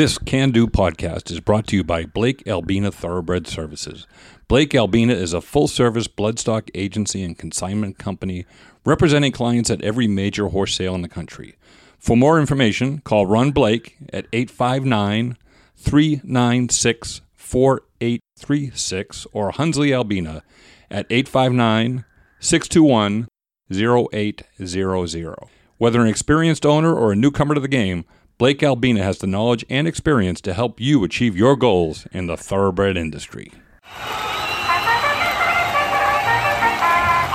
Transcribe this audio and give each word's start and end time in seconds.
This 0.00 0.16
Can 0.16 0.50
Do 0.50 0.66
podcast 0.66 1.30
is 1.30 1.40
brought 1.40 1.66
to 1.66 1.76
you 1.76 1.84
by 1.84 2.06
Blake 2.06 2.48
Albina 2.48 2.90
Thoroughbred 2.90 3.46
Services. 3.46 4.06
Blake 4.48 4.74
Albina 4.74 5.12
is 5.12 5.34
a 5.34 5.42
full 5.42 5.68
service 5.68 6.08
bloodstock 6.08 6.70
agency 6.74 7.22
and 7.22 7.36
consignment 7.36 7.98
company 7.98 8.46
representing 8.86 9.30
clients 9.30 9.68
at 9.68 9.82
every 9.82 10.06
major 10.08 10.48
horse 10.48 10.74
sale 10.74 10.94
in 10.94 11.02
the 11.02 11.08
country. 11.10 11.56
For 11.98 12.16
more 12.16 12.40
information, 12.40 13.00
call 13.00 13.26
Ron 13.26 13.50
Blake 13.50 13.98
at 14.10 14.26
859 14.32 15.36
396 15.76 17.20
4836 17.34 19.26
or 19.34 19.52
Hunsley 19.52 19.94
Albina 19.94 20.42
at 20.90 21.04
859 21.10 22.06
621 22.38 23.28
0800. 23.70 25.34
Whether 25.76 26.00
an 26.00 26.08
experienced 26.08 26.64
owner 26.64 26.94
or 26.94 27.12
a 27.12 27.16
newcomer 27.16 27.54
to 27.54 27.60
the 27.60 27.68
game, 27.68 28.06
Blake 28.40 28.62
Albina 28.62 29.02
has 29.02 29.18
the 29.18 29.26
knowledge 29.26 29.66
and 29.68 29.86
experience 29.86 30.40
to 30.40 30.54
help 30.54 30.80
you 30.80 31.04
achieve 31.04 31.36
your 31.36 31.56
goals 31.56 32.06
in 32.10 32.26
the 32.26 32.38
thoroughbred 32.38 32.96
industry. 32.96 33.52
I 33.84 34.22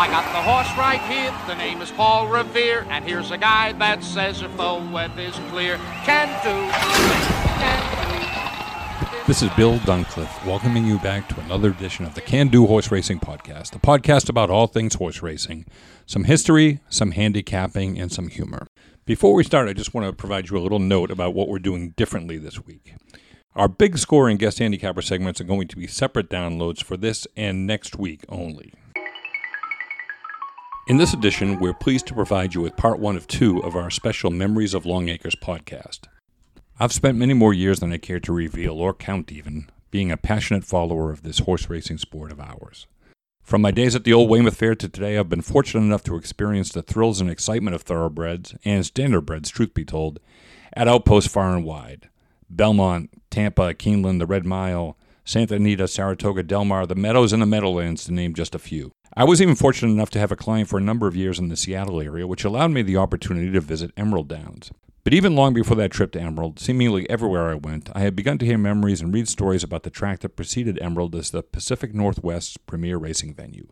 got 0.10 0.24
the 0.34 0.42
horse 0.42 0.76
right 0.76 1.00
here. 1.02 1.32
The 1.46 1.54
name 1.64 1.80
is 1.84 1.92
Paul 1.92 2.28
Revere, 2.28 2.88
and 2.90 3.06
here's 3.06 3.30
a 3.30 3.38
guy 3.38 3.74
that 3.74 4.04
says 4.04 4.42
if 4.42 4.58
the 4.58 4.84
weather's 4.92 5.36
clear, 5.52 5.78
can 6.06 6.28
do, 6.44 6.72
can 7.62 7.80
do. 9.12 9.28
This 9.28 9.44
is 9.44 9.52
Bill 9.52 9.78
Duncliffe, 9.86 10.44
welcoming 10.44 10.88
you 10.88 10.98
back 10.98 11.30
to 11.30 11.40
another 11.42 11.70
edition 11.70 12.06
of 12.06 12.16
the 12.16 12.22
Can 12.22 12.48
Do 12.48 12.66
Horse 12.66 12.90
Racing 12.90 13.20
Podcast, 13.20 13.76
a 13.76 13.80
podcast 13.80 14.28
about 14.28 14.50
all 14.50 14.66
things 14.66 14.96
horse 14.96 15.22
racing, 15.22 15.68
some 16.08 16.24
history, 16.24 16.80
some 16.90 17.12
handicapping, 17.12 18.00
and 18.00 18.12
some 18.12 18.28
humor. 18.28 18.66
Before 19.06 19.36
we 19.36 19.44
start, 19.44 19.70
I 19.70 19.74
just 19.74 19.94
want 19.94 20.08
to 20.08 20.14
provide 20.14 20.50
you 20.50 20.58
a 20.58 20.60
little 20.60 20.80
note 20.80 21.12
about 21.12 21.36
what 21.36 21.48
we're 21.48 21.60
doing 21.60 21.92
differently 21.92 22.40
this 22.40 22.66
week. 22.66 22.96
Our 23.54 23.68
big 23.68 24.00
score 24.00 24.28
and 24.28 24.40
guest 24.40 24.58
handicapper 24.58 25.04
segments 25.04 25.40
are 25.40 25.44
going 25.44 25.68
to 25.68 25.76
be 25.76 25.86
separate 25.86 26.28
downloads 26.28 26.84
for 26.84 26.98
this 26.98 27.28
and 27.38 27.68
next 27.68 28.00
week 28.00 28.26
only. 28.30 28.74
In 30.88 30.98
this 30.98 31.14
edition, 31.14 31.60
we're 31.60 31.76
pleased 31.76 32.08
to 32.08 32.16
provide 32.16 32.56
you 32.56 32.62
with 32.62 32.78
part 32.78 32.98
one 32.98 33.16
of 33.16 33.28
two 33.28 33.60
of 33.60 33.76
our 33.76 33.92
special 33.92 34.32
Memories 34.32 34.74
of 34.74 34.88
Long 34.88 35.08
Acres 35.08 35.36
podcast. 35.36 36.08
I've 36.80 36.92
spent 36.92 37.16
many 37.16 37.36
more 37.36 37.54
years 37.54 37.82
than 37.82 37.94
I 37.94 37.98
care 37.98 38.20
to 38.22 38.34
reveal 38.34 38.80
or 38.80 38.96
count 38.96 39.32
even 39.32 39.70
being 39.92 40.10
a 40.10 40.18
passionate 40.18 40.64
follower 40.64 41.12
of 41.12 41.22
this 41.22 41.40
horse 41.40 41.70
racing 41.70 42.00
sport 42.00 42.32
of 42.32 42.40
ours. 42.40 42.88
From 43.46 43.62
my 43.62 43.70
days 43.70 43.96
at 43.96 44.06
the 44.06 44.12
old 44.12 44.28
Weymouth 44.28 44.58
Fair 44.58 44.74
to 44.74 44.90
today, 44.90 45.20
I've 45.20 45.30
been 45.30 45.44
fortunate 45.44 45.84
enough 45.84 46.04
to 46.06 46.16
experience 46.16 46.72
the 46.72 46.82
thrills 46.82 47.22
and 47.22 47.30
excitement 47.30 47.76
of 47.76 47.84
thoroughbreds, 47.84 48.56
and 48.66 48.84
standardbreds, 48.84 49.52
truth 49.52 49.76
be 49.76 49.86
told, 49.86 50.20
at 50.74 50.88
outposts 50.88 51.32
far 51.32 51.56
and 51.56 51.64
wide. 51.64 52.10
Belmont, 52.50 53.12
Tampa, 53.30 53.76
Keeneland, 53.76 54.18
the 54.18 54.26
Red 54.26 54.48
Mile, 54.48 54.98
Santa 55.26 55.58
Anita, 55.58 55.88
Saratoga, 55.88 56.42
Del 56.42 56.66
Mar, 56.66 56.88
the 56.88 56.96
Meadows, 56.96 57.34
and 57.34 57.42
the 57.42 57.46
Meadowlands, 57.46 58.06
to 58.06 58.12
name 58.12 58.34
just 58.34 58.56
a 58.56 58.60
few. 58.60 58.92
I 59.16 59.26
was 59.26 59.40
even 59.40 59.54
fortunate 59.54 59.92
enough 59.92 60.10
to 60.12 60.20
have 60.20 60.32
a 60.32 60.36
client 60.36 60.68
for 60.68 60.80
a 60.80 60.82
number 60.82 61.06
of 61.06 61.16
years 61.16 61.38
in 61.38 61.50
the 61.50 61.56
Seattle 61.56 62.02
area, 62.02 62.26
which 62.26 62.46
allowed 62.46 62.72
me 62.72 62.82
the 62.82 62.98
opportunity 62.98 63.52
to 63.52 63.62
visit 63.62 63.92
Emerald 63.96 64.28
Downs. 64.28 64.72
But 65.06 65.14
even 65.14 65.36
long 65.36 65.54
before 65.54 65.78
that 65.78 65.92
trip 65.92 66.12
to 66.14 66.20
Emerald, 66.20 66.60
seemingly 66.60 67.08
everywhere 67.12 67.52
I 67.52 67.54
went, 67.54 67.92
I 67.94 68.00
had 68.00 68.16
begun 68.16 68.40
to 68.40 68.46
hear 68.46 68.58
memories 68.58 69.02
and 69.02 69.14
read 69.14 69.30
stories 69.30 69.64
about 69.64 69.84
the 69.84 69.92
track 69.92 70.22
that 70.22 70.36
preceded 70.36 70.82
Emerald 70.82 71.16
as 71.16 71.30
the 71.30 71.44
Pacific 71.44 71.94
Northwest's 71.94 72.58
premier 72.58 72.98
racing 72.98 73.36
venue, 73.36 73.68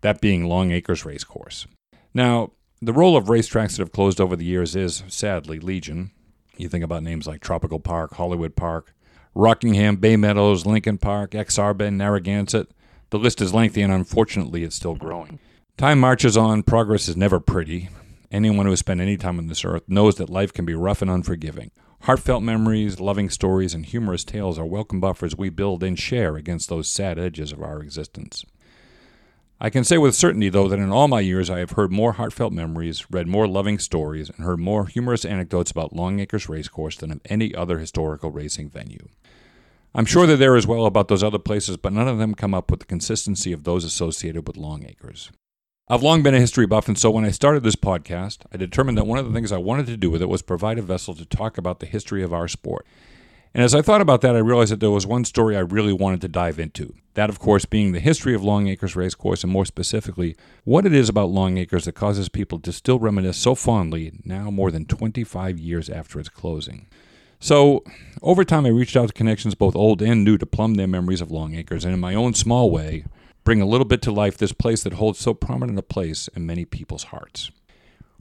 that 0.00 0.20
being 0.20 0.44
Long 0.46 0.72
Acres 0.72 1.04
Racecourse. 1.04 1.68
Now, 2.12 2.50
the 2.82 2.92
role 2.92 3.16
of 3.16 3.26
racetracks 3.26 3.76
that 3.76 3.78
have 3.78 3.92
closed 3.92 4.20
over 4.20 4.34
the 4.34 4.44
years 4.44 4.74
is, 4.74 5.04
sadly, 5.06 5.60
legion. 5.60 6.10
You 6.56 6.68
think 6.68 6.82
about 6.82 7.04
names 7.04 7.28
like 7.28 7.40
Tropical 7.40 7.78
Park, 7.78 8.14
Hollywood 8.14 8.56
Park, 8.56 8.92
Rockingham, 9.36 9.96
Bay 9.96 10.16
Meadows, 10.16 10.66
Lincoln 10.66 10.98
Park, 10.98 11.36
Ak-Sar-Ben, 11.36 11.96
Narragansett. 11.96 12.72
The 13.10 13.20
list 13.20 13.40
is 13.40 13.54
lengthy 13.54 13.82
and 13.82 13.92
unfortunately 13.92 14.64
it's 14.64 14.74
still 14.74 14.96
growing. 14.96 15.38
Time 15.76 16.00
marches 16.00 16.36
on, 16.36 16.64
progress 16.64 17.06
is 17.06 17.16
never 17.16 17.38
pretty, 17.38 17.88
Anyone 18.30 18.66
who 18.66 18.72
has 18.72 18.80
spent 18.80 19.00
any 19.00 19.16
time 19.16 19.38
on 19.38 19.46
this 19.46 19.64
earth 19.64 19.84
knows 19.86 20.16
that 20.16 20.30
life 20.30 20.52
can 20.52 20.64
be 20.64 20.74
rough 20.74 21.00
and 21.00 21.10
unforgiving. 21.10 21.70
Heartfelt 22.02 22.42
memories, 22.42 23.00
loving 23.00 23.30
stories, 23.30 23.72
and 23.72 23.86
humorous 23.86 24.24
tales 24.24 24.58
are 24.58 24.66
welcome 24.66 25.00
buffers 25.00 25.36
we 25.36 25.48
build 25.48 25.82
and 25.82 25.98
share 25.98 26.36
against 26.36 26.68
those 26.68 26.88
sad 26.88 27.18
edges 27.18 27.52
of 27.52 27.62
our 27.62 27.80
existence. 27.80 28.44
I 29.60 29.70
can 29.70 29.84
say 29.84 29.96
with 29.96 30.14
certainty, 30.14 30.48
though, 30.48 30.68
that 30.68 30.78
in 30.78 30.90
all 30.90 31.08
my 31.08 31.20
years 31.20 31.48
I 31.48 31.60
have 31.60 31.72
heard 31.72 31.90
more 31.90 32.12
heartfelt 32.12 32.52
memories, 32.52 33.10
read 33.10 33.26
more 33.26 33.48
loving 33.48 33.78
stories, 33.78 34.28
and 34.28 34.44
heard 34.44 34.58
more 34.58 34.86
humorous 34.86 35.24
anecdotes 35.24 35.70
about 35.70 35.94
Longacre's 35.94 36.48
Racecourse 36.48 36.96
than 36.96 37.10
of 37.10 37.20
any 37.26 37.54
other 37.54 37.78
historical 37.78 38.30
racing 38.30 38.68
venue. 38.68 39.08
I'm 39.94 40.04
sure 40.04 40.26
that 40.26 40.36
there 40.36 40.56
as 40.56 40.66
well 40.66 40.84
about 40.84 41.08
those 41.08 41.22
other 41.22 41.38
places, 41.38 41.78
but 41.78 41.94
none 41.94 42.06
of 42.06 42.18
them 42.18 42.34
come 42.34 42.52
up 42.52 42.70
with 42.70 42.80
the 42.80 42.86
consistency 42.86 43.52
of 43.52 43.64
those 43.64 43.84
associated 43.84 44.46
with 44.46 44.58
Long 44.58 44.84
Acres. 44.84 45.30
I've 45.88 46.02
long 46.02 46.24
been 46.24 46.34
a 46.34 46.40
history 46.40 46.66
buff, 46.66 46.88
and 46.88 46.98
so 46.98 47.12
when 47.12 47.24
I 47.24 47.30
started 47.30 47.62
this 47.62 47.76
podcast, 47.76 48.38
I 48.52 48.56
determined 48.56 48.98
that 48.98 49.06
one 49.06 49.20
of 49.20 49.26
the 49.26 49.32
things 49.32 49.52
I 49.52 49.58
wanted 49.58 49.86
to 49.86 49.96
do 49.96 50.10
with 50.10 50.20
it 50.20 50.28
was 50.28 50.42
provide 50.42 50.80
a 50.80 50.82
vessel 50.82 51.14
to 51.14 51.24
talk 51.24 51.56
about 51.56 51.78
the 51.78 51.86
history 51.86 52.24
of 52.24 52.32
our 52.32 52.48
sport. 52.48 52.84
And 53.54 53.62
as 53.62 53.72
I 53.72 53.82
thought 53.82 54.00
about 54.00 54.20
that, 54.22 54.34
I 54.34 54.40
realized 54.40 54.72
that 54.72 54.80
there 54.80 54.90
was 54.90 55.06
one 55.06 55.24
story 55.24 55.56
I 55.56 55.60
really 55.60 55.92
wanted 55.92 56.20
to 56.22 56.28
dive 56.28 56.58
into. 56.58 56.92
That, 57.14 57.30
of 57.30 57.38
course, 57.38 57.66
being 57.66 57.92
the 57.92 58.00
history 58.00 58.34
of 58.34 58.42
Long 58.42 58.66
Acres 58.66 58.96
Racecourse, 58.96 59.44
and 59.44 59.52
more 59.52 59.64
specifically, 59.64 60.34
what 60.64 60.86
it 60.86 60.92
is 60.92 61.08
about 61.08 61.30
Long 61.30 61.56
Acres 61.56 61.84
that 61.84 61.92
causes 61.92 62.28
people 62.28 62.58
to 62.58 62.72
still 62.72 62.98
reminisce 62.98 63.36
so 63.36 63.54
fondly 63.54 64.12
now 64.24 64.50
more 64.50 64.72
than 64.72 64.86
25 64.86 65.60
years 65.60 65.88
after 65.88 66.18
its 66.18 66.28
closing. 66.28 66.88
So, 67.38 67.84
over 68.22 68.42
time, 68.42 68.66
I 68.66 68.70
reached 68.70 68.96
out 68.96 69.06
to 69.06 69.14
connections 69.14 69.54
both 69.54 69.76
old 69.76 70.02
and 70.02 70.24
new 70.24 70.36
to 70.36 70.46
plumb 70.46 70.74
their 70.74 70.88
memories 70.88 71.20
of 71.20 71.30
Long 71.30 71.54
Acres, 71.54 71.84
and 71.84 71.94
in 71.94 72.00
my 72.00 72.16
own 72.16 72.34
small 72.34 72.72
way, 72.72 73.04
bring 73.46 73.62
a 73.62 73.66
little 73.66 73.84
bit 73.84 74.02
to 74.02 74.10
life 74.10 74.36
this 74.36 74.50
place 74.50 74.82
that 74.82 74.94
holds 74.94 75.20
so 75.20 75.32
prominent 75.32 75.78
a 75.78 75.82
place 75.82 76.28
in 76.34 76.44
many 76.44 76.64
people's 76.64 77.04
hearts. 77.04 77.52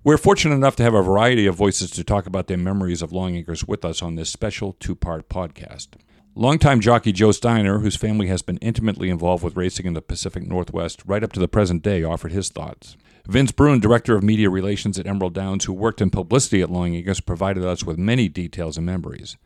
We're 0.04 0.20
fortunate 0.20 0.54
enough 0.54 0.76
to 0.76 0.84
have 0.84 0.94
a 0.94 1.02
variety 1.02 1.48
of 1.48 1.56
voices 1.56 1.90
to 1.92 2.04
talk 2.04 2.28
about 2.28 2.46
their 2.46 2.60
memories 2.60 3.02
of 3.02 3.12
Long 3.12 3.36
Acres 3.36 3.68
with 3.68 3.84
us 3.84 4.04
on 4.04 4.14
this 4.14 4.30
special 4.30 4.74
two 4.74 4.94
part 4.94 5.28
podcast. 5.28 5.88
Longtime 6.36 6.80
jockey 6.80 7.12
Joe 7.12 7.32
Steiner, 7.32 7.80
whose 7.80 7.96
family 7.96 8.28
has 8.28 8.44
been 8.44 8.58
intimately 8.58 9.10
involved 9.10 9.44
with 9.44 9.58
racing 9.58 9.88
in 9.88 9.94
the 9.94 10.02
Pacific 10.02 10.46
Northwest 10.46 11.02
right 11.08 11.24
up 11.24 11.32
to 11.32 11.40
the 11.40 11.48
present 11.48 11.82
day, 11.82 12.04
offered 12.04 12.32
his 12.32 12.50
thoughts. 12.50 12.96
Vince 13.28 13.52
Bruun, 13.52 13.82
Director 13.82 14.16
of 14.16 14.22
Media 14.22 14.52
Relations 14.52 15.00
at 15.00 15.08
Emerald 15.08 15.34
Downs, 15.34 15.66
who 15.66 15.74
worked 15.74 16.02
in 16.02 16.12
publicity 16.12 16.62
at 16.62 16.70
Long 16.70 16.94
Acres, 16.94 17.20
provided 17.20 17.66
us 17.66 17.84
with 17.84 17.98
many 17.98 18.30
details 18.30 18.78
and 18.78 18.86
memories. 18.86 19.38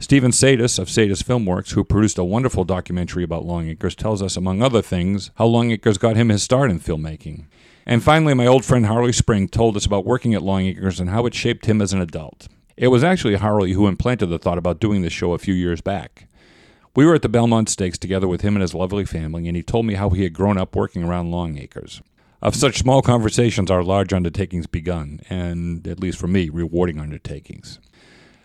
Stephen 0.00 0.32
Sadis 0.32 0.78
of 0.78 0.88
Sadis 0.88 1.22
Filmworks, 1.22 1.72
who 1.72 1.84
produced 1.84 2.18
a 2.18 2.24
wonderful 2.24 2.64
documentary 2.64 3.22
about 3.22 3.44
Long 3.44 3.68
Acres, 3.68 3.94
tells 3.94 4.22
us, 4.22 4.36
among 4.36 4.60
other 4.60 4.82
things, 4.82 5.30
how 5.36 5.46
Long 5.46 5.70
Acres 5.70 5.98
got 5.98 6.16
him 6.16 6.30
his 6.30 6.42
start 6.42 6.70
in 6.70 6.80
filmmaking. 6.80 7.46
And 7.86 8.02
finally, 8.02 8.34
my 8.34 8.46
old 8.46 8.64
friend 8.64 8.86
Harley 8.86 9.12
Spring 9.12 9.48
told 9.48 9.76
us 9.76 9.86
about 9.86 10.04
working 10.04 10.34
at 10.34 10.42
Long 10.42 10.62
Acres 10.62 10.98
and 10.98 11.10
how 11.10 11.26
it 11.26 11.34
shaped 11.34 11.66
him 11.66 11.80
as 11.80 11.92
an 11.92 12.00
adult. 12.00 12.48
It 12.76 12.88
was 12.88 13.04
actually 13.04 13.36
Harley 13.36 13.72
who 13.72 13.86
implanted 13.86 14.30
the 14.30 14.38
thought 14.38 14.58
about 14.58 14.80
doing 14.80 15.02
this 15.02 15.12
show 15.12 15.32
a 15.32 15.38
few 15.38 15.54
years 15.54 15.80
back. 15.80 16.26
We 16.96 17.06
were 17.06 17.14
at 17.14 17.22
the 17.22 17.28
Belmont 17.28 17.68
Stakes 17.68 17.98
together 17.98 18.26
with 18.26 18.40
him 18.40 18.54
and 18.56 18.62
his 18.62 18.74
lovely 18.74 19.04
family, 19.04 19.46
and 19.46 19.56
he 19.56 19.62
told 19.62 19.86
me 19.86 19.94
how 19.94 20.10
he 20.10 20.24
had 20.24 20.32
grown 20.32 20.58
up 20.58 20.74
working 20.74 21.04
around 21.04 21.30
Long 21.30 21.56
Acres. 21.58 22.02
Of 22.42 22.54
such 22.54 22.78
small 22.78 23.00
conversations 23.00 23.70
are 23.70 23.82
large 23.82 24.12
undertakings 24.12 24.66
begun, 24.66 25.20
and, 25.30 25.86
at 25.86 26.00
least 26.00 26.18
for 26.18 26.26
me, 26.26 26.50
rewarding 26.50 27.00
undertakings. 27.00 27.80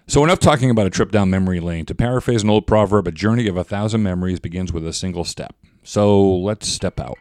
So, 0.10 0.24
enough 0.24 0.40
talking 0.40 0.72
about 0.72 0.88
a 0.88 0.90
trip 0.90 1.12
down 1.12 1.30
memory 1.30 1.60
lane. 1.60 1.86
To 1.86 1.94
paraphrase 1.94 2.42
an 2.42 2.50
old 2.50 2.66
proverb, 2.66 3.08
a 3.08 3.12
journey 3.12 3.48
of 3.48 3.56
a 3.56 3.64
thousand 3.64 4.02
memories 4.02 4.40
begins 4.40 4.74
with 4.74 4.84
a 4.88 4.92
single 4.92 5.24
step. 5.24 5.56
So, 5.84 6.20
let's 6.38 6.68
step 6.68 7.00
out. 7.00 7.20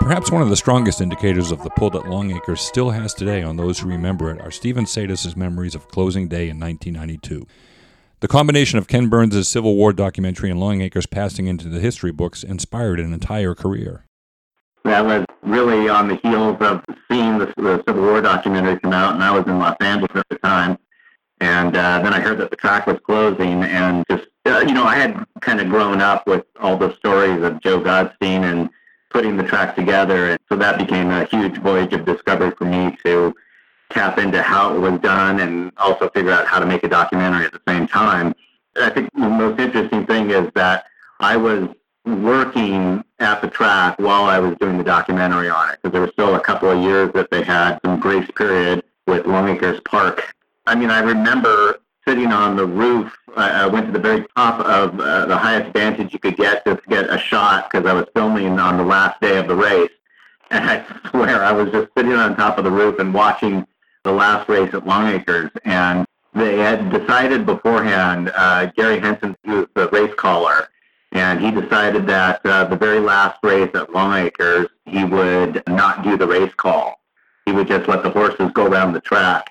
Perhaps 0.00 0.32
one 0.32 0.42
of 0.42 0.48
the 0.48 0.56
strongest 0.56 1.00
indicators 1.00 1.52
of 1.52 1.62
the 1.62 1.70
pull 1.70 1.90
that 1.90 2.08
Longacre 2.08 2.56
still 2.56 2.90
has 2.90 3.14
today 3.14 3.44
on 3.44 3.56
those 3.56 3.78
who 3.78 3.88
remember 3.88 4.28
it 4.32 4.40
are 4.40 4.50
Stephen 4.50 4.86
Sadis' 4.86 5.36
memories 5.36 5.76
of 5.76 5.86
closing 5.86 6.26
day 6.26 6.48
in 6.48 6.58
1992. 6.58 7.46
The 8.18 8.26
combination 8.26 8.76
of 8.80 8.88
Ken 8.88 9.08
Burns' 9.08 9.48
Civil 9.48 9.76
War 9.76 9.92
documentary 9.92 10.50
and 10.50 10.58
Longacre's 10.58 11.06
passing 11.06 11.46
into 11.46 11.68
the 11.68 11.78
history 11.78 12.10
books 12.10 12.42
inspired 12.42 12.98
an 12.98 13.12
entire 13.12 13.54
career. 13.54 14.04
That 14.84 15.04
was 15.04 15.24
really 15.42 15.88
on 15.88 16.08
the 16.08 16.16
heels 16.16 16.56
of 16.60 16.82
seeing 17.10 17.38
the, 17.38 17.52
the 17.56 17.82
Civil 17.86 18.02
War 18.02 18.20
documentary 18.20 18.78
come 18.78 18.92
out, 18.92 19.14
and 19.14 19.22
I 19.22 19.30
was 19.30 19.46
in 19.46 19.58
Los 19.58 19.76
Angeles 19.80 20.10
at 20.14 20.28
the 20.30 20.38
time. 20.38 20.78
And 21.40 21.76
uh, 21.76 22.00
then 22.02 22.12
I 22.12 22.20
heard 22.20 22.38
that 22.38 22.50
the 22.50 22.56
track 22.56 22.86
was 22.86 22.98
closing, 23.04 23.62
and 23.64 24.04
just 24.10 24.26
uh, 24.46 24.64
you 24.66 24.72
know, 24.74 24.84
I 24.84 24.96
had 24.96 25.24
kind 25.40 25.60
of 25.60 25.68
grown 25.68 26.00
up 26.00 26.26
with 26.26 26.44
all 26.60 26.76
the 26.76 26.94
stories 26.96 27.42
of 27.42 27.60
Joe 27.60 27.80
Gottstein 27.80 28.42
and 28.50 28.70
putting 29.10 29.36
the 29.36 29.42
track 29.42 29.74
together, 29.74 30.30
and 30.30 30.38
so 30.48 30.56
that 30.56 30.78
became 30.78 31.10
a 31.10 31.24
huge 31.24 31.58
voyage 31.58 31.92
of 31.92 32.04
discovery 32.04 32.50
for 32.52 32.64
me 32.64 32.96
to 33.04 33.34
tap 33.90 34.18
into 34.18 34.40
how 34.40 34.74
it 34.74 34.78
was 34.78 35.00
done 35.00 35.40
and 35.40 35.72
also 35.76 36.08
figure 36.10 36.30
out 36.30 36.46
how 36.46 36.58
to 36.58 36.66
make 36.66 36.84
a 36.84 36.88
documentary 36.88 37.44
at 37.44 37.52
the 37.52 37.60
same 37.66 37.86
time. 37.86 38.34
I 38.80 38.90
think 38.90 39.10
the 39.12 39.28
most 39.28 39.60
interesting 39.60 40.06
thing 40.06 40.30
is 40.30 40.48
that 40.54 40.84
I 41.18 41.36
was 41.36 41.68
working 42.06 43.04
at 43.20 43.42
the 43.42 43.48
track 43.48 43.98
while 43.98 44.24
I 44.24 44.38
was 44.38 44.56
doing 44.58 44.78
the 44.78 44.84
documentary 44.84 45.48
on 45.48 45.70
it 45.70 45.78
because 45.80 45.92
there 45.92 46.00
was 46.00 46.10
still 46.12 46.34
a 46.34 46.40
couple 46.40 46.70
of 46.70 46.82
years 46.82 47.12
that 47.12 47.30
they 47.30 47.42
had 47.42 47.78
some 47.84 48.00
grace 48.00 48.28
period 48.34 48.82
with 49.06 49.24
Longacres 49.24 49.84
Park. 49.84 50.34
I 50.66 50.74
mean, 50.74 50.90
I 50.90 51.00
remember 51.00 51.80
sitting 52.06 52.32
on 52.32 52.56
the 52.56 52.66
roof. 52.66 53.12
I, 53.36 53.64
I 53.64 53.66
went 53.66 53.86
to 53.86 53.92
the 53.92 53.98
very 53.98 54.26
top 54.36 54.60
of 54.60 54.98
uh, 54.98 55.26
the 55.26 55.36
highest 55.36 55.72
vantage 55.72 56.12
you 56.12 56.18
could 56.18 56.36
get 56.36 56.64
to 56.64 56.80
get 56.88 57.10
a 57.10 57.18
shot 57.18 57.70
because 57.70 57.86
I 57.86 57.92
was 57.92 58.06
filming 58.14 58.58
on 58.58 58.78
the 58.78 58.84
last 58.84 59.20
day 59.20 59.38
of 59.38 59.48
the 59.48 59.56
race. 59.56 59.90
And 60.52 60.68
I 60.68 60.84
swear 61.10 61.44
I 61.44 61.52
was 61.52 61.70
just 61.70 61.90
sitting 61.96 62.12
on 62.12 62.34
top 62.34 62.58
of 62.58 62.64
the 62.64 62.72
roof 62.72 62.98
and 62.98 63.14
watching 63.14 63.64
the 64.02 64.10
last 64.10 64.48
race 64.48 64.74
at 64.74 64.84
Longacres. 64.84 65.52
And 65.64 66.04
they 66.34 66.58
had 66.58 66.90
decided 66.90 67.46
beforehand, 67.46 68.32
uh, 68.34 68.66
Gary 68.76 68.98
Henson, 68.98 69.36
who 69.44 69.58
was 69.58 69.66
the 69.74 69.88
race 69.90 70.12
caller, 70.16 70.68
and 71.12 71.40
he 71.40 71.50
decided 71.50 72.06
that 72.06 72.40
uh, 72.44 72.64
the 72.64 72.76
very 72.76 73.00
last 73.00 73.38
race 73.42 73.70
at 73.74 73.88
Longacres, 73.90 74.68
he 74.86 75.04
would 75.04 75.62
not 75.66 76.04
do 76.04 76.16
the 76.16 76.26
race 76.26 76.52
call. 76.56 77.00
He 77.46 77.52
would 77.52 77.66
just 77.66 77.88
let 77.88 78.02
the 78.02 78.10
horses 78.10 78.50
go 78.52 78.66
around 78.66 78.92
the 78.92 79.00
track. 79.00 79.50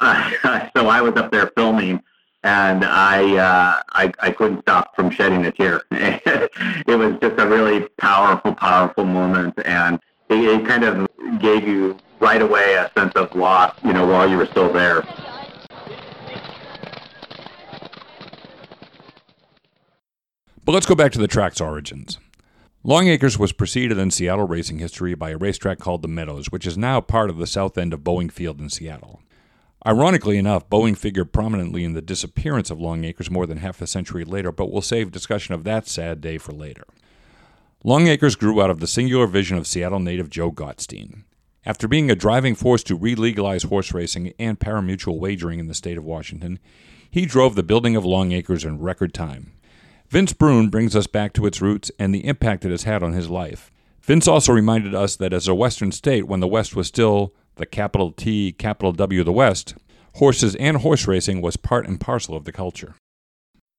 Uh, 0.00 0.68
so 0.76 0.88
I 0.88 1.00
was 1.00 1.14
up 1.16 1.30
there 1.30 1.50
filming, 1.56 2.02
and 2.44 2.84
I, 2.84 3.36
uh, 3.36 3.82
I 3.90 4.12
I 4.20 4.30
couldn't 4.30 4.62
stop 4.62 4.96
from 4.96 5.10
shedding 5.10 5.44
a 5.44 5.52
tear. 5.52 5.82
it 5.90 6.98
was 6.98 7.16
just 7.20 7.38
a 7.38 7.46
really 7.46 7.86
powerful, 7.98 8.54
powerful 8.54 9.04
moment, 9.04 9.54
and 9.64 10.00
it, 10.30 10.38
it 10.38 10.66
kind 10.66 10.84
of 10.84 11.08
gave 11.40 11.66
you 11.66 11.98
right 12.20 12.40
away 12.40 12.74
a 12.74 12.90
sense 12.96 13.12
of 13.14 13.34
loss, 13.34 13.74
you 13.84 13.92
know, 13.92 14.06
while 14.06 14.28
you 14.28 14.36
were 14.36 14.46
still 14.46 14.72
there. 14.72 15.02
But 20.68 20.74
let's 20.74 20.84
go 20.84 20.94
back 20.94 21.12
to 21.12 21.18
the 21.18 21.26
track's 21.26 21.62
origins. 21.62 22.18
Longacres 22.84 23.38
was 23.38 23.52
preceded 23.52 23.96
in 23.96 24.10
Seattle 24.10 24.46
racing 24.46 24.80
history 24.80 25.14
by 25.14 25.30
a 25.30 25.38
racetrack 25.38 25.78
called 25.78 26.02
the 26.02 26.08
Meadows, 26.08 26.52
which 26.52 26.66
is 26.66 26.76
now 26.76 27.00
part 27.00 27.30
of 27.30 27.38
the 27.38 27.46
south 27.46 27.78
end 27.78 27.94
of 27.94 28.00
Boeing 28.00 28.30
Field 28.30 28.60
in 28.60 28.68
Seattle. 28.68 29.22
Ironically 29.86 30.36
enough, 30.36 30.68
Boeing 30.68 30.94
figured 30.94 31.32
prominently 31.32 31.84
in 31.84 31.94
the 31.94 32.02
disappearance 32.02 32.70
of 32.70 32.78
Longacres 32.78 33.30
more 33.30 33.46
than 33.46 33.56
half 33.56 33.80
a 33.80 33.86
century 33.86 34.26
later, 34.26 34.52
but 34.52 34.70
we'll 34.70 34.82
save 34.82 35.10
discussion 35.10 35.54
of 35.54 35.64
that 35.64 35.88
sad 35.88 36.20
day 36.20 36.36
for 36.36 36.52
later. 36.52 36.84
Longacres 37.82 38.38
grew 38.38 38.60
out 38.60 38.68
of 38.68 38.80
the 38.80 38.86
singular 38.86 39.26
vision 39.26 39.56
of 39.56 39.66
Seattle 39.66 40.00
native 40.00 40.28
Joe 40.28 40.52
Gottstein. 40.52 41.22
After 41.64 41.88
being 41.88 42.10
a 42.10 42.14
driving 42.14 42.54
force 42.54 42.82
to 42.82 42.94
re-legalize 42.94 43.62
horse 43.62 43.94
racing 43.94 44.34
and 44.38 44.60
parimutuel 44.60 45.18
wagering 45.18 45.60
in 45.60 45.66
the 45.66 45.72
state 45.72 45.96
of 45.96 46.04
Washington, 46.04 46.58
he 47.10 47.24
drove 47.24 47.54
the 47.54 47.62
building 47.62 47.96
of 47.96 48.04
Longacres 48.04 48.66
in 48.66 48.78
record 48.78 49.14
time. 49.14 49.54
Vince 50.10 50.32
Bruun 50.32 50.70
brings 50.70 50.96
us 50.96 51.06
back 51.06 51.34
to 51.34 51.44
its 51.44 51.60
roots 51.60 51.90
and 51.98 52.14
the 52.14 52.26
impact 52.26 52.64
it 52.64 52.70
has 52.70 52.84
had 52.84 53.02
on 53.02 53.12
his 53.12 53.28
life. 53.28 53.70
Vince 54.00 54.26
also 54.26 54.54
reminded 54.54 54.94
us 54.94 55.16
that 55.16 55.34
as 55.34 55.46
a 55.46 55.54
Western 55.54 55.92
state, 55.92 56.26
when 56.26 56.40
the 56.40 56.48
West 56.48 56.74
was 56.74 56.86
still 56.86 57.34
the 57.56 57.66
capital 57.66 58.10
T, 58.12 58.52
capital 58.52 58.92
W, 58.92 59.22
the 59.22 59.32
West, 59.32 59.74
horses 60.14 60.54
and 60.54 60.78
horse 60.78 61.06
racing 61.06 61.42
was 61.42 61.58
part 61.58 61.86
and 61.86 62.00
parcel 62.00 62.34
of 62.34 62.46
the 62.46 62.52
culture. 62.52 62.94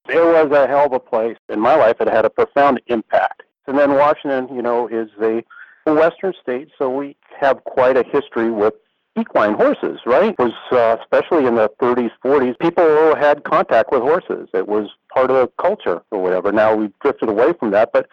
It 0.07 0.23
was 0.23 0.51
a 0.51 0.67
hell 0.67 0.85
of 0.85 0.93
a 0.93 0.99
place. 0.99 1.37
In 1.49 1.59
my 1.59 1.73
life, 1.73 1.95
it 1.99 2.07
had 2.07 2.25
a 2.25 2.29
profound 2.29 2.79
impact. 2.87 3.41
And 3.65 3.75
then 3.75 3.95
Washington, 3.95 4.55
you 4.55 4.61
know, 4.61 4.87
is 4.87 5.09
a 5.19 5.43
Western 5.91 6.33
state, 6.39 6.69
so 6.77 6.91
we 6.91 7.15
have 7.39 7.63
quite 7.63 7.97
a 7.97 8.03
history 8.03 8.51
with 8.51 8.75
equine 9.19 9.55
horses, 9.55 9.99
right? 10.05 10.35
It 10.37 10.39
was 10.39 10.53
uh, 10.71 10.97
especially 11.01 11.47
in 11.47 11.55
the 11.55 11.71
30s, 11.81 12.11
40s, 12.23 12.59
people 12.59 13.15
had 13.15 13.43
contact 13.43 13.91
with 13.91 14.01
horses. 14.01 14.47
It 14.53 14.67
was 14.67 14.89
part 15.13 15.31
of 15.31 15.37
the 15.37 15.51
culture 15.61 16.01
or 16.11 16.21
whatever. 16.21 16.51
Now 16.51 16.75
we've 16.75 16.97
drifted 16.99 17.29
away 17.29 17.53
from 17.53 17.71
that, 17.71 17.91
but 17.91 18.07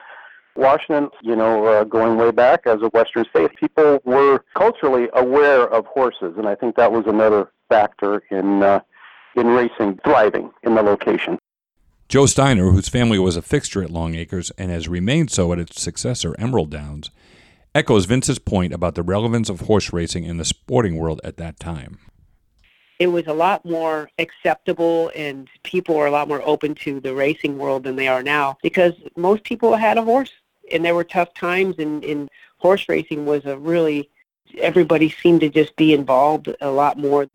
Washington, 0.56 1.10
you 1.22 1.36
know, 1.36 1.66
uh, 1.66 1.84
going 1.84 2.16
way 2.16 2.30
back 2.30 2.62
as 2.66 2.80
a 2.82 2.88
Western 2.88 3.24
state, 3.30 3.54
people 3.56 4.00
were 4.04 4.42
culturally 4.56 5.08
aware 5.12 5.68
of 5.68 5.86
horses, 5.86 6.34
and 6.36 6.48
I 6.48 6.54
think 6.54 6.76
that 6.76 6.90
was 6.90 7.04
another 7.06 7.52
factor 7.68 8.22
in 8.30 8.62
uh, 8.62 8.80
in 9.36 9.48
racing 9.48 10.00
thriving 10.04 10.50
in 10.62 10.74
the 10.74 10.82
location. 10.82 11.38
Joe 12.08 12.26
Steiner, 12.26 12.70
whose 12.70 12.88
family 12.88 13.18
was 13.18 13.36
a 13.36 13.42
fixture 13.42 13.82
at 13.82 13.90
Longacres 13.90 14.52
and 14.56 14.70
has 14.70 14.88
remained 14.88 15.30
so 15.30 15.52
at 15.52 15.58
its 15.58 15.82
successor, 15.82 16.34
Emerald 16.38 16.70
Downs, 16.70 17.10
echoes 17.74 18.06
Vince's 18.06 18.38
point 18.38 18.72
about 18.72 18.94
the 18.94 19.02
relevance 19.02 19.50
of 19.50 19.62
horse 19.62 19.92
racing 19.92 20.24
in 20.24 20.38
the 20.38 20.44
sporting 20.44 20.96
world 20.96 21.20
at 21.24 21.36
that 21.36 21.58
time. 21.58 21.98
It 22.98 23.08
was 23.08 23.26
a 23.26 23.32
lot 23.32 23.64
more 23.64 24.10
acceptable 24.18 25.10
and 25.14 25.48
people 25.62 25.96
were 25.96 26.06
a 26.06 26.10
lot 26.10 26.28
more 26.28 26.42
open 26.44 26.74
to 26.76 27.00
the 27.00 27.14
racing 27.14 27.58
world 27.58 27.84
than 27.84 27.96
they 27.96 28.08
are 28.08 28.22
now 28.22 28.56
because 28.62 28.94
most 29.16 29.44
people 29.44 29.76
had 29.76 29.98
a 29.98 30.02
horse 30.02 30.32
and 30.72 30.84
there 30.84 30.94
were 30.94 31.04
tough 31.04 31.34
times 31.34 31.76
and, 31.78 32.02
and 32.04 32.30
horse 32.58 32.88
racing 32.88 33.26
was 33.26 33.44
a 33.44 33.58
really 33.58 34.08
everybody 34.58 35.10
seemed 35.10 35.40
to 35.40 35.48
just 35.48 35.76
be 35.76 35.92
involved 35.92 36.54
a 36.60 36.70
lot 36.70 36.98
more. 36.98 37.28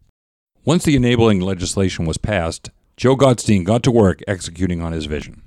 Once 0.66 0.84
the 0.84 0.96
enabling 0.96 1.40
legislation 1.40 2.06
was 2.06 2.18
passed, 2.18 2.70
Joe 2.98 3.16
Gottstein 3.16 3.64
got 3.64 3.84
to 3.84 3.92
work 3.92 4.22
executing 4.28 4.82
on 4.82 4.92
his 4.92 5.06
vision 5.06 5.42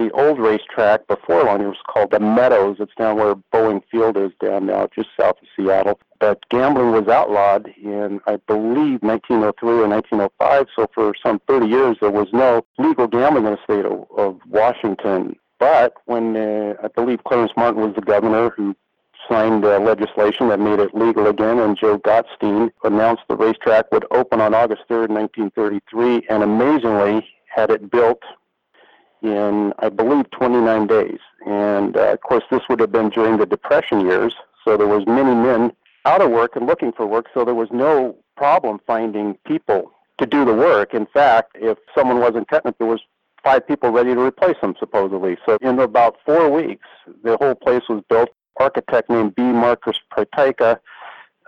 the 0.00 0.10
old 0.12 0.38
racetrack 0.38 1.06
before 1.06 1.44
long. 1.44 1.60
It 1.60 1.66
was 1.66 1.76
called 1.86 2.10
the 2.10 2.20
Meadows. 2.20 2.76
It's 2.80 2.94
down 2.96 3.16
where 3.16 3.34
Boeing 3.52 3.82
Field 3.90 4.16
is 4.16 4.32
down 4.42 4.66
now, 4.66 4.88
just 4.94 5.10
south 5.18 5.36
of 5.42 5.48
Seattle. 5.54 6.00
But 6.18 6.48
gambling 6.48 6.92
was 6.92 7.06
outlawed 7.06 7.68
in, 7.76 8.18
I 8.26 8.36
believe, 8.36 9.02
1903 9.02 9.68
or 9.70 9.86
1905. 9.86 10.66
So 10.74 10.86
for 10.94 11.12
some 11.22 11.40
30 11.46 11.66
years, 11.66 11.96
there 12.00 12.10
was 12.10 12.28
no 12.32 12.64
legal 12.78 13.06
gambling 13.08 13.44
in 13.44 13.52
the 13.52 13.58
state 13.62 13.84
of, 13.84 14.06
of 14.16 14.40
Washington. 14.48 15.36
But 15.58 15.94
when 16.06 16.34
uh, 16.34 16.74
I 16.82 16.88
believe 16.88 17.22
Clarence 17.24 17.52
Martin 17.54 17.82
was 17.82 17.94
the 17.94 18.00
governor 18.00 18.50
who 18.56 18.74
signed 19.28 19.66
uh, 19.66 19.78
legislation 19.80 20.48
that 20.48 20.60
made 20.60 20.80
it 20.80 20.94
legal 20.94 21.26
again, 21.26 21.58
and 21.58 21.76
Joe 21.76 21.98
Gottstein 21.98 22.70
announced 22.84 23.24
the 23.28 23.36
racetrack 23.36 23.92
would 23.92 24.06
open 24.10 24.40
on 24.40 24.54
August 24.54 24.82
3rd, 24.88 25.10
1933, 25.10 26.26
and 26.30 26.42
amazingly 26.42 27.28
had 27.54 27.70
it 27.70 27.90
built 27.90 28.22
in, 29.22 29.72
I 29.78 29.88
believe, 29.88 30.30
29 30.30 30.86
days. 30.86 31.18
And 31.46 31.96
uh, 31.96 32.12
of 32.12 32.20
course, 32.20 32.44
this 32.50 32.62
would 32.68 32.80
have 32.80 32.92
been 32.92 33.10
during 33.10 33.38
the 33.38 33.46
Depression 33.46 34.00
years, 34.00 34.34
so 34.64 34.76
there 34.76 34.86
was 34.86 35.06
many 35.06 35.34
men 35.34 35.72
out 36.04 36.20
of 36.20 36.30
work 36.30 36.56
and 36.56 36.66
looking 36.66 36.92
for 36.92 37.06
work, 37.06 37.26
so 37.34 37.44
there 37.44 37.54
was 37.54 37.68
no 37.70 38.16
problem 38.36 38.80
finding 38.86 39.36
people 39.46 39.92
to 40.18 40.26
do 40.26 40.44
the 40.44 40.54
work. 40.54 40.94
In 40.94 41.06
fact, 41.06 41.56
if 41.60 41.78
someone 41.94 42.20
wasn't 42.20 42.48
cutting 42.48 42.70
it, 42.70 42.78
there 42.78 42.86
was 42.86 43.00
five 43.42 43.66
people 43.66 43.90
ready 43.90 44.14
to 44.14 44.20
replace 44.20 44.56
them, 44.60 44.74
supposedly. 44.78 45.36
So 45.46 45.58
in 45.60 45.78
about 45.78 46.16
four 46.24 46.50
weeks, 46.50 46.86
the 47.22 47.36
whole 47.38 47.54
place 47.54 47.82
was 47.88 48.02
built. 48.08 48.30
Architect 48.58 49.08
named 49.08 49.34
B. 49.34 49.42
Marcus 49.42 49.98
Priteca 50.12 50.78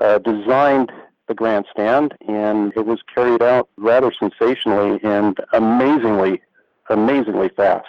uh, 0.01 0.19
designed 0.19 0.91
the 1.29 1.35
grandstand, 1.35 2.15
and 2.27 2.73
it 2.75 2.87
was 2.87 3.01
carried 3.15 3.43
out 3.43 3.69
rather 3.77 4.13
sensationally 4.13 4.99
and 5.03 5.39
amazingly 5.53 6.41
amazingly 6.91 7.51
fast. 7.57 7.87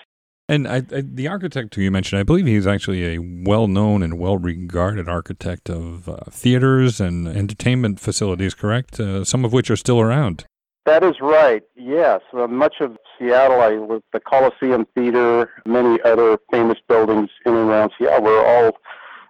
And 0.50 0.68
I, 0.68 0.78
I, 0.78 1.02
the 1.02 1.28
architect 1.28 1.74
who 1.76 1.82
you 1.82 1.90
mentioned, 1.90 2.20
I 2.20 2.24
believe 2.24 2.46
he's 2.46 2.68
actually 2.68 3.16
a 3.16 3.20
well-known 3.20 4.04
and 4.04 4.20
well-regarded 4.20 5.08
architect 5.08 5.70
of 5.70 6.10
uh, 6.10 6.18
theaters 6.30 7.00
and 7.00 7.28
entertainment 7.28 8.00
facilities. 8.00 8.54
Correct? 8.54 9.00
Uh, 9.00 9.24
some 9.24 9.46
of 9.46 9.54
which 9.54 9.72
are 9.72 9.78
still 9.78 10.02
around. 10.02 10.46
That 10.86 11.02
is 11.02 11.16
right. 11.22 11.64
Yes, 11.78 12.20
uh, 12.34 12.46
much 12.48 12.76
of 12.82 12.98
Seattle, 13.18 13.62
I, 13.62 13.78
with 13.78 14.04
the 14.12 14.20
Coliseum 14.20 14.86
Theater, 14.94 15.50
many 15.66 15.98
other 16.04 16.38
famous 16.52 16.78
buildings 16.90 17.30
in 17.46 17.54
and 17.56 17.70
around 17.70 17.94
Seattle, 17.98 18.24
were 18.24 18.46
all 18.46 18.72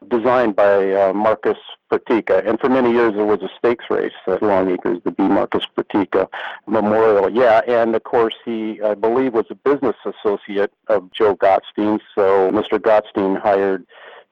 designed 0.10 0.56
by 0.56 0.92
uh, 0.92 1.14
Marcus 1.14 1.58
Priteca. 1.92 2.48
And 2.48 2.60
for 2.60 2.70
many 2.70 2.92
years, 2.92 3.14
there 3.14 3.26
was 3.26 3.42
a 3.42 3.50
stakes 3.58 3.86
race 3.90 4.14
at 4.28 4.42
Longacres, 4.42 5.04
the 5.04 5.12
B. 5.12 5.24
Marcus 5.24 5.64
Priteca 5.78 6.28
Memorial. 6.68 7.30
Yeah, 7.30 7.62
and 7.68 7.96
of 7.96 8.04
course, 8.04 8.36
he, 8.46 8.82
I 8.82 8.94
believe, 8.94 9.34
was 9.34 9.46
a 9.50 9.56
business 9.56 9.96
associate 10.06 10.72
of 10.88 11.12
Joe 11.12 11.36
Gottstein. 11.36 12.00
So 12.16 12.52
Mr. 12.52 12.80
Gottstein 12.80 13.40
hired 13.40 13.86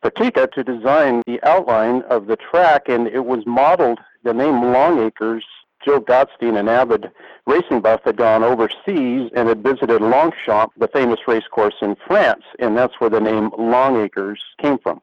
Priteca 0.04 0.51
to 0.54 0.63
design 0.63 1.22
the 1.28 1.40
outline 1.44 2.01
of 2.04 2.28
the 2.28 2.36
track, 2.36 2.90
and 2.90 3.08
it 3.08 3.25
was 3.25 3.46
modeled, 3.46 4.00
the 4.24 4.34
name 4.34 4.56
Longacres 4.56 5.44
Joe 5.84 6.00
Gottstein, 6.00 6.60
an 6.60 6.70
avid 6.70 7.12
racing 7.48 7.82
buff, 7.82 8.01
had 8.06 8.18
gone 8.18 8.44
overseas 8.44 9.32
and 9.36 9.50
had 9.50 9.63
visited 9.63 10.01
Longchamp, 10.01 10.72
the 10.78 10.88
famous 10.88 11.20
race 11.28 11.48
course 11.50 11.75
in 11.82 11.96
France, 12.08 12.44
and 12.60 12.78
that's 12.78 13.00
where 13.00 13.10
the 13.10 13.20
name 13.20 13.50
Longacres 13.51 14.40
came 14.62 14.78
from. 14.78 15.01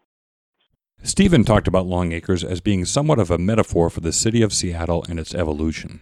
Stephen 1.02 1.44
talked 1.44 1.68
about 1.68 1.86
Longacres 1.86 2.44
as 2.44 2.60
being 2.60 2.84
somewhat 2.84 3.18
of 3.18 3.30
a 3.30 3.38
metaphor 3.38 3.88
for 3.88 4.00
the 4.00 4.12
city 4.12 4.42
of 4.42 4.52
Seattle 4.52 5.04
and 5.08 5.18
its 5.18 5.34
evolution. 5.34 6.00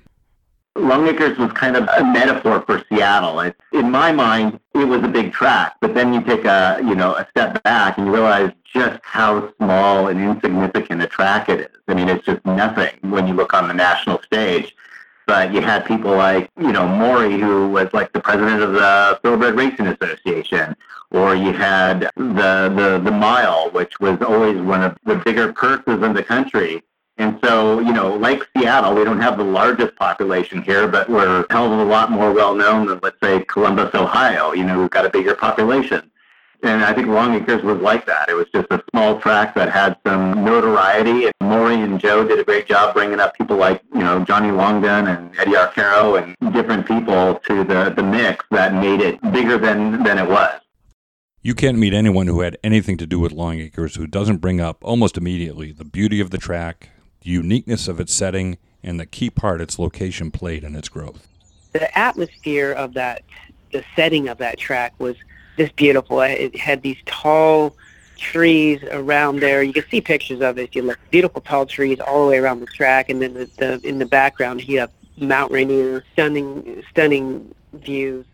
Longacres 0.77 1.39
was 1.39 1.53
kind 1.53 1.77
of 1.77 1.89
a 1.89 2.05
metaphor 2.05 2.63
for 2.63 2.85
Seattle. 2.89 3.41
It, 3.41 3.57
in 3.73 3.91
my 3.91 4.13
mind, 4.13 4.61
it 4.75 4.85
was 4.85 5.03
a 5.03 5.09
big 5.09 5.33
track, 5.33 5.77
but 5.81 5.95
then 5.95 6.13
you 6.13 6.23
take 6.23 6.45
a 6.45 6.79
you 6.83 6.95
know 6.95 7.15
a 7.15 7.27
step 7.31 7.63
back 7.63 7.97
and 7.97 8.07
you 8.07 8.13
realize 8.13 8.53
just 8.65 9.01
how 9.03 9.53
small 9.57 10.09
and 10.09 10.21
insignificant 10.21 11.03
a 11.03 11.07
track 11.07 11.49
it 11.49 11.61
is. 11.61 11.77
I 11.89 11.95
mean, 11.95 12.09
it's 12.09 12.27
just 12.27 12.45
nothing 12.45 12.93
when 13.03 13.27
you 13.27 13.35
look 13.35 13.55
on 13.55 13.69
the 13.69 13.75
national 13.75 14.21
stage. 14.23 14.75
But 15.27 15.53
you 15.53 15.61
had 15.61 15.85
people 15.87 16.15
like 16.15 16.51
you 16.59 16.73
know 16.73 16.87
Maury, 16.87 17.41
who 17.41 17.69
was 17.71 17.89
like 17.93 18.13
the 18.13 18.21
president 18.21 18.63
of 18.63 18.75
the 18.75 19.19
Thoroughbred 19.23 19.57
Racing 19.57 19.87
Association, 19.87 20.77
or 21.11 21.35
you 21.35 21.53
had 21.53 22.11
the, 22.17 22.73
the, 22.77 23.01
the 23.05 23.11
mile, 23.11 23.71
which 23.71 23.99
was 24.01 24.21
always 24.23 24.61
one 24.61 24.83
of 24.83 24.97
the 25.05 25.17
bigger 25.17 25.53
purses 25.53 26.03
in 26.03 26.13
the 26.13 26.23
country. 26.23 26.83
And 27.19 27.39
so, 27.43 27.81
you 27.81 27.93
know, 27.93 28.15
like 28.15 28.47
Seattle, 28.57 28.95
we 28.95 29.05
don't 29.05 29.21
have 29.21 29.39
the 29.39 29.45
largest 29.45 29.97
population 29.97 30.61
here, 30.63 30.87
but 30.87 31.09
we're 31.09 31.45
a 31.45 31.47
hell 31.51 31.73
of 31.73 31.79
a 31.79 31.85
lot 31.85 32.11
more 32.11 32.33
well 32.33 32.55
known 32.55 32.87
than, 32.87 33.01
let's 33.03 33.19
say, 33.23 33.43
Columbus, 33.45 33.95
Ohio. 33.95 34.53
You 34.53 34.65
know, 34.65 34.81
we've 34.81 34.91
got 34.91 35.07
a 35.07 35.11
bigger 35.11 35.35
population. 35.35 36.11
And 36.63 36.83
I 36.83 36.93
think 36.93 37.09
Longacres 37.09 37.63
was 37.63 37.79
like 37.81 38.07
that. 38.07 38.29
It 38.29 38.35
was 38.35 38.49
just 38.53 38.67
a 38.71 38.83
small 38.91 39.21
track 39.21 39.55
that 39.55 39.71
had 39.71 39.97
some 40.07 40.45
notoriety. 40.45 41.27
And 41.27 41.35
Maury 41.41 41.81
and 41.81 42.01
Joe 42.01 42.27
did 42.27 42.39
a 42.39 42.45
great 42.45 42.67
job 42.67 42.95
bringing 42.95 43.21
up 43.21 43.37
people 43.37 43.57
like, 43.57 43.83
you 43.95 44.01
know, 44.01 44.25
Johnny 44.25 44.51
Longden 44.51 45.07
and 45.07 45.39
Eddie 45.39 45.53
Arcaro 45.53 46.23
and 46.23 46.53
different 46.53 46.87
people 46.87 47.37
to 47.47 47.65
the, 47.65 47.93
the 47.95 48.03
mix 48.03 48.45
that 48.51 48.75
made 48.75 49.01
it 49.01 49.21
bigger 49.33 49.59
than, 49.59 50.03
than 50.03 50.19
it 50.19 50.29
was. 50.29 50.61
You 51.47 51.55
can't 51.55 51.79
meet 51.79 51.95
anyone 51.95 52.27
who 52.27 52.41
had 52.41 52.59
anything 52.65 52.97
to 52.97 53.07
do 53.07 53.21
with 53.21 53.31
Longacres 53.31 53.97
who 53.97 54.09
doesn't 54.09 54.39
bring 54.39 54.61
up 54.61 54.79
almost 54.83 55.17
immediately 55.17 55.71
the 55.71 55.85
beauty 55.85 56.19
of 56.19 56.31
the 56.31 56.39
track, 56.39 56.89
the 57.21 57.31
uniqueness 57.31 57.87
of 57.87 58.01
its 58.01 58.13
setting, 58.13 58.59
and 58.83 58.99
the 58.99 59.07
key 59.07 59.31
part 59.31 59.61
its 59.61 59.79
location 59.79 60.33
played 60.33 60.65
in 60.65 60.75
its 60.75 60.89
growth. 60.89 61.29
The 61.73 61.97
atmosphere 61.97 62.73
of 62.73 62.95
that, 62.95 63.23
the 63.71 63.85
setting 63.95 64.27
of 64.29 64.39
that 64.39 64.59
track 64.59 64.95
was 64.99 65.15
just 65.57 65.77
beautiful. 65.77 66.21
It 66.21 66.57
had 66.57 66.83
these 66.83 66.99
tall 67.07 67.77
trees 68.17 68.83
around 68.91 69.39
there. 69.39 69.63
You 69.63 69.73
can 69.73 69.89
see 69.89 70.01
pictures 70.01 70.41
of 70.41 70.59
it 70.59 70.63
if 70.71 70.75
you 70.75 70.83
look. 70.83 70.99
Beautiful 71.13 71.43
tall 71.43 71.65
trees 71.65 72.01
all 72.01 72.25
the 72.25 72.31
way 72.33 72.39
around 72.39 72.59
the 72.59 72.67
track, 72.67 73.09
and 73.09 73.23
then 73.23 73.35
the, 73.35 73.49
the 73.59 73.81
in 73.85 74.01
the 74.01 74.07
background 74.07 74.67
you 74.67 74.81
have 74.81 74.91
Mount 75.17 75.53
Rainier, 75.53 76.03
stunning, 76.13 76.83
stunning 76.91 77.55
views. 77.73 78.27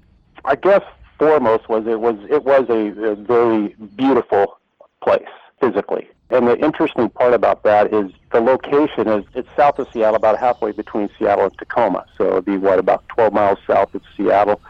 I 0.47 0.55
guess 0.55 0.83
foremost 1.23 1.69
was 1.69 1.87
it 1.87 2.01
was 2.01 2.17
it 2.29 2.43
was 2.43 2.69
a, 2.69 3.13
a 3.13 3.15
very 3.15 3.77
beautiful 3.95 4.59
place 5.05 5.23
physically. 5.61 6.09
And 6.31 6.49
the 6.49 6.59
interesting 6.59 7.09
part 7.11 7.33
about 7.33 7.63
that 7.63 7.95
is 7.95 8.11
the 8.33 8.41
location 8.41 9.07
is 9.07 9.25
it's 9.33 9.49
south 9.57 9.79
of 9.79 9.87
Seattle, 9.93 10.17
about 10.17 10.37
halfway 10.37 10.73
between 10.73 11.09
Seattle 11.17 11.45
and 11.45 11.59
Tacoma. 11.59 12.07
So 12.19 12.27
it'd 12.27 12.45
be 12.45 12.57
what 12.57 12.81
about 12.81 13.07
12 13.11 13.33
miles 13.33 13.59
south 13.69 13.95
of 13.95 14.03
Seattle, 14.17 14.61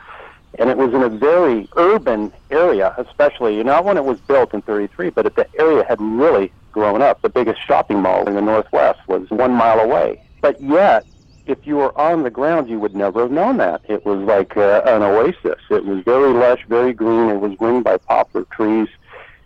and 0.58 0.68
it 0.68 0.76
was 0.76 0.92
in 0.92 1.02
a 1.02 1.08
very 1.08 1.70
urban 1.76 2.30
area, 2.50 2.94
especially 2.98 3.62
not 3.62 3.86
when 3.86 3.96
it 3.96 4.04
was 4.04 4.20
built 4.20 4.52
in 4.52 4.60
33, 4.60 5.08
but 5.08 5.34
the 5.34 5.46
area 5.58 5.84
had 5.84 6.02
really 6.02 6.52
grown 6.70 7.00
up. 7.00 7.22
The 7.22 7.30
biggest 7.30 7.66
shopping 7.66 8.02
mall 8.02 8.28
in 8.28 8.34
the 8.34 8.42
Northwest 8.42 9.00
was 9.08 9.30
one 9.30 9.52
mile 9.52 9.80
away, 9.80 10.22
but 10.42 10.60
yet 10.60 11.06
if 11.46 11.66
you 11.66 11.76
were 11.76 11.98
on 11.98 12.22
the 12.22 12.30
ground, 12.30 12.68
you 12.68 12.78
would 12.78 12.94
never 12.94 13.22
have 13.22 13.30
known 13.30 13.56
that. 13.58 13.82
It 13.88 14.04
was 14.04 14.18
like 14.20 14.56
uh, 14.56 14.82
an 14.86 15.02
oasis. 15.02 15.60
It 15.70 15.84
was 15.84 16.02
very 16.04 16.32
lush, 16.32 16.64
very 16.68 16.92
green. 16.92 17.30
It 17.30 17.40
was 17.40 17.56
ringed 17.60 17.84
by 17.84 17.98
poplar 17.98 18.44
trees. 18.44 18.88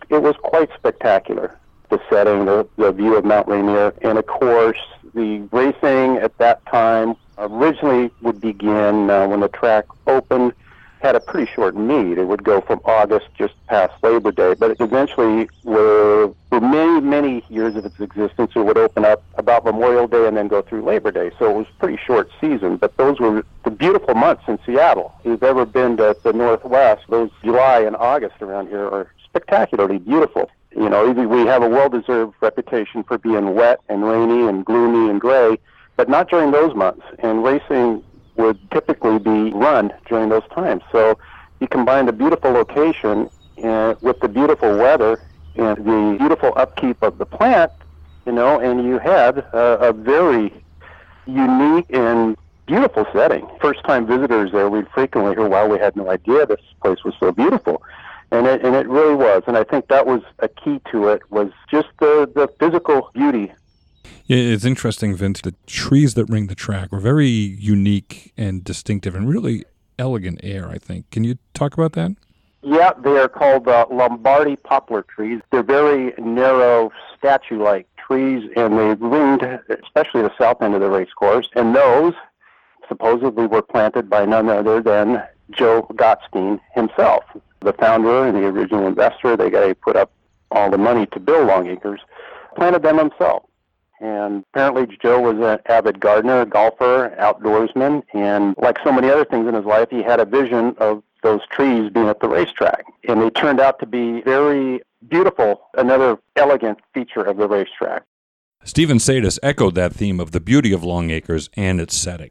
It 0.09 0.23
was 0.23 0.37
quite 0.43 0.71
spectacular. 0.75 1.57
The 1.89 2.01
setting, 2.11 2.45
the, 2.45 2.67
the 2.77 2.93
view 2.93 3.17
of 3.17 3.25
Mount 3.25 3.49
Rainier, 3.49 3.95
and 4.03 4.19
of 4.19 4.27
course, 4.27 4.79
the 5.15 5.39
racing 5.53 6.17
at 6.17 6.37
that 6.39 6.65
time 6.67 7.17
originally 7.39 8.11
would 8.23 8.41
begin 8.41 9.09
uh, 9.09 9.29
when 9.29 9.41
the 9.41 9.49
track 9.49 9.87
opened 10.07 10.53
had 11.01 11.15
a 11.15 11.21
pretty 11.21 11.51
short 11.53 11.77
meet. 11.77 12.19
It 12.19 12.25
would 12.25 12.43
go 12.43 12.61
from 12.61 12.81
August 12.85 13.27
just 13.37 13.55
past 13.67 13.95
Labor 14.03 14.33
Day, 14.33 14.55
but 14.55 14.71
it 14.71 14.81
eventually, 14.81 15.49
were, 15.65 16.33
for 16.49 16.61
many, 16.61 17.01
many 17.01 17.45
years 17.49 17.77
of 17.77 17.85
its 17.85 18.01
existence, 18.01 18.53
it 18.55 18.61
would 18.61 18.79
open 18.79 19.05
up 19.05 19.23
about 19.35 19.65
Memorial 19.65 20.09
Day 20.09 20.27
and 20.27 20.37
then 20.37 20.49
go 20.49 20.63
through 20.63 20.85
Labor 20.85 21.11
Day. 21.11 21.31
So 21.39 21.51
it 21.51 21.55
was 21.55 21.67
a 21.69 21.79
pretty 21.79 21.99
short 22.05 22.31
season, 22.41 22.77
but 22.77 22.97
those 22.97 23.21
were 23.21 23.45
the 23.65 23.71
beautiful 23.71 24.15
months 24.15 24.45
in 24.49 24.59
Seattle. 24.65 25.15
If 25.21 25.27
you've 25.27 25.43
ever 25.43 25.67
been 25.67 25.97
to 25.99 26.17
the 26.23 26.33
Northwest, 26.33 27.05
those 27.09 27.31
July 27.45 27.81
and 27.81 27.95
August 27.97 28.41
around 28.41 28.69
here 28.69 28.87
are 28.87 29.13
spectacularly 29.25 29.99
beautiful. 29.99 30.51
You 30.75 30.89
know, 30.89 31.11
we 31.11 31.47
have 31.47 31.63
a 31.63 31.69
well-deserved 31.69 32.35
reputation 32.41 33.03
for 33.03 33.17
being 33.19 33.55
wet 33.55 33.81
and 33.89 34.05
rainy 34.05 34.47
and 34.47 34.65
gloomy 34.65 35.11
and 35.11 35.21
gray, 35.21 35.59
but 35.97 36.09
not 36.09 36.29
during 36.29 36.51
those 36.51 36.75
months. 36.75 37.03
And 37.19 37.43
racing 37.43 38.03
would 38.37 38.59
typically 38.71 39.19
be 39.19 39.51
run 39.53 39.93
during 40.09 40.29
those 40.29 40.47
times. 40.55 40.83
So 40.93 41.19
you 41.61 41.69
combine 41.69 42.07
the 42.07 42.13
beautiful 42.13 42.51
location 42.51 43.31
uh, 43.63 43.95
with 44.01 44.21
the 44.21 44.29
beautiful 44.29 44.77
weather 44.77 45.23
and 45.57 45.79
the 45.79 46.17
beautiful 46.19 46.53
upkeep 46.57 47.03
of 47.03 47.19
the 47.19 47.27
plant, 47.27 47.73
you 48.27 48.33
know, 48.33 48.61
and 48.61 48.85
you 48.85 48.99
had 48.99 49.39
a, 49.39 49.89
a 49.89 49.93
very 49.93 50.53
unique 51.27 51.87
and 51.91 52.37
beautiful 52.67 53.07
setting. 53.13 53.49
First 53.61 53.83
time 53.85 54.07
visitors 54.07 54.53
there, 54.53 54.69
we'd 54.69 54.89
frequently 54.89 55.35
hear, 55.35 55.49
wow, 55.49 55.67
we 55.67 55.79
had 55.79 55.97
no 55.97 56.11
idea 56.11 56.47
this 56.47 56.61
place 56.83 57.03
was 57.05 57.15
so 57.19 57.33
beautiful. 57.33 57.83
And 58.33 58.47
it, 58.47 58.65
and 58.65 58.75
it 58.75 58.89
really 58.89 59.15
was. 59.15 59.45
And 59.47 59.57
I 59.57 59.63
think 59.65 59.87
that 59.89 60.05
was 60.07 60.21
a 60.41 60.49
key 60.49 60.81
to 60.91 61.09
it 61.09 61.23
was 61.31 61.51
just 61.71 61.89
the, 62.01 62.31
the 62.35 62.49
physical 62.59 63.11
beauty 63.15 63.53
yeah, 64.27 64.39
it's 64.39 64.65
interesting, 64.65 65.15
Vince. 65.15 65.41
The 65.41 65.55
trees 65.67 66.15
that 66.15 66.27
ring 66.27 66.49
the 66.49 66.55
track 66.55 66.91
were 66.91 67.01
very 67.01 67.29
unique 67.29 68.33
and 68.37 68.65
distinctive 68.65 69.15
and 69.15 69.29
really 69.29 69.65
elegant 69.99 70.41
air, 70.43 70.69
I 70.69 70.79
think. 70.79 71.11
Can 71.11 71.25
you 71.25 71.39
talk 71.55 71.75
about 71.75 71.93
that? 71.93 72.13
Yeah, 72.63 72.93
they 73.03 73.17
are 73.19 73.29
called 73.29 73.69
uh, 73.69 73.87
Lombardy 73.91 74.57
poplar 74.57 75.03
trees. 75.03 75.41
They're 75.53 75.63
very 75.63 76.13
narrow, 76.19 76.91
statue 77.17 77.63
like 77.63 77.87
trees, 77.97 78.51
and 78.57 78.77
they 78.77 78.95
ringed, 78.95 79.43
especially 79.85 80.23
the 80.23 80.33
south 80.37 80.61
end 80.63 80.75
of 80.75 80.81
the 80.81 80.91
race 80.91 81.13
course. 81.17 81.49
And 81.55 81.77
those 81.77 82.15
supposedly 82.89 83.47
were 83.47 83.63
planted 83.63 84.11
by 84.11 84.25
none 84.25 84.49
other 84.49 84.83
than 84.83 85.23
Joe 85.51 85.87
Gottstein 85.93 86.61
himself, 86.75 87.23
the 87.61 87.73
founder 87.73 88.27
and 88.27 88.37
the 88.37 88.47
original 88.47 88.87
investor. 88.87 89.37
The 89.37 89.51
guy 89.51 89.69
who 89.69 89.75
put 89.77 89.95
up 89.95 90.11
all 90.51 90.71
the 90.71 90.79
money 90.79 91.07
to 91.07 91.21
build 91.21 91.49
Longacres, 91.49 92.01
planted 92.57 92.83
them 92.83 92.99
himself. 92.99 93.45
And 94.01 94.45
apparently, 94.53 94.97
Joe 95.01 95.21
was 95.21 95.39
an 95.39 95.59
avid 95.67 96.01
gardener, 96.01 96.45
golfer, 96.45 97.15
outdoorsman, 97.19 98.03
and 98.13 98.55
like 98.59 98.79
so 98.85 98.93
many 98.93 99.09
other 99.09 99.25
things 99.25 99.49
in 99.49 99.55
his 99.55 99.65
life, 99.65 99.89
he 99.91 100.03
had 100.03 100.21
a 100.21 100.25
vision 100.25 100.75
of 100.79 101.03
those 101.23 101.41
trees 101.51 101.91
being 101.91 102.09
at 102.09 102.21
the 102.21 102.29
racetrack. 102.29 102.85
And 103.09 103.23
they 103.23 103.31
turned 103.31 103.61
out 103.61 103.79
to 103.81 103.87
be 103.87 104.21
very 104.23 104.81
beautiful, 105.09 105.63
another 105.77 106.19
elegant 106.37 106.79
feature 106.93 107.23
of 107.23 107.37
the 107.37 107.49
racetrack. 107.49 108.03
Stephen 108.65 108.99
Sadis 108.99 109.39
echoed 109.43 109.75
that 109.77 109.93
theme 109.95 110.21
of 110.21 110.33
the 110.33 110.41
beauty 110.41 110.73
of 110.73 110.83
Longacres 110.83 111.49
and 111.57 111.81
its 111.81 111.97
setting. 111.97 112.31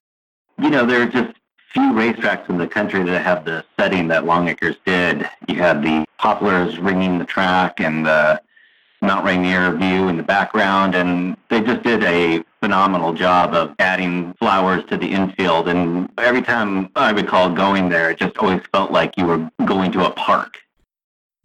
You 0.61 0.69
know, 0.69 0.85
there 0.85 1.01
are 1.01 1.07
just 1.07 1.33
few 1.71 1.91
racetracks 1.93 2.49
in 2.49 2.57
the 2.57 2.67
country 2.67 3.03
that 3.03 3.21
have 3.21 3.45
the 3.45 3.63
setting 3.77 4.07
that 4.07 4.23
Longacres 4.23 4.77
did. 4.85 5.29
You 5.47 5.55
had 5.55 5.81
the 5.81 6.05
poplars 6.17 6.77
ringing 6.79 7.19
the 7.19 7.25
track 7.25 7.79
and 7.79 8.05
the 8.05 8.41
Mount 9.05 9.25
Rainier 9.25 9.71
view 9.71 10.07
in 10.07 10.17
the 10.17 10.23
background, 10.23 10.95
and 10.95 11.37
they 11.49 11.61
just 11.61 11.83
did 11.83 12.03
a 12.03 12.43
phenomenal 12.59 13.13
job 13.13 13.53
of 13.53 13.75
adding 13.79 14.33
flowers 14.39 14.83
to 14.89 14.97
the 14.97 15.11
infield. 15.11 15.67
And 15.67 16.09
every 16.17 16.41
time 16.41 16.89
I 16.95 17.11
recall 17.11 17.49
going 17.51 17.89
there, 17.89 18.11
it 18.11 18.19
just 18.19 18.37
always 18.37 18.61
felt 18.71 18.91
like 18.91 19.13
you 19.17 19.25
were 19.25 19.49
going 19.65 19.91
to 19.93 20.05
a 20.05 20.11
park. 20.11 20.57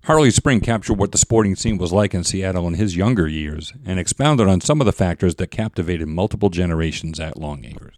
Harley 0.05 0.31
Spring 0.31 0.61
captured 0.61 0.95
what 0.95 1.13
the 1.13 1.19
sporting 1.19 1.55
scene 1.55 1.77
was 1.77 1.93
like 1.93 2.15
in 2.15 2.25
Seattle 2.25 2.67
in 2.67 2.75
his 2.75 2.97
younger 2.97 3.29
years 3.29 3.75
and 3.85 3.99
expounded 3.99 4.49
on 4.49 4.63
some 4.63 4.81
of 4.81 4.87
the 4.87 4.93
factors 4.93 5.35
that 5.35 5.51
captivated 5.51 6.09
multiple 6.09 6.49
generations 6.49 7.21
at 7.21 7.37
Longacres. 7.37 7.95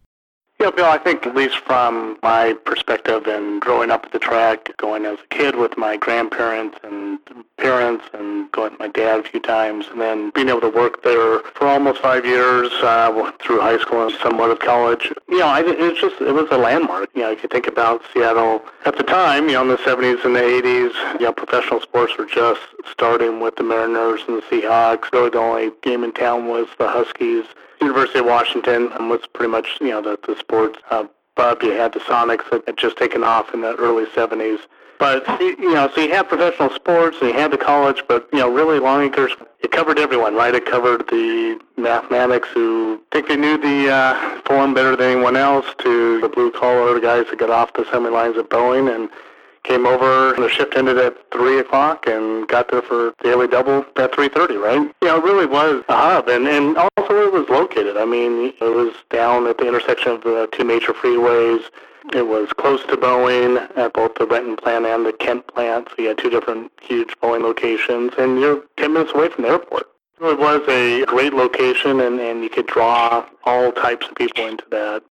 Yeah, 0.63 0.71
Bill, 0.71 0.87
I 0.87 0.99
think 0.99 1.27
at 1.27 1.35
least 1.35 1.59
from 1.59 2.19
my 2.23 2.53
perspective 2.53 3.27
and 3.27 3.61
growing 3.61 3.91
up 3.91 4.07
at 4.07 4.13
the 4.13 4.21
track, 4.21 4.71
going 4.77 5.07
as 5.07 5.19
a 5.19 5.35
kid 5.35 5.57
with 5.57 5.77
my 5.77 5.97
grandparents 5.97 6.79
and 6.85 7.19
parents 7.57 8.05
and 8.13 8.49
going 8.53 8.71
with 8.71 8.79
my 8.79 8.87
dad 8.87 9.19
a 9.19 9.23
few 9.25 9.41
times, 9.41 9.87
and 9.91 10.01
then 10.01 10.31
being 10.31 10.49
able 10.49 10.61
to 10.61 10.69
work 10.69 11.03
there 11.03 11.41
for 11.57 11.67
almost 11.67 12.01
five 12.01 12.25
years 12.25 12.71
uh, 12.81 13.33
through 13.41 13.61
high 13.61 13.77
school 13.79 14.07
and 14.07 14.17
somewhat 14.23 14.53
of 14.53 14.61
college. 14.61 15.13
You 15.29 15.41
know, 15.41 15.49
I, 15.49 15.65
it's 15.67 16.01
just, 16.01 16.21
it 16.21 16.33
was 16.33 16.47
a 16.53 16.59
landmark. 16.59 17.11
You 17.17 17.23
know, 17.23 17.33
if 17.33 17.43
you 17.43 17.49
think 17.49 17.67
about 17.67 18.01
Seattle 18.15 18.63
at 18.85 18.97
the 18.97 19.03
time, 19.03 19.49
you 19.49 19.55
know, 19.55 19.63
in 19.63 19.69
the 19.69 19.79
70s 19.79 20.25
and 20.25 20.37
the 20.37 20.43
80s, 20.43 21.15
you 21.15 21.27
know, 21.27 21.33
professional 21.33 21.81
sports 21.81 22.17
were 22.17 22.27
just 22.27 22.61
starting 22.89 23.41
with 23.41 23.57
the 23.57 23.65
Mariners 23.65 24.21
and 24.29 24.41
the 24.41 24.43
Seahawks. 24.43 25.13
Really 25.13 25.31
the 25.31 25.39
only 25.39 25.73
game 25.83 26.05
in 26.05 26.13
town 26.13 26.47
was 26.47 26.69
the 26.79 26.87
Huskies. 26.87 27.47
University 27.83 28.21
of 28.21 28.27
Washington 28.27 28.91
was 29.09 29.21
pretty 29.33 29.51
much 29.51 29.79
you 29.81 29.91
know 29.91 30.03
the 30.03 30.19
the 30.27 30.39
sports 30.39 30.79
uh, 30.91 31.05
But 31.35 31.63
You 31.63 31.73
had 31.73 31.93
the 31.93 32.01
Sonics 32.01 32.49
that 32.51 32.63
had 32.67 32.77
just 32.77 32.97
taken 32.97 33.25
off 33.25 33.53
in 33.55 33.61
the 33.61 33.75
early 33.77 34.07
'70s. 34.07 34.61
But 34.99 35.27
you 35.41 35.75
know, 35.75 35.91
so 35.93 36.01
you 36.01 36.13
had 36.13 36.29
professional 36.29 36.71
sports 36.71 37.17
and 37.21 37.31
you 37.31 37.35
had 37.35 37.51
the 37.51 37.59
college, 37.59 38.05
but 38.07 38.29
you 38.33 38.39
know, 38.39 38.49
really 38.49 38.79
Longacres 38.79 39.33
it 39.63 39.71
covered 39.71 39.99
everyone, 39.99 40.35
right? 40.35 40.55
It 40.55 40.67
covered 40.67 41.09
the 41.09 41.59
mathematics 41.77 42.49
who 42.53 43.01
think 43.13 43.29
they 43.29 43.37
knew 43.37 43.57
the 43.59 43.91
uh, 43.91 44.41
form 44.47 44.75
better 44.75 44.97
than 44.97 45.13
anyone 45.13 45.37
else, 45.37 45.67
to 45.79 46.21
the 46.21 46.29
blue 46.29 46.51
collar 46.51 47.01
guys 47.01 47.27
that 47.31 47.39
got 47.39 47.51
off 47.51 47.73
the 47.73 47.83
assembly 47.83 48.11
lines 48.11 48.37
at 48.37 48.49
Boeing 48.49 48.95
and 48.95 49.09
came 49.65 49.87
over. 49.87 50.35
The 50.35 50.49
shift 50.49 50.77
ended 50.77 50.99
at 50.99 51.17
three 51.33 51.59
o'clock 51.59 52.07
and 52.07 52.47
got 52.49 52.71
there 52.71 52.83
for 52.83 53.13
daily 53.23 53.47
double 53.47 53.85
at 53.97 54.15
three 54.15 54.29
thirty. 54.29 54.57
Right? 54.57 54.91
Know, 55.03 55.17
it 55.17 55.25
really 55.25 55.47
was 55.47 55.85
a 55.89 55.97
hub, 55.97 56.29
and 56.29 56.47
and 56.49 56.77
also 56.77 57.12
it 57.33 57.39
was 57.39 57.49
located. 57.49 57.97
I 57.97 58.05
mean, 58.05 58.53
it 58.61 58.75
was 58.75 58.95
down 59.11 59.47
at 59.47 59.59
the 59.59 59.67
intersection 59.67 60.13
of 60.13 60.23
the 60.23 60.49
two 60.53 60.65
major 60.65 60.93
freeways. 60.93 61.63
It 62.13 62.27
was 62.27 62.53
close 62.53 62.85
to 62.87 62.97
Boeing 62.97 63.57
at 63.77 63.95
both 63.95 64.17
the 64.17 64.27
Renton 64.27 64.57
plant 64.57 64.87
and 64.87 65.07
the 65.07 65.13
Kent 65.13 65.47
plant, 65.47 65.89
so 65.89 66.03
you 66.03 66.09
had 66.09 66.19
two 66.19 66.31
different 66.31 66.71
huge 66.83 67.17
Boeing 67.23 67.43
locations, 67.43 68.13
and 68.19 68.41
you're 68.41 68.63
10 68.77 68.93
minutes 68.93 69.13
away 69.15 69.29
from 69.29 69.45
the 69.45 69.51
airport. 69.51 69.87
It 70.21 70.39
was 70.39 70.63
a 70.69 71.05
great 71.07 71.33
location, 71.33 72.01
and, 72.01 72.21
and 72.21 72.43
you 72.43 72.51
could 72.51 72.67
draw 72.67 73.25
all 73.45 73.73
types 73.73 74.07
of 74.09 74.15
people 74.15 74.47
into 74.47 74.65
that. 74.71 75.03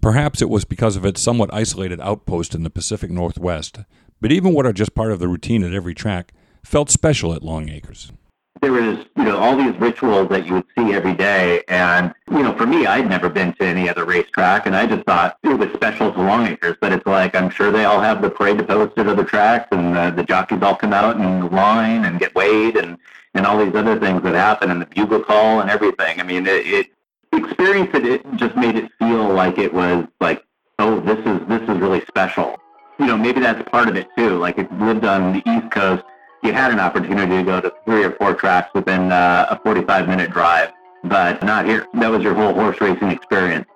Perhaps 0.00 0.42
it 0.42 0.48
was 0.48 0.64
because 0.64 0.96
of 0.96 1.04
its 1.04 1.20
somewhat 1.20 1.52
isolated 1.52 2.00
outpost 2.00 2.54
in 2.54 2.62
the 2.62 2.70
Pacific 2.70 3.10
Northwest, 3.10 3.80
but 4.20 4.30
even 4.30 4.52
what 4.54 4.66
are 4.66 4.72
just 4.72 4.94
part 4.94 5.12
of 5.12 5.18
the 5.18 5.28
routine 5.28 5.64
at 5.64 5.72
every 5.72 5.94
track 5.94 6.32
felt 6.64 6.90
special 6.90 7.32
at 7.32 7.42
Long 7.42 7.68
Acres 7.68 8.12
there 8.60 8.72
was, 8.72 9.04
you 9.16 9.24
know, 9.24 9.38
all 9.38 9.56
these 9.56 9.74
rituals 9.80 10.28
that 10.30 10.46
you 10.46 10.54
would 10.54 10.64
see 10.76 10.92
every 10.94 11.14
day. 11.14 11.62
And, 11.68 12.12
you 12.30 12.42
know, 12.42 12.54
for 12.54 12.66
me, 12.66 12.86
I'd 12.86 13.08
never 13.08 13.28
been 13.28 13.52
to 13.54 13.64
any 13.64 13.88
other 13.88 14.04
racetrack, 14.04 14.66
and 14.66 14.74
I 14.74 14.86
just 14.86 15.04
thought 15.04 15.38
it 15.42 15.58
was 15.58 15.70
special 15.74 16.12
to 16.12 16.20
Long 16.20 16.46
Acres. 16.46 16.76
But 16.80 16.92
it's 16.92 17.06
like, 17.06 17.34
I'm 17.34 17.50
sure 17.50 17.70
they 17.70 17.84
all 17.84 18.00
have 18.00 18.22
the 18.22 18.30
parade 18.30 18.66
posted 18.66 19.06
of 19.06 19.16
the 19.16 19.24
tracks, 19.24 19.68
and 19.72 19.96
the, 19.96 20.10
the 20.10 20.24
jockeys 20.24 20.62
all 20.62 20.76
come 20.76 20.92
out 20.92 21.16
in 21.16 21.48
line 21.50 22.04
and 22.04 22.18
get 22.18 22.34
weighed, 22.34 22.76
and, 22.76 22.98
and 23.34 23.46
all 23.46 23.64
these 23.64 23.74
other 23.74 23.98
things 23.98 24.22
that 24.22 24.34
happen, 24.34 24.70
and 24.70 24.82
the 24.82 24.86
bugle 24.86 25.22
call 25.22 25.60
and 25.60 25.70
everything. 25.70 26.20
I 26.20 26.24
mean, 26.24 26.46
it, 26.46 26.66
it 26.66 26.86
experience 27.32 27.90
it, 27.94 28.06
it 28.06 28.36
just 28.36 28.56
made 28.56 28.76
it 28.76 28.90
feel 28.98 29.28
like 29.28 29.58
it 29.58 29.72
was 29.72 30.06
like, 30.20 30.44
oh, 30.78 31.00
this 31.00 31.18
is 31.18 31.46
this 31.48 31.62
is 31.62 31.78
really 31.78 32.04
special. 32.06 32.58
You 32.98 33.06
know, 33.06 33.16
maybe 33.16 33.40
that's 33.40 33.62
part 33.70 33.88
of 33.88 33.96
it 33.96 34.08
too. 34.16 34.38
Like 34.38 34.58
it 34.58 34.72
lived 34.78 35.04
on 35.04 35.32
the 35.32 35.42
East 35.50 35.70
Coast 35.70 36.04
you 36.42 36.52
had 36.52 36.70
an 36.70 36.80
opportunity 36.80 37.36
to 37.36 37.42
go 37.42 37.60
to 37.60 37.72
three 37.84 38.04
or 38.04 38.12
four 38.12 38.34
tracks 38.34 38.72
within 38.74 39.12
uh, 39.12 39.46
a 39.50 39.58
45 39.60 40.08
minute 40.08 40.30
drive, 40.30 40.72
but 41.04 41.42
not 41.42 41.66
here. 41.66 41.86
That 41.94 42.10
was 42.10 42.22
your 42.22 42.34
whole 42.34 42.54
horse 42.54 42.80
racing 42.80 43.10
experience. 43.10 43.66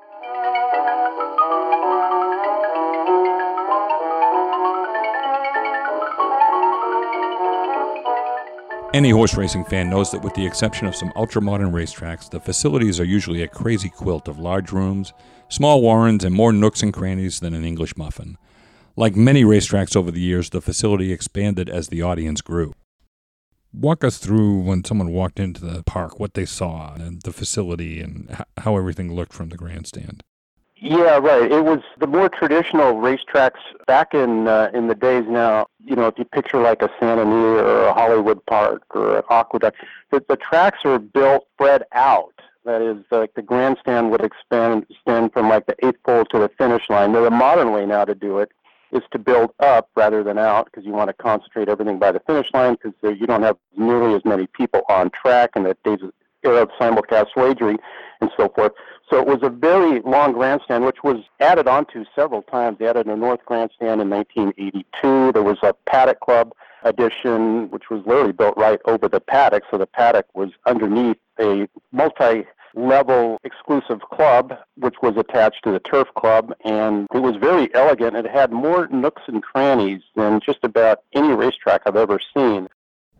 Any 8.94 9.08
horse 9.08 9.34
racing 9.38 9.64
fan 9.64 9.88
knows 9.88 10.10
that 10.10 10.22
with 10.22 10.34
the 10.34 10.44
exception 10.44 10.86
of 10.86 10.94
some 10.94 11.14
ultra-modern 11.16 11.72
racetracks, 11.72 12.28
the 12.28 12.38
facilities 12.38 13.00
are 13.00 13.04
usually 13.04 13.42
a 13.42 13.48
crazy 13.48 13.88
quilt 13.88 14.28
of 14.28 14.38
large 14.38 14.70
rooms, 14.70 15.14
small 15.48 15.80
warrens, 15.80 16.24
and 16.24 16.34
more 16.34 16.52
nooks 16.52 16.82
and 16.82 16.92
crannies 16.92 17.40
than 17.40 17.54
an 17.54 17.64
English 17.64 17.96
muffin. 17.96 18.36
Like 18.94 19.16
many 19.16 19.42
racetracks 19.42 19.96
over 19.96 20.10
the 20.10 20.20
years, 20.20 20.50
the 20.50 20.60
facility 20.60 21.12
expanded 21.12 21.70
as 21.70 21.88
the 21.88 22.02
audience 22.02 22.42
grew. 22.42 22.74
Walk 23.72 24.04
us 24.04 24.18
through 24.18 24.60
when 24.60 24.84
someone 24.84 25.10
walked 25.10 25.40
into 25.40 25.64
the 25.64 25.82
park, 25.84 26.20
what 26.20 26.34
they 26.34 26.44
saw, 26.44 26.92
and 26.94 27.22
the 27.22 27.32
facility, 27.32 28.00
and 28.00 28.44
how 28.58 28.76
everything 28.76 29.14
looked 29.14 29.32
from 29.32 29.48
the 29.48 29.56
grandstand. 29.56 30.22
Yeah, 30.76 31.18
right. 31.18 31.50
It 31.50 31.64
was 31.64 31.78
the 31.98 32.06
more 32.06 32.28
traditional 32.28 32.94
racetracks 32.94 33.60
back 33.86 34.12
in 34.12 34.46
uh, 34.46 34.70
in 34.74 34.88
the 34.88 34.94
days. 34.94 35.24
Now, 35.26 35.68
you 35.78 35.96
know, 35.96 36.08
if 36.08 36.18
you 36.18 36.26
picture 36.26 36.60
like 36.60 36.82
a 36.82 36.90
Santa 37.00 37.22
Anita 37.22 37.64
or 37.64 37.84
a 37.84 37.94
Hollywood 37.94 38.44
Park 38.44 38.82
or 38.90 39.18
an 39.18 39.22
Aqueduct, 39.30 39.78
the, 40.10 40.22
the 40.28 40.36
tracks 40.36 40.80
are 40.84 40.98
built 40.98 41.46
spread 41.54 41.84
out. 41.92 42.34
That 42.64 42.82
is, 42.82 43.04
like 43.10 43.32
the 43.34 43.42
grandstand 43.42 44.10
would 44.10 44.22
expand 44.22 44.86
extend 44.90 45.32
from 45.32 45.48
like 45.48 45.66
the 45.66 45.76
eighth 45.86 46.02
pole 46.04 46.24
to 46.26 46.38
the 46.38 46.50
finish 46.58 46.90
line. 46.90 47.12
There's 47.12 47.26
a 47.26 47.30
modern 47.30 47.72
way 47.72 47.86
now 47.86 48.04
to 48.04 48.14
do 48.14 48.38
it 48.38 48.52
is 48.92 49.02
to 49.10 49.18
build 49.18 49.50
up 49.60 49.88
rather 49.96 50.22
than 50.22 50.38
out 50.38 50.66
because 50.66 50.84
you 50.84 50.92
want 50.92 51.08
to 51.08 51.14
concentrate 51.14 51.68
everything 51.68 51.98
by 51.98 52.12
the 52.12 52.20
finish 52.20 52.46
line 52.52 52.76
because 52.82 52.94
you 53.18 53.26
don't 53.26 53.42
have 53.42 53.56
nearly 53.76 54.14
as 54.14 54.24
many 54.24 54.46
people 54.46 54.82
on 54.88 55.10
track 55.10 55.50
in 55.56 55.64
the 55.64 55.76
days 55.84 55.98
of 56.02 56.12
of 56.44 56.68
simulcast 56.80 57.28
wagering 57.36 57.78
and 58.20 58.30
so 58.36 58.48
forth. 58.48 58.72
So 59.10 59.20
it 59.20 59.26
was 59.26 59.38
a 59.42 59.50
very 59.50 60.00
long 60.02 60.32
grandstand, 60.32 60.84
which 60.84 61.02
was 61.04 61.18
added 61.40 61.68
onto 61.68 62.04
several 62.16 62.42
times. 62.42 62.78
They 62.78 62.88
added 62.88 63.06
a 63.06 63.16
north 63.16 63.44
grandstand 63.44 64.00
in 64.00 64.10
1982. 64.10 65.32
There 65.32 65.42
was 65.42 65.58
a 65.62 65.74
paddock 65.86 66.20
club 66.20 66.52
addition, 66.82 67.70
which 67.70 67.90
was 67.90 68.02
literally 68.06 68.32
built 68.32 68.56
right 68.56 68.80
over 68.86 69.08
the 69.08 69.20
paddock. 69.20 69.64
So 69.70 69.78
the 69.78 69.86
paddock 69.86 70.26
was 70.34 70.50
underneath 70.66 71.18
a 71.38 71.68
multi 71.92 72.46
level 72.74 73.38
exclusive 73.44 74.00
club, 74.10 74.54
which 74.76 74.96
was 75.02 75.16
attached 75.16 75.62
to 75.64 75.72
the 75.72 75.80
turf 75.80 76.08
club, 76.16 76.52
and 76.64 77.06
it 77.14 77.20
was 77.20 77.36
very 77.36 77.72
elegant. 77.74 78.16
It 78.16 78.26
had 78.26 78.52
more 78.52 78.88
nooks 78.88 79.22
and 79.26 79.42
crannies 79.42 80.02
than 80.16 80.40
just 80.40 80.58
about 80.62 81.00
any 81.12 81.32
racetrack 81.32 81.82
I've 81.86 81.96
ever 81.96 82.20
seen. 82.34 82.68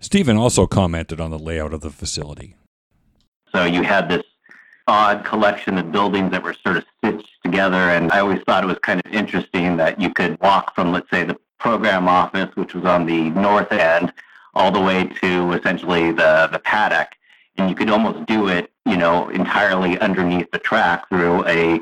Stephen 0.01 0.37
also 0.37 0.67
commented 0.67 1.21
on 1.21 1.31
the 1.31 1.39
layout 1.39 1.73
of 1.73 1.81
the 1.81 1.91
facility. 1.91 2.57
So 3.55 3.65
you 3.65 3.83
had 3.83 4.09
this 4.09 4.25
odd 4.89 5.25
collection 5.25 5.79
of 5.79 5.93
buildings 5.93 6.31
that 6.33 6.43
were 6.43 6.55
sort 6.55 6.77
of 6.79 6.85
stitched 6.99 7.31
together, 7.45 7.77
and 7.77 8.11
I 8.11 8.21
always 8.21 8.43
thought 8.43 8.65
it 8.65 8.67
was 8.67 8.79
kind 8.83 9.01
of 9.05 9.13
interesting 9.13 9.77
that 9.77 10.01
you 10.01 10.11
could 10.11 10.41
walk 10.41 10.75
from, 10.75 10.93
let's 10.93 11.09
say, 11.11 11.25
the 11.25 11.39
program 11.59 12.09
office, 12.09 12.51
which 12.57 12.75
was 12.75 12.85
on 12.85 13.07
the 13.07 13.31
north 13.31 13.71
end, 13.71 14.13
all 14.55 14.73
the 14.73 14.81
way 14.81 15.05
to 15.05 15.53
essentially 15.53 16.11
the, 16.11 16.49
the 16.51 16.59
paddock, 16.59 17.11
and 17.57 17.71
you 17.71 17.77
could 17.77 17.91
almost 17.91 18.27
do 18.27 18.49
it 18.49 18.72
you 18.87 18.97
know, 18.97 19.29
entirely 19.29 19.99
underneath 19.99 20.51
the 20.51 20.59
track 20.59 21.09
through 21.09 21.47
a 21.47 21.81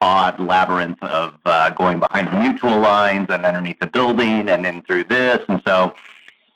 odd 0.00 0.38
labyrinth 0.38 1.02
of 1.02 1.34
uh, 1.46 1.70
going 1.70 1.98
behind 1.98 2.28
the 2.28 2.32
mutuel 2.32 2.82
lines 2.82 3.26
and 3.30 3.46
underneath 3.46 3.78
the 3.78 3.86
building 3.86 4.48
and 4.48 4.64
then 4.64 4.82
through 4.82 5.04
this. 5.04 5.42
And 5.48 5.62
so 5.66 5.94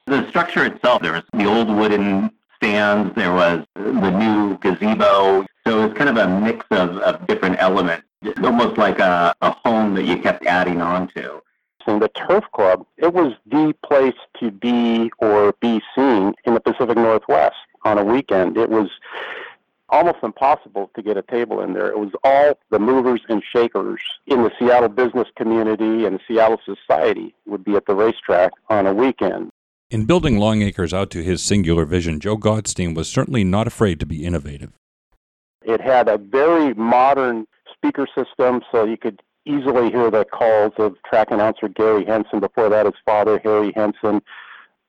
the 0.06 0.28
structure 0.28 0.64
itself, 0.66 1.02
there 1.02 1.12
was 1.12 1.22
the 1.32 1.46
old 1.46 1.68
wooden 1.68 2.30
stands, 2.56 3.14
there 3.14 3.32
was 3.32 3.64
the 3.74 4.10
new 4.10 4.58
gazebo. 4.58 5.46
So 5.66 5.84
it's 5.84 5.96
kind 5.96 6.10
of 6.10 6.16
a 6.16 6.40
mix 6.40 6.66
of, 6.70 6.98
of 6.98 7.26
different 7.26 7.56
elements, 7.58 8.04
it's 8.22 8.40
almost 8.40 8.76
like 8.76 8.98
a, 8.98 9.34
a 9.40 9.50
home 9.64 9.94
that 9.94 10.04
you 10.04 10.18
kept 10.18 10.44
adding 10.44 10.82
on 10.82 11.08
to. 11.08 11.40
So 11.86 11.98
the 11.98 12.08
Turf 12.08 12.44
Club, 12.52 12.84
it 12.98 13.14
was 13.14 13.32
the 13.46 13.74
place 13.82 14.16
to 14.40 14.50
be 14.50 15.10
or 15.18 15.54
be 15.60 15.80
seen 15.94 16.34
in 16.44 16.54
the 16.54 16.60
Pacific 16.60 16.96
Northwest 16.96 17.56
on 17.84 17.96
a 17.96 18.04
weekend. 18.04 18.58
It 18.58 18.68
was 18.68 18.90
almost 19.90 20.18
impossible 20.22 20.90
to 20.94 21.02
get 21.02 21.16
a 21.16 21.22
table 21.22 21.60
in 21.60 21.72
there. 21.72 21.88
It 21.88 21.98
was 21.98 22.10
all 22.22 22.58
the 22.70 22.78
movers 22.78 23.20
and 23.28 23.42
shakers 23.52 24.00
in 24.26 24.42
the 24.42 24.50
Seattle 24.58 24.88
business 24.88 25.28
community 25.36 26.04
and 26.04 26.20
Seattle 26.28 26.60
society 26.64 27.34
would 27.46 27.64
be 27.64 27.74
at 27.74 27.86
the 27.86 27.94
racetrack 27.94 28.52
on 28.68 28.86
a 28.86 28.94
weekend. 28.94 29.50
In 29.90 30.04
building 30.04 30.38
Long 30.38 30.60
Acres 30.60 30.92
out 30.92 31.10
to 31.10 31.22
his 31.22 31.42
singular 31.42 31.86
vision, 31.86 32.20
Joe 32.20 32.36
Gottstein 32.36 32.94
was 32.94 33.08
certainly 33.08 33.42
not 33.42 33.66
afraid 33.66 33.98
to 34.00 34.06
be 34.06 34.24
innovative. 34.24 34.72
It 35.62 35.80
had 35.80 36.08
a 36.08 36.18
very 36.18 36.74
modern 36.74 37.46
speaker 37.72 38.06
system, 38.14 38.60
so 38.70 38.84
you 38.84 38.98
could 38.98 39.22
easily 39.46 39.90
hear 39.90 40.10
the 40.10 40.26
calls 40.26 40.72
of 40.76 40.96
track 41.08 41.28
announcer 41.30 41.68
Gary 41.68 42.04
Henson, 42.04 42.38
before 42.40 42.68
that 42.68 42.84
his 42.84 42.94
father, 43.06 43.40
Harry 43.42 43.72
Henson. 43.74 44.20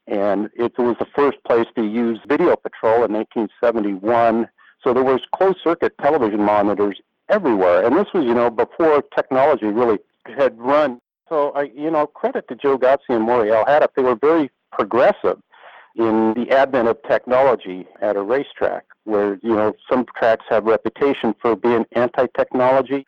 And 0.08 0.50
it 0.54 0.78
was 0.78 0.98
the 1.00 1.08
first 1.16 1.38
place 1.46 1.68
to 1.76 1.84
use 1.84 2.20
Video 2.28 2.56
Patrol 2.58 3.06
in 3.06 3.14
1971 3.14 4.50
so 4.84 4.94
there 4.94 5.04
was 5.04 5.22
closed 5.36 5.60
circuit 5.64 5.94
television 6.02 6.42
monitors 6.42 7.00
everywhere. 7.30 7.86
And 7.86 7.96
this 7.96 8.08
was, 8.14 8.26
you 8.26 8.34
know, 8.34 8.50
before 8.50 9.04
technology 9.16 9.68
really 9.68 10.00
had 10.38 10.58
run. 10.58 11.00
So 11.28 11.52
I, 11.52 11.64
you 11.76 11.92
know, 11.92 12.08
credit 12.08 12.48
to 12.50 12.56
Joe 12.56 12.78
Gotze 12.78 13.00
and 13.10 13.24
Maury 13.24 13.50
Alhadeff. 13.50 13.90
They 13.96 14.04
were 14.04 14.16
very 14.16 14.50
progressive 14.72 15.38
in 15.96 16.34
the 16.34 16.50
advent 16.52 16.88
of 16.88 16.98
technology 17.08 17.86
at 18.02 18.16
a 18.16 18.22
racetrack 18.22 18.86
where, 19.04 19.40
you 19.44 19.56
know, 19.56 19.74
some 19.90 20.06
tracks 20.18 20.46
have 20.50 20.64
reputation 20.66 21.36
for 21.42 21.56
being 21.56 21.86
anti-technology. 21.94 23.06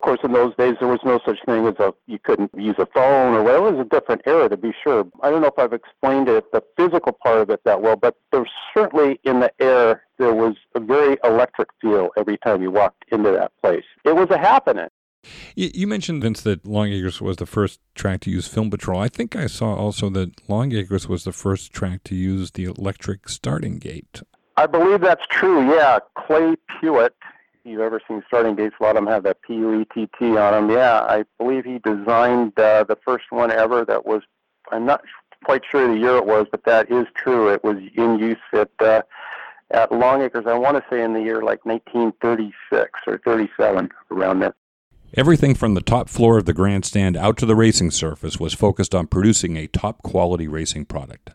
Of 0.00 0.04
course, 0.04 0.20
in 0.22 0.32
those 0.32 0.54
days, 0.56 0.76
there 0.78 0.88
was 0.88 1.00
no 1.04 1.18
such 1.26 1.38
thing 1.44 1.66
as 1.66 1.74
a 1.80 1.92
you 2.06 2.20
couldn't 2.20 2.52
use 2.56 2.76
a 2.78 2.86
phone 2.86 3.34
or 3.34 3.42
well, 3.42 3.66
it 3.66 3.72
was 3.72 3.80
a 3.80 3.88
different 3.88 4.22
era 4.26 4.48
to 4.48 4.56
be 4.56 4.72
sure. 4.84 5.04
I 5.22 5.30
don't 5.30 5.42
know 5.42 5.48
if 5.48 5.58
I've 5.58 5.72
explained 5.72 6.28
it, 6.28 6.52
the 6.52 6.62
physical 6.76 7.12
part 7.12 7.40
of 7.40 7.50
it 7.50 7.60
that 7.64 7.82
well, 7.82 7.96
but 7.96 8.14
there 8.30 8.40
was 8.40 8.50
certainly 8.72 9.18
in 9.24 9.40
the 9.40 9.52
air 9.60 10.04
there 10.18 10.34
was 10.34 10.54
a 10.76 10.80
very 10.80 11.16
electric 11.24 11.68
feel 11.80 12.10
every 12.16 12.38
time 12.38 12.62
you 12.62 12.70
walked 12.70 13.04
into 13.10 13.32
that 13.32 13.52
place. 13.60 13.84
It 14.04 14.14
was 14.14 14.28
a 14.30 14.38
happening. 14.38 14.88
You 15.56 15.88
mentioned, 15.88 16.22
Vince, 16.22 16.42
that 16.42 16.64
Long 16.64 16.88
Acres 16.88 17.20
was 17.20 17.36
the 17.36 17.46
first 17.46 17.80
track 17.94 18.20
to 18.20 18.30
use 18.30 18.46
Film 18.46 18.70
Patrol. 18.70 19.00
I 19.00 19.08
think 19.08 19.34
I 19.34 19.46
saw 19.46 19.74
also 19.74 20.08
that 20.10 20.48
Long 20.48 20.72
Acres 20.72 21.08
was 21.08 21.24
the 21.24 21.32
first 21.32 21.72
track 21.72 22.04
to 22.04 22.14
use 22.14 22.52
the 22.52 22.64
electric 22.64 23.28
starting 23.28 23.78
gate. 23.78 24.22
I 24.56 24.66
believe 24.66 25.00
that's 25.00 25.24
true, 25.30 25.68
yeah. 25.68 25.98
Clay 26.16 26.54
Puett 26.70 27.10
you've 27.68 27.80
ever 27.80 28.00
seen 28.08 28.22
starting 28.26 28.56
gates. 28.56 28.76
A 28.80 28.82
lot 28.82 28.90
of 28.90 28.96
them 28.96 29.06
have 29.06 29.22
that 29.24 29.42
P-U-E-T-T 29.42 30.36
on 30.36 30.68
them. 30.68 30.70
Yeah, 30.70 31.00
I 31.00 31.24
believe 31.38 31.64
he 31.64 31.78
designed 31.78 32.58
uh, 32.58 32.84
the 32.84 32.96
first 33.04 33.26
one 33.30 33.50
ever 33.50 33.84
that 33.84 34.06
was, 34.06 34.22
I'm 34.72 34.86
not 34.86 35.02
quite 35.44 35.62
sure 35.70 35.86
the 35.86 35.98
year 35.98 36.16
it 36.16 36.26
was, 36.26 36.46
but 36.50 36.64
that 36.64 36.90
is 36.90 37.06
true. 37.14 37.48
It 37.52 37.62
was 37.62 37.76
in 37.94 38.18
use 38.18 38.36
at, 38.52 38.70
uh, 38.80 39.02
at 39.70 39.92
Long 39.92 40.22
Acres, 40.22 40.46
I 40.46 40.54
want 40.54 40.76
to 40.76 40.84
say 40.90 41.02
in 41.02 41.12
the 41.12 41.20
year 41.20 41.42
like 41.42 41.64
1936 41.64 42.90
or 43.06 43.18
37, 43.24 43.90
around 44.10 44.40
there. 44.40 44.54
Everything 45.14 45.54
from 45.54 45.74
the 45.74 45.80
top 45.80 46.08
floor 46.08 46.36
of 46.36 46.44
the 46.44 46.52
grandstand 46.52 47.16
out 47.16 47.38
to 47.38 47.46
the 47.46 47.56
racing 47.56 47.90
surface 47.90 48.38
was 48.38 48.52
focused 48.52 48.94
on 48.94 49.06
producing 49.06 49.56
a 49.56 49.66
top 49.66 50.02
quality 50.02 50.46
racing 50.46 50.84
product. 50.84 51.30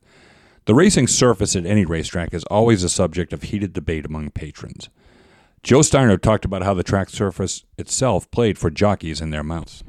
The 0.65 0.75
racing 0.75 1.07
surface 1.07 1.55
at 1.55 1.65
any 1.65 1.83
racetrack 1.83 2.33
is 2.33 2.43
always 2.45 2.83
a 2.83 2.89
subject 2.89 3.33
of 3.33 3.43
heated 3.43 3.73
debate 3.73 4.05
among 4.05 4.29
patrons. 4.29 4.89
Joe 5.63 5.81
Steiner 5.81 6.17
talked 6.17 6.43
about 6.43 6.61
how 6.61 6.73
the 6.73 6.83
track 6.83 7.09
surface 7.09 7.63
itself 7.77 8.29
played 8.31 8.57
for 8.57 8.69
jockeys 8.69 9.21
in 9.21 9.29
their 9.29 9.43
mounts. 9.43 9.81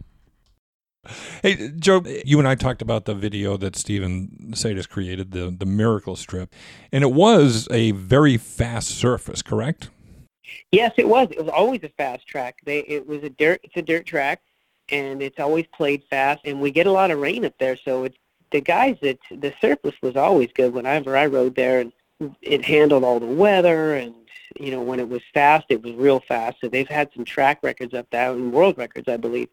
Hey, 1.42 1.72
Joe, 1.76 2.02
you 2.24 2.38
and 2.38 2.48
I 2.48 2.54
talked 2.54 2.80
about 2.80 3.04
the 3.04 3.14
video 3.14 3.56
that 3.56 3.76
Stephen 3.76 4.52
Sadis 4.54 4.88
created, 4.88 5.32
the, 5.32 5.50
the 5.50 5.66
Miracle 5.66 6.16
Strip, 6.16 6.54
and 6.92 7.02
it 7.02 7.12
was 7.12 7.68
a 7.70 7.90
very 7.90 8.36
fast 8.38 8.88
surface, 8.88 9.42
correct? 9.42 9.90
Yes, 10.70 10.92
it 10.96 11.08
was. 11.08 11.28
It 11.32 11.40
was 11.40 11.52
always 11.52 11.82
a 11.82 11.90
fast 11.90 12.26
track. 12.26 12.58
They, 12.64 12.78
it 12.80 13.06
was 13.06 13.22
a 13.22 13.30
dirt. 13.30 13.60
It's 13.64 13.76
a 13.76 13.82
dirt 13.82 14.06
track, 14.06 14.40
and 14.88 15.20
it's 15.20 15.40
always 15.40 15.66
played 15.74 16.04
fast. 16.08 16.40
And 16.44 16.60
we 16.60 16.70
get 16.70 16.86
a 16.86 16.92
lot 16.92 17.10
of 17.10 17.18
rain 17.18 17.44
up 17.44 17.54
there, 17.58 17.76
so 17.76 18.04
it's 18.04 18.16
the 18.50 18.60
guys 18.60 18.96
that 19.02 19.18
the 19.30 19.52
surface 19.60 19.96
was 20.02 20.16
always 20.16 20.50
good 20.54 20.72
whenever 20.72 21.16
I 21.16 21.26
rode 21.26 21.56
there, 21.56 21.80
and 21.80 21.92
it 22.40 22.64
handled 22.64 23.04
all 23.04 23.20
the 23.20 23.26
weather. 23.26 23.96
And 23.96 24.14
you 24.58 24.70
know, 24.70 24.82
when 24.82 25.00
it 25.00 25.08
was 25.08 25.22
fast, 25.32 25.66
it 25.68 25.82
was 25.82 25.92
real 25.94 26.20
fast. 26.20 26.56
So 26.60 26.68
they've 26.68 26.88
had 26.88 27.10
some 27.14 27.24
track 27.24 27.60
records 27.62 27.94
up 27.94 28.06
there 28.10 28.32
and 28.32 28.52
world 28.52 28.78
records, 28.78 29.08
I 29.08 29.16
believe 29.16 29.48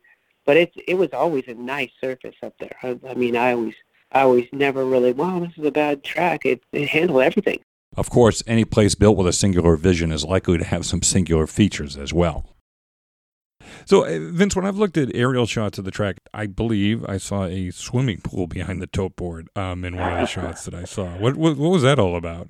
but 0.46 0.58
it 0.58 0.74
it 0.88 0.96
was 0.96 1.10
always 1.14 1.44
a 1.48 1.54
nice 1.54 1.92
surface 2.00 2.36
up 2.44 2.54
there. 2.60 2.76
I, 2.84 3.00
I 3.08 3.14
mean, 3.14 3.36
I 3.36 3.54
always 3.54 3.76
I 4.12 4.22
always 4.22 4.48
never 4.52 4.86
really 4.86 5.12
wow 5.14 5.40
this 5.40 5.52
is 5.58 5.66
a 5.66 5.72
bad 5.72 6.04
track. 6.04 6.46
It 6.46 6.64
it 6.72 6.90
handled 6.90 7.22
everything. 7.22 7.60
Of 7.98 8.10
course, 8.10 8.42
any 8.48 8.64
place 8.64 8.96
built 8.96 9.18
with 9.18 9.28
a 9.28 9.34
singular 9.34 9.76
vision 9.76 10.12
is 10.12 10.24
likely 10.24 10.58
to 10.58 10.64
have 10.64 10.86
some 10.86 11.02
singular 11.02 11.46
features 11.46 11.98
as 11.98 12.14
well. 12.14 12.56
So, 13.86 14.06
uh, 14.06 14.32
Vince, 14.32 14.56
when 14.56 14.66
I've 14.66 14.78
looked 14.78 14.98
at 14.98 15.14
aerial 15.14 15.46
shots 15.46 15.78
of 15.78 15.86
the 15.86 15.92
track, 15.92 16.18
I 16.34 16.46
believe 16.46 17.06
I 17.06 17.18
saw 17.18 17.46
a 17.46 17.70
swimming 17.72 18.22
pool 18.22 18.48
behind 18.48 18.82
the 18.82 18.88
tote 18.88 19.16
board 19.16 19.50
um, 19.56 19.84
in 19.84 19.98
one 19.98 20.14
of 20.14 20.20
the 20.20 20.26
shots 20.42 20.66
that 20.66 20.74
I 20.74 20.86
saw. 20.86 21.18
What, 21.18 21.36
what, 21.36 21.58
what 21.58 21.70
was 21.70 21.84
that 21.84 22.00
all 22.00 22.16
about? 22.16 22.48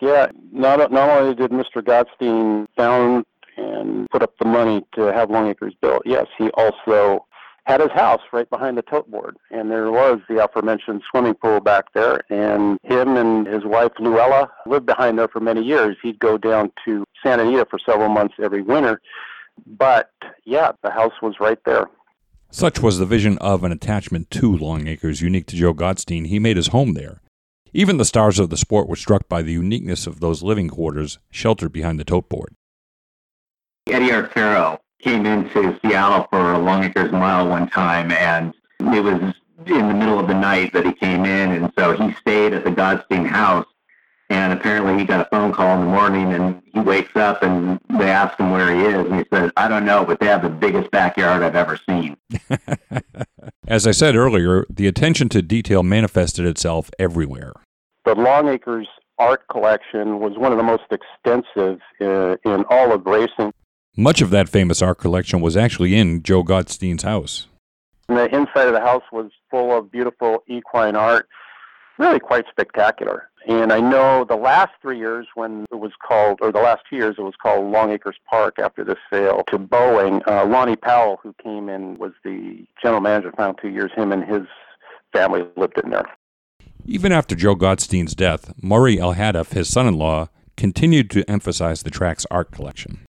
Yeah, 0.00 0.28
not 0.52 0.90
not 0.92 1.10
only 1.10 1.34
did 1.34 1.50
Mr. 1.50 1.82
Gottstein 1.82 2.66
found 2.76 3.24
and 3.56 4.08
put 4.10 4.22
up 4.22 4.36
the 4.38 4.44
money 4.44 4.84
to 4.94 5.12
have 5.12 5.30
Long 5.30 5.48
Acres 5.48 5.74
built. 5.80 6.02
Yes, 6.04 6.26
he 6.36 6.50
also 6.50 7.24
had 7.64 7.80
his 7.80 7.90
house 7.90 8.20
right 8.32 8.48
behind 8.48 8.78
the 8.78 8.82
tote 8.82 9.10
board, 9.10 9.36
and 9.50 9.70
there 9.70 9.90
was 9.90 10.20
the 10.28 10.42
aforementioned 10.42 11.02
swimming 11.10 11.34
pool 11.34 11.60
back 11.60 11.92
there. 11.94 12.20
And 12.30 12.78
him 12.84 13.16
and 13.16 13.46
his 13.46 13.64
wife 13.64 13.92
Luella 13.98 14.50
lived 14.66 14.86
behind 14.86 15.18
there 15.18 15.28
for 15.28 15.40
many 15.40 15.62
years. 15.62 15.96
He'd 16.02 16.18
go 16.18 16.38
down 16.38 16.70
to 16.84 17.04
Santa 17.24 17.42
Anita 17.42 17.66
for 17.68 17.78
several 17.84 18.08
months 18.08 18.34
every 18.40 18.62
winter, 18.62 19.00
but 19.66 20.12
yeah, 20.44 20.72
the 20.82 20.90
house 20.90 21.14
was 21.20 21.34
right 21.40 21.58
there. 21.64 21.86
Such 22.50 22.80
was 22.80 22.98
the 22.98 23.06
vision 23.06 23.36
of 23.38 23.64
an 23.64 23.72
attachment 23.72 24.30
to 24.30 24.56
Long 24.56 24.86
Acres, 24.86 25.20
unique 25.20 25.46
to 25.48 25.56
Joe 25.56 25.74
Gottstein. 25.74 26.28
He 26.28 26.38
made 26.38 26.56
his 26.56 26.68
home 26.68 26.94
there. 26.94 27.20
Even 27.72 27.96
the 27.96 28.04
stars 28.04 28.38
of 28.38 28.50
the 28.50 28.56
sport 28.56 28.88
were 28.88 28.96
struck 28.96 29.28
by 29.28 29.42
the 29.42 29.52
uniqueness 29.52 30.06
of 30.06 30.20
those 30.20 30.42
living 30.42 30.68
quarters 30.68 31.18
sheltered 31.30 31.72
behind 31.72 31.98
the 31.98 32.04
tote 32.04 32.28
board. 32.28 32.54
Eddie 33.88 34.10
Arcaro 34.10 34.78
came 35.00 35.26
into 35.26 35.78
Seattle 35.80 36.26
for 36.30 36.52
a 36.52 36.58
Long 36.58 36.84
Acres 36.84 37.12
Mile 37.12 37.48
one 37.48 37.68
time, 37.68 38.10
and 38.10 38.54
it 38.80 39.00
was 39.00 39.34
in 39.66 39.88
the 39.88 39.94
middle 39.94 40.18
of 40.18 40.26
the 40.26 40.34
night 40.34 40.72
that 40.72 40.86
he 40.86 40.92
came 40.92 41.24
in, 41.24 41.52
and 41.52 41.72
so 41.78 41.92
he 41.92 42.12
stayed 42.14 42.52
at 42.52 42.64
the 42.64 42.70
Gottstein 42.70 43.26
house. 43.26 43.66
And 44.28 44.52
apparently, 44.52 44.98
he 44.98 45.04
got 45.04 45.20
a 45.20 45.28
phone 45.30 45.52
call 45.52 45.78
in 45.78 45.80
the 45.80 45.86
morning, 45.86 46.32
and 46.32 46.60
he 46.74 46.80
wakes 46.80 47.14
up, 47.14 47.42
and 47.42 47.78
they 47.98 48.10
ask 48.10 48.36
him 48.38 48.50
where 48.50 48.74
he 48.74 48.82
is, 48.82 49.06
and 49.06 49.16
he 49.16 49.24
says, 49.32 49.52
"I 49.56 49.68
don't 49.68 49.84
know, 49.84 50.04
but 50.04 50.18
they 50.18 50.26
have 50.26 50.42
the 50.42 50.48
biggest 50.48 50.90
backyard 50.90 51.42
I've 51.42 51.54
ever 51.54 51.78
seen." 51.88 52.16
As 53.68 53.86
I 53.86 53.92
said 53.92 54.16
earlier, 54.16 54.64
the 54.68 54.86
attention 54.86 55.28
to 55.30 55.42
detail 55.42 55.82
manifested 55.82 56.44
itself 56.44 56.90
everywhere. 56.98 57.52
The 58.04 58.14
Long 58.14 58.48
Acres 58.48 58.88
art 59.18 59.46
collection 59.48 60.20
was 60.20 60.36
one 60.36 60.52
of 60.52 60.58
the 60.58 60.64
most 60.64 60.84
extensive 60.90 61.80
uh, 62.00 62.36
in 62.44 62.64
all 62.68 62.92
of 62.92 63.06
racing. 63.06 63.52
Much 63.96 64.20
of 64.20 64.30
that 64.30 64.48
famous 64.48 64.82
art 64.82 64.98
collection 64.98 65.40
was 65.40 65.56
actually 65.56 65.96
in 65.96 66.22
Joe 66.22 66.42
Gottstein's 66.42 67.02
house. 67.02 67.46
And 68.08 68.18
the 68.18 68.26
inside 68.26 68.68
of 68.68 68.74
the 68.74 68.80
house 68.80 69.02
was 69.10 69.30
full 69.50 69.76
of 69.76 69.90
beautiful 69.90 70.44
equine 70.46 70.94
art, 70.96 71.28
really 71.98 72.20
quite 72.20 72.44
spectacular. 72.50 73.30
And 73.46 73.72
I 73.72 73.78
know 73.78 74.24
the 74.24 74.36
last 74.36 74.72
three 74.82 74.98
years 74.98 75.28
when 75.36 75.66
it 75.70 75.76
was 75.76 75.92
called, 76.06 76.40
or 76.42 76.50
the 76.50 76.58
last 76.58 76.82
two 76.90 76.96
years 76.96 77.14
it 77.16 77.22
was 77.22 77.34
called 77.40 77.70
Long 77.70 77.92
Acres 77.92 78.16
Park 78.28 78.58
after 78.58 78.82
the 78.82 78.96
sale 79.08 79.44
to 79.48 79.58
Boeing, 79.58 80.26
uh, 80.26 80.44
Lonnie 80.46 80.74
Powell, 80.74 81.20
who 81.22 81.32
came 81.42 81.68
in, 81.68 81.96
was 81.96 82.10
the 82.24 82.66
general 82.82 83.00
manager 83.00 83.30
for 83.30 83.32
the 83.32 83.36
final 83.36 83.54
two 83.54 83.68
years. 83.68 83.92
Him 83.94 84.10
and 84.10 84.24
his 84.24 84.42
family 85.12 85.44
lived 85.56 85.78
in 85.82 85.90
there. 85.90 86.06
Even 86.84 87.12
after 87.12 87.36
Joe 87.36 87.54
Gottstein's 87.54 88.16
death, 88.16 88.52
Maury 88.60 88.96
Alhadeff, 88.96 89.52
his 89.52 89.68
son 89.68 89.86
in 89.86 89.96
law, 89.96 90.28
continued 90.56 91.08
to 91.10 91.28
emphasize 91.30 91.84
the 91.84 91.90
track's 91.90 92.26
art 92.30 92.50
collection. 92.50 93.06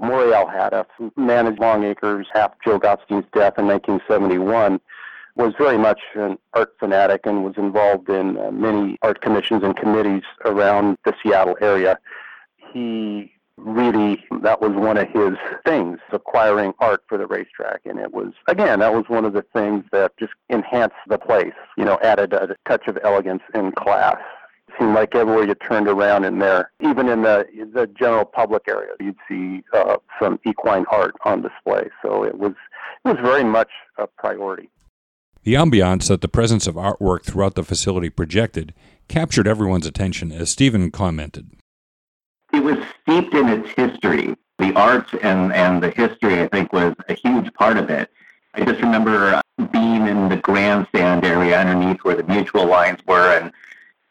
Maury 0.00 0.32
Alhadeff, 0.32 0.86
who 0.98 1.12
managed 1.16 1.60
Long 1.60 1.84
Acres 1.84 2.26
after 2.34 2.58
Joe 2.64 2.78
Gottstein's 2.78 3.24
death 3.32 3.54
in 3.56 3.66
1971, 3.66 4.80
was 5.34 5.54
very 5.58 5.78
much 5.78 6.00
an 6.14 6.38
art 6.52 6.74
fanatic 6.78 7.22
and 7.24 7.44
was 7.44 7.54
involved 7.56 8.08
in 8.08 8.38
uh, 8.38 8.50
many 8.50 8.98
art 9.02 9.20
commissions 9.20 9.62
and 9.62 9.76
committees 9.76 10.22
around 10.44 10.98
the 11.04 11.14
Seattle 11.22 11.56
area. 11.60 11.98
He 12.72 13.32
really, 13.56 14.24
that 14.42 14.60
was 14.60 14.72
one 14.72 14.96
of 14.96 15.08
his 15.08 15.34
things, 15.64 15.98
acquiring 16.10 16.72
art 16.80 17.02
for 17.08 17.16
the 17.18 17.26
racetrack. 17.26 17.80
And 17.84 17.98
it 17.98 18.12
was, 18.12 18.32
again, 18.48 18.80
that 18.80 18.92
was 18.92 19.04
one 19.08 19.24
of 19.24 19.32
the 19.32 19.44
things 19.52 19.84
that 19.92 20.16
just 20.18 20.32
enhanced 20.48 20.96
the 21.08 21.18
place, 21.18 21.52
you 21.76 21.84
know, 21.84 21.98
added 22.02 22.32
a 22.32 22.56
touch 22.68 22.86
of 22.88 22.98
elegance 23.02 23.42
and 23.54 23.74
class 23.74 24.18
It 24.68 24.74
seemed 24.78 24.94
like 24.94 25.14
everywhere 25.14 25.46
you 25.46 25.54
turned 25.54 25.88
around 25.88 26.24
in 26.24 26.38
there, 26.38 26.72
even 26.80 27.08
in 27.08 27.22
the 27.22 27.46
the 27.72 27.86
general 27.86 28.24
public 28.24 28.64
area, 28.68 28.92
you'd 29.00 29.16
see 29.28 29.62
uh, 29.72 29.96
some 30.20 30.40
equine 30.46 30.84
art 30.90 31.14
on 31.24 31.42
display. 31.42 31.88
So 32.02 32.24
it 32.24 32.38
was 32.38 32.54
it 33.04 33.08
was 33.08 33.18
very 33.22 33.44
much 33.44 33.70
a 33.98 34.06
priority. 34.06 34.70
The 35.44 35.54
ambiance 35.54 36.06
that 36.08 36.20
the 36.20 36.28
presence 36.28 36.66
of 36.66 36.76
artwork 36.76 37.24
throughout 37.24 37.54
the 37.54 37.64
facility 37.64 38.10
projected 38.10 38.72
captured 39.08 39.48
everyone's 39.48 39.86
attention, 39.86 40.30
as 40.30 40.50
Stephen 40.50 40.90
commented. 40.90 41.50
It 42.52 42.62
was 42.62 42.78
steeped 43.02 43.34
in 43.34 43.48
its 43.48 43.68
history. 43.70 44.36
The 44.58 44.72
art 44.74 45.12
and, 45.14 45.52
and 45.52 45.82
the 45.82 45.90
history, 45.90 46.40
I 46.40 46.46
think, 46.46 46.72
was 46.72 46.94
a 47.08 47.14
huge 47.14 47.52
part 47.54 47.76
of 47.76 47.90
it. 47.90 48.08
I 48.54 48.64
just 48.64 48.80
remember 48.80 49.40
being 49.72 50.06
in 50.06 50.28
the 50.28 50.36
grandstand 50.36 51.24
area 51.24 51.58
underneath 51.58 52.04
where 52.04 52.14
the 52.14 52.22
mutuel 52.22 52.68
lines 52.68 53.00
were 53.06 53.36
and 53.38 53.52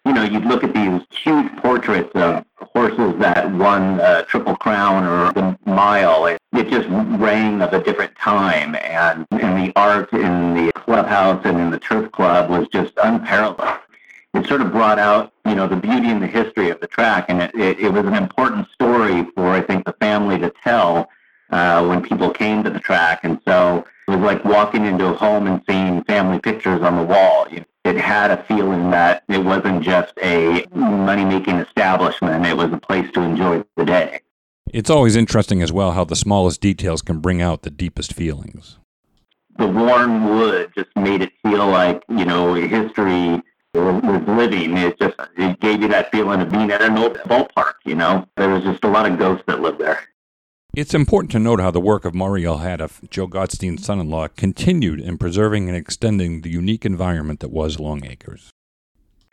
you 0.06 0.14
know, 0.14 0.24
you'd 0.24 0.46
look 0.46 0.64
at 0.64 0.74
these 0.74 1.02
huge 1.12 1.56
portraits 1.58 2.10
of 2.16 2.44
horses 2.56 3.20
that 3.20 3.52
won 3.52 4.00
a 4.00 4.24
Triple 4.24 4.56
Crown 4.56 5.04
or 5.04 5.32
the 5.34 5.58
Mile. 5.66 6.26
It, 6.26 6.41
it 6.54 6.70
just 6.70 6.88
rang 6.90 7.62
of 7.62 7.74
a 7.74 7.82
different 7.82 8.16
time, 8.18 8.76
and, 8.76 9.26
and 9.32 9.66
the 9.66 9.72
art 9.76 10.12
in 10.14 10.54
the 10.54 10.72
clubhouse 10.74 11.42
and 11.46 11.60
in 11.60 11.72
the 11.72 11.80
turf 11.80 12.12
club 12.12 12.50
was 12.50 12.68
just 12.70 12.94
unparalleled. 13.02 13.80
It 14.34 14.46
sort 14.48 14.62
of 14.62 14.72
brought 14.72 15.00
out, 15.00 15.34
you 15.46 15.56
know, 15.56 15.68
the 15.68 15.76
beauty 15.76 16.10
and 16.10 16.22
the 16.22 16.28
history 16.28 16.70
of 16.70 16.80
the 16.80 16.88
track, 16.88 17.26
and 17.30 17.42
it, 17.42 17.56
it, 17.56 17.80
it 17.80 17.90
was 17.90 18.06
an 18.06 18.16
important 18.16 18.68
story 18.70 19.26
for, 19.36 19.48
I 19.48 19.62
think, 19.62 19.86
the 19.86 19.94
family 19.94 20.40
to 20.40 20.54
tell 20.64 21.10
uh, 21.52 21.86
when 21.86 22.02
people 22.02 22.30
came 22.30 22.64
to 22.64 22.70
the 22.70 22.80
track. 22.80 23.22
And 23.24 23.40
so 23.48 23.86
it 24.08 24.12
was 24.12 24.20
like 24.20 24.44
walking 24.46 24.86
into 24.86 25.06
a 25.08 25.14
home 25.14 25.48
and 25.48 25.62
seeing 25.70 26.04
family 26.06 26.40
pictures 26.40 26.82
on 26.82 26.96
the 26.96 27.04
wall. 27.04 27.48
You 27.50 27.60
know, 27.60 27.66
it 27.84 27.98
had 27.98 28.32
a 28.32 28.44
feeling 28.44 28.92
that 28.92 29.24
it 29.28 29.44
wasn't 29.44 29.84
just 29.84 30.14
a 30.24 30.66
money 30.74 31.26
making 31.26 31.58
establishment, 31.58 32.46
it 32.46 32.56
was 32.56 32.72
a 32.72 32.78
place 32.78 33.12
to 33.14 33.22
enjoy 33.22 33.64
the 33.76 33.86
day. 33.86 34.22
It's 34.74 34.90
always 34.90 35.18
interesting 35.18 35.62
as 35.62 35.74
well 35.74 35.92
how 35.92 36.06
the 36.06 36.16
smallest 36.16 36.62
details 36.62 37.02
can 37.02 37.20
bring 37.20 37.42
out 37.42 37.64
the 37.64 37.70
deepest 37.70 38.14
feelings. 38.14 38.78
The 39.58 39.68
worn 39.68 40.24
wood 40.24 40.72
just 40.78 40.88
made 40.96 41.22
it 41.22 41.34
feel 41.44 41.68
like, 41.68 42.02
you 42.08 42.24
know, 42.24 42.54
history 42.54 43.42
was 43.74 44.24
living. 44.28 44.78
It 44.78 44.98
just 44.98 45.16
it 45.38 45.60
gave 45.60 45.82
you 45.82 45.90
that 45.90 46.10
feeling 46.10 46.40
of 46.40 46.50
being 46.50 46.72
at 46.72 46.82
an 46.82 46.98
old 46.98 47.18
ballpark, 47.18 47.74
you 47.84 47.96
know. 47.96 48.26
There 48.38 48.48
was 48.48 48.64
just 48.64 48.82
a 48.86 48.88
lot 48.88 49.12
of 49.12 49.20
ghosts 49.20 49.44
that 49.48 49.60
lived 49.60 49.80
there. 49.80 50.00
It's 50.74 50.94
important 50.94 51.32
to 51.32 51.40
note 51.40 51.60
how 51.60 51.72
the 51.72 51.82
work 51.82 52.06
of 52.06 52.16
Maury 52.16 52.44
Alhadeff, 52.44 53.10
Joe 53.10 53.28
Gottstein's 53.28 53.84
son 53.84 54.00
in 54.00 54.10
law, 54.10 54.30
continued 54.30 55.02
in 55.02 55.18
preserving 55.18 55.68
and 55.68 55.76
extending 55.76 56.44
the 56.44 56.50
unique 56.50 56.86
environment 56.86 57.42
that 57.42 57.52
was 57.52 57.78
Long 57.78 58.06
Acres. 58.06 58.50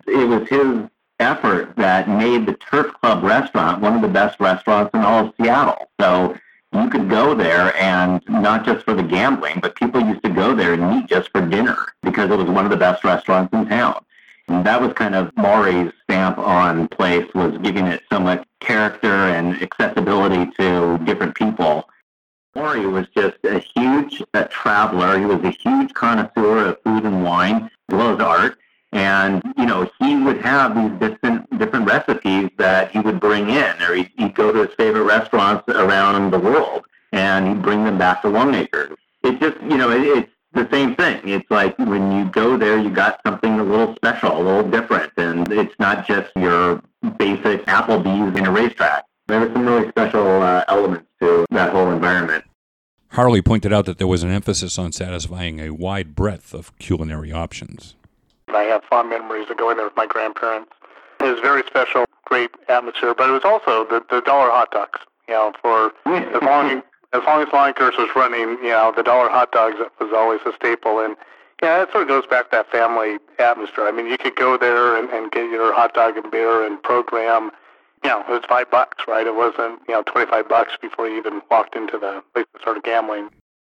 It 0.09 0.29
was 0.29 0.49
his 0.49 0.89
effort 1.21 1.75
that 1.77 2.09
made 2.09 2.47
the 2.47 2.55
Turf 2.55 2.93
Club 3.01 3.23
restaurant 3.23 3.81
one 3.81 3.95
of 3.95 4.03
the 4.03 4.09
best 4.09 4.39
restaurants 4.41 4.91
in 4.95 5.01
all 5.01 5.27
of 5.27 5.35
Seattle. 5.41 5.91
So 6.01 6.37
you 6.73 6.91
could 6.91 7.09
go 7.09 7.35
there 7.35 7.75
and 7.77 8.23
not 8.29 8.65
just 8.65 8.85
for 8.85 8.95
the 8.95 9.03
gambling, 9.03 9.61
but 9.61 9.75
people 9.75 10.01
used 10.01 10.23
to 10.23 10.31
go 10.31 10.55
there 10.55 10.75
and 10.75 11.03
eat 11.03 11.09
just 11.09 11.31
for 11.31 11.47
dinner 11.47 11.77
because 12.03 12.31
it 12.31 12.37
was 12.37 12.49
one 12.49 12.65
of 12.65 12.71
the 12.71 12.77
best 12.77 13.05
restaurants 13.05 13.53
in 13.53 13.67
town. 13.67 14.05
And 14.49 14.65
that 14.65 14.81
was 14.81 14.93
kind 14.95 15.15
of 15.15 15.35
Maury's 15.37 15.93
stamp 16.05 16.39
on 16.39 16.89
place 16.89 17.27
was 17.35 17.59
giving 17.59 17.87
it 17.87 18.03
so 18.11 18.19
much 18.19 18.47
character 18.61 19.13
and 19.13 19.61
accessibility 19.63 20.51
to 20.59 20.99
different 21.05 21.35
people. 21.35 21.89
Maury 22.55 22.87
was 22.87 23.07
just 23.15 23.37
a 23.45 23.59
huge 23.59 24.23
a 24.35 24.45
traveler. 24.47 25.19
He 25.19 25.27
was 25.27 25.43
a 25.45 25.51
huge 25.51 25.93
connoisseur 25.93 26.69
of 26.69 26.83
food 26.83 27.05
and 27.05 27.23
wine, 27.23 27.71
as 27.91 27.97
well 27.97 28.15
as 28.15 28.21
art. 28.21 28.59
And, 28.93 29.43
you 29.57 29.67
know, 29.67 29.91
he 30.01 30.17
would 30.17 30.41
have 30.41 30.75
these 30.75 30.99
different, 30.99 31.59
different 31.59 31.87
recipes 31.87 32.51
that 32.57 32.91
he 32.91 33.01
would 33.01 33.21
bring 33.21 33.51
in, 33.51 33.83
or 33.83 33.95
he'd, 33.95 34.11
he'd 34.17 34.35
go 34.35 34.51
to 34.53 34.67
his 34.67 34.75
favorite 34.77 35.05
restaurants 35.05 35.69
around 35.69 36.31
the 36.31 36.39
world, 36.39 36.87
and 37.13 37.49
he'd 37.49 37.63
bring 37.63 37.85
them 37.85 37.99
back 37.99 38.23
to 38.23 38.29
Long 38.29 38.55
Acres. 38.55 38.97
It 39.23 39.41
just, 39.41 39.61
you 39.63 39.77
know, 39.77 39.91
it, 39.91 40.03
it's 40.03 40.33
the 40.53 40.69
same 40.71 40.95
thing. 40.97 41.21
It's 41.29 41.51
like 41.51 41.79
when 41.79 42.17
you 42.17 42.31
go 42.31 42.57
there, 42.57 42.79
you 42.79 42.89
got 42.89 43.21
something 43.27 43.61
a 43.61 43.65
little 43.65 43.95
special, 43.97 44.41
a 44.41 44.43
little 44.43 44.71
different, 44.71 45.13
and 45.19 45.51
it's 45.53 45.75
not 45.79 46.07
just 46.07 46.35
your 46.35 46.83
basic 47.19 47.67
Applebee's 47.67 48.39
in 48.39 48.47
a 48.47 48.51
racetrack. 48.51 49.05
There 49.27 49.41
were 49.41 49.53
some 49.53 49.67
really 49.67 49.89
special 49.91 50.41
uh, 50.41 50.65
elements 50.69 51.07
to 51.21 51.45
that 51.51 51.73
whole 51.73 51.91
environment. 51.91 52.45
Harley 53.11 53.43
pointed 53.43 53.73
out 53.73 53.85
that 53.87 53.99
there 53.99 54.07
was 54.07 54.23
an 54.23 54.31
emphasis 54.31 54.79
on 54.79 54.93
satisfying 54.93 55.61
a 55.61 55.71
wide 55.71 56.15
breadth 56.15 56.55
of 56.55 56.77
culinary 56.79 57.33
options. 57.33 57.95
I 58.55 58.65
have 58.65 58.85
fond 58.85 59.11
memories 59.11 59.51
of 59.51 59.57
going 59.57 59.77
there 59.77 59.87
with 59.87 59.97
my 59.97 60.07
grandparents. 60.07 60.73
It 61.21 61.25
was 61.25 61.41
very 61.41 61.63
special, 61.67 62.05
great 62.25 62.51
atmosphere, 62.69 63.15
but 63.17 63.29
it 63.29 63.33
was 63.33 63.45
also 63.45 63.85
the, 63.85 64.05
the 64.11 64.21
dollar 64.21 64.51
hot 64.51 64.71
dogs. 64.71 65.01
You 65.29 65.35
know, 65.35 65.53
for 65.61 65.93
mm. 66.07 66.35
as 66.35 66.43
long 66.43 66.83
as 67.13 67.23
long 67.27 67.43
as 67.43 67.49
Longacres 67.49 67.99
was 67.99 68.09
running, 68.15 68.59
you 68.63 68.71
know, 68.71 68.93
the 68.97 69.03
dollar 69.03 69.29
hot 69.29 69.53
dogs 69.53 69.77
was 70.01 70.13
always 70.15 70.41
a 70.47 70.53
staple. 70.55 71.01
And 71.01 71.17
yeah, 71.63 71.79
that 71.79 71.93
sort 71.93 72.03
of 72.03 72.09
goes 72.09 72.27
back 72.27 72.51
to 72.51 72.57
that 72.57 72.71
family 72.71 73.19
atmosphere. 73.39 73.87
I 73.87 73.93
mean, 73.93 74.07
you 74.07 74.19
could 74.19 74.37
go 74.37 74.57
there 74.57 74.97
and, 74.97 75.09
and 75.11 75.31
get 75.31 75.51
your 75.51 75.73
hot 75.75 75.95
dog 75.95 76.17
and 76.17 76.31
beer 76.31 76.65
and 76.65 76.83
program. 76.83 77.51
You 78.05 78.11
know, 78.11 78.21
it 78.21 78.29
was 78.29 78.43
five 78.49 78.71
bucks, 78.71 79.05
right? 79.09 79.27
It 79.27 79.35
wasn't, 79.35 79.81
you 79.89 79.95
know, 79.95 80.03
25 80.05 80.49
bucks 80.49 80.73
before 80.81 81.09
you 81.09 81.19
even 81.19 81.43
walked 81.51 81.75
into 81.75 81.99
the 81.99 82.23
place 82.33 82.47
to 82.55 82.61
start 82.61 82.85
gambling. 82.85 83.31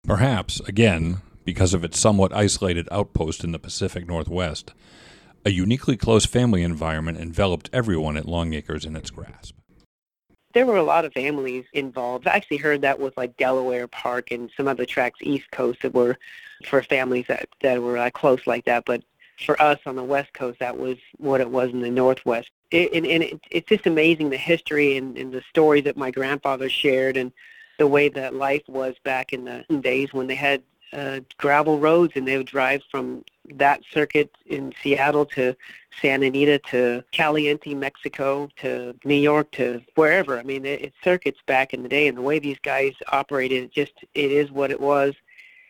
Perhaps, 0.03 0.60
again, 0.62 1.21
because 1.43 1.73
of 1.73 1.84
its 1.84 1.99
somewhat 1.99 2.34
isolated 2.34 2.88
outpost 2.91 3.43
in 3.43 3.51
the 3.51 3.60
Pacific 3.60 4.08
Northwest, 4.08 4.73
a 5.45 5.49
uniquely 5.49 5.97
close 5.97 6.25
family 6.25 6.63
environment 6.63 7.17
enveloped 7.17 7.69
everyone 7.73 8.17
at 8.17 8.25
Longacres 8.25 8.86
in 8.86 8.95
its 8.95 9.10
grasp. 9.10 9.56
There 10.54 10.65
were 10.65 10.77
a 10.77 10.84
lot 10.84 11.06
of 11.06 11.13
families 11.13 11.65
involved. 11.73 12.27
I 12.27 12.36
actually 12.36 12.58
heard 12.58 12.82
that 12.82 12.99
with 12.99 13.15
like 13.17 13.38
Delaware 13.38 13.88
Park 13.88 14.32
and 14.32 14.51
some 14.56 14.67
other 14.67 14.86
tracks 14.86 15.19
East 15.21 15.49
Coast 15.51 15.82
that 15.82 15.93
were 15.93 16.17
for 16.65 16.84
families 16.84 17.25
that, 17.27 17.47
that 17.62 17.82
were 17.82 17.97
uh, 17.97 18.10
close 18.12 18.45
like 18.45 18.65
that. 18.65 18.84
But 18.86 19.04
for 19.45 19.60
us 19.62 19.80
on 19.86 19.95
the 19.95 20.04
West 20.04 20.34
Coast, 20.34 20.60
that 20.60 20.77
was 20.77 20.97
what 21.17 21.41
it 21.41 21.49
was 21.49 21.71
in 21.71 21.82
the 21.82 21.89
Northwest. 21.89 22.51
It, 22.69 22.91
and 22.93 23.06
and 23.06 23.23
it, 23.23 23.39
it's 23.49 23.67
just 23.67 23.88
amazing 23.88 24.30
the 24.30 24.38
history 24.38 24.97
and, 24.97 25.17
and 25.17 25.32
the 25.32 25.41
story 25.49 25.82
that 25.82 25.97
my 25.97 26.12
grandfather 26.12 26.69
shared 26.69 27.17
and 27.17 27.32
the 27.77 27.88
way 27.88 28.10
that 28.10 28.36
life 28.36 28.62
was 28.67 28.95
back 29.04 29.34
in 29.34 29.45
the 29.45 29.65
days 29.80 30.13
when 30.13 30.27
they 30.27 30.36
had 30.36 30.62
uh, 30.93 31.21
gravel 31.38 31.80
roads, 31.80 32.13
and 32.15 32.27
they 32.27 32.38
would 32.38 32.47
drive 32.47 32.82
from 32.89 33.23
that 33.56 33.82
circuit 33.91 34.32
in 34.45 34.73
Seattle 34.82 35.25
to 35.25 35.56
Santa 36.01 36.27
Anita 36.27 36.60
to 36.69 37.04
Caliente, 37.12 37.73
Mexico 37.73 38.49
to 38.58 38.95
New 39.04 39.15
York 39.15 39.51
to 39.51 39.82
wherever. 39.95 40.38
I 40.38 40.43
mean, 40.43 40.65
it, 40.65 40.82
it's 40.82 40.95
circuits 41.04 41.39
back 41.45 41.73
in 41.73 41.84
the 41.84 41.89
day, 41.89 42.08
and 42.08 42.17
the 42.17 42.21
way 42.21 42.39
these 42.39 42.60
guys 42.62 42.93
operated, 43.12 43.63
it 43.63 43.71
just 43.71 43.93
it 44.13 44.32
is 44.32 44.51
what 44.51 44.71
it 44.71 44.80
was. 44.80 45.13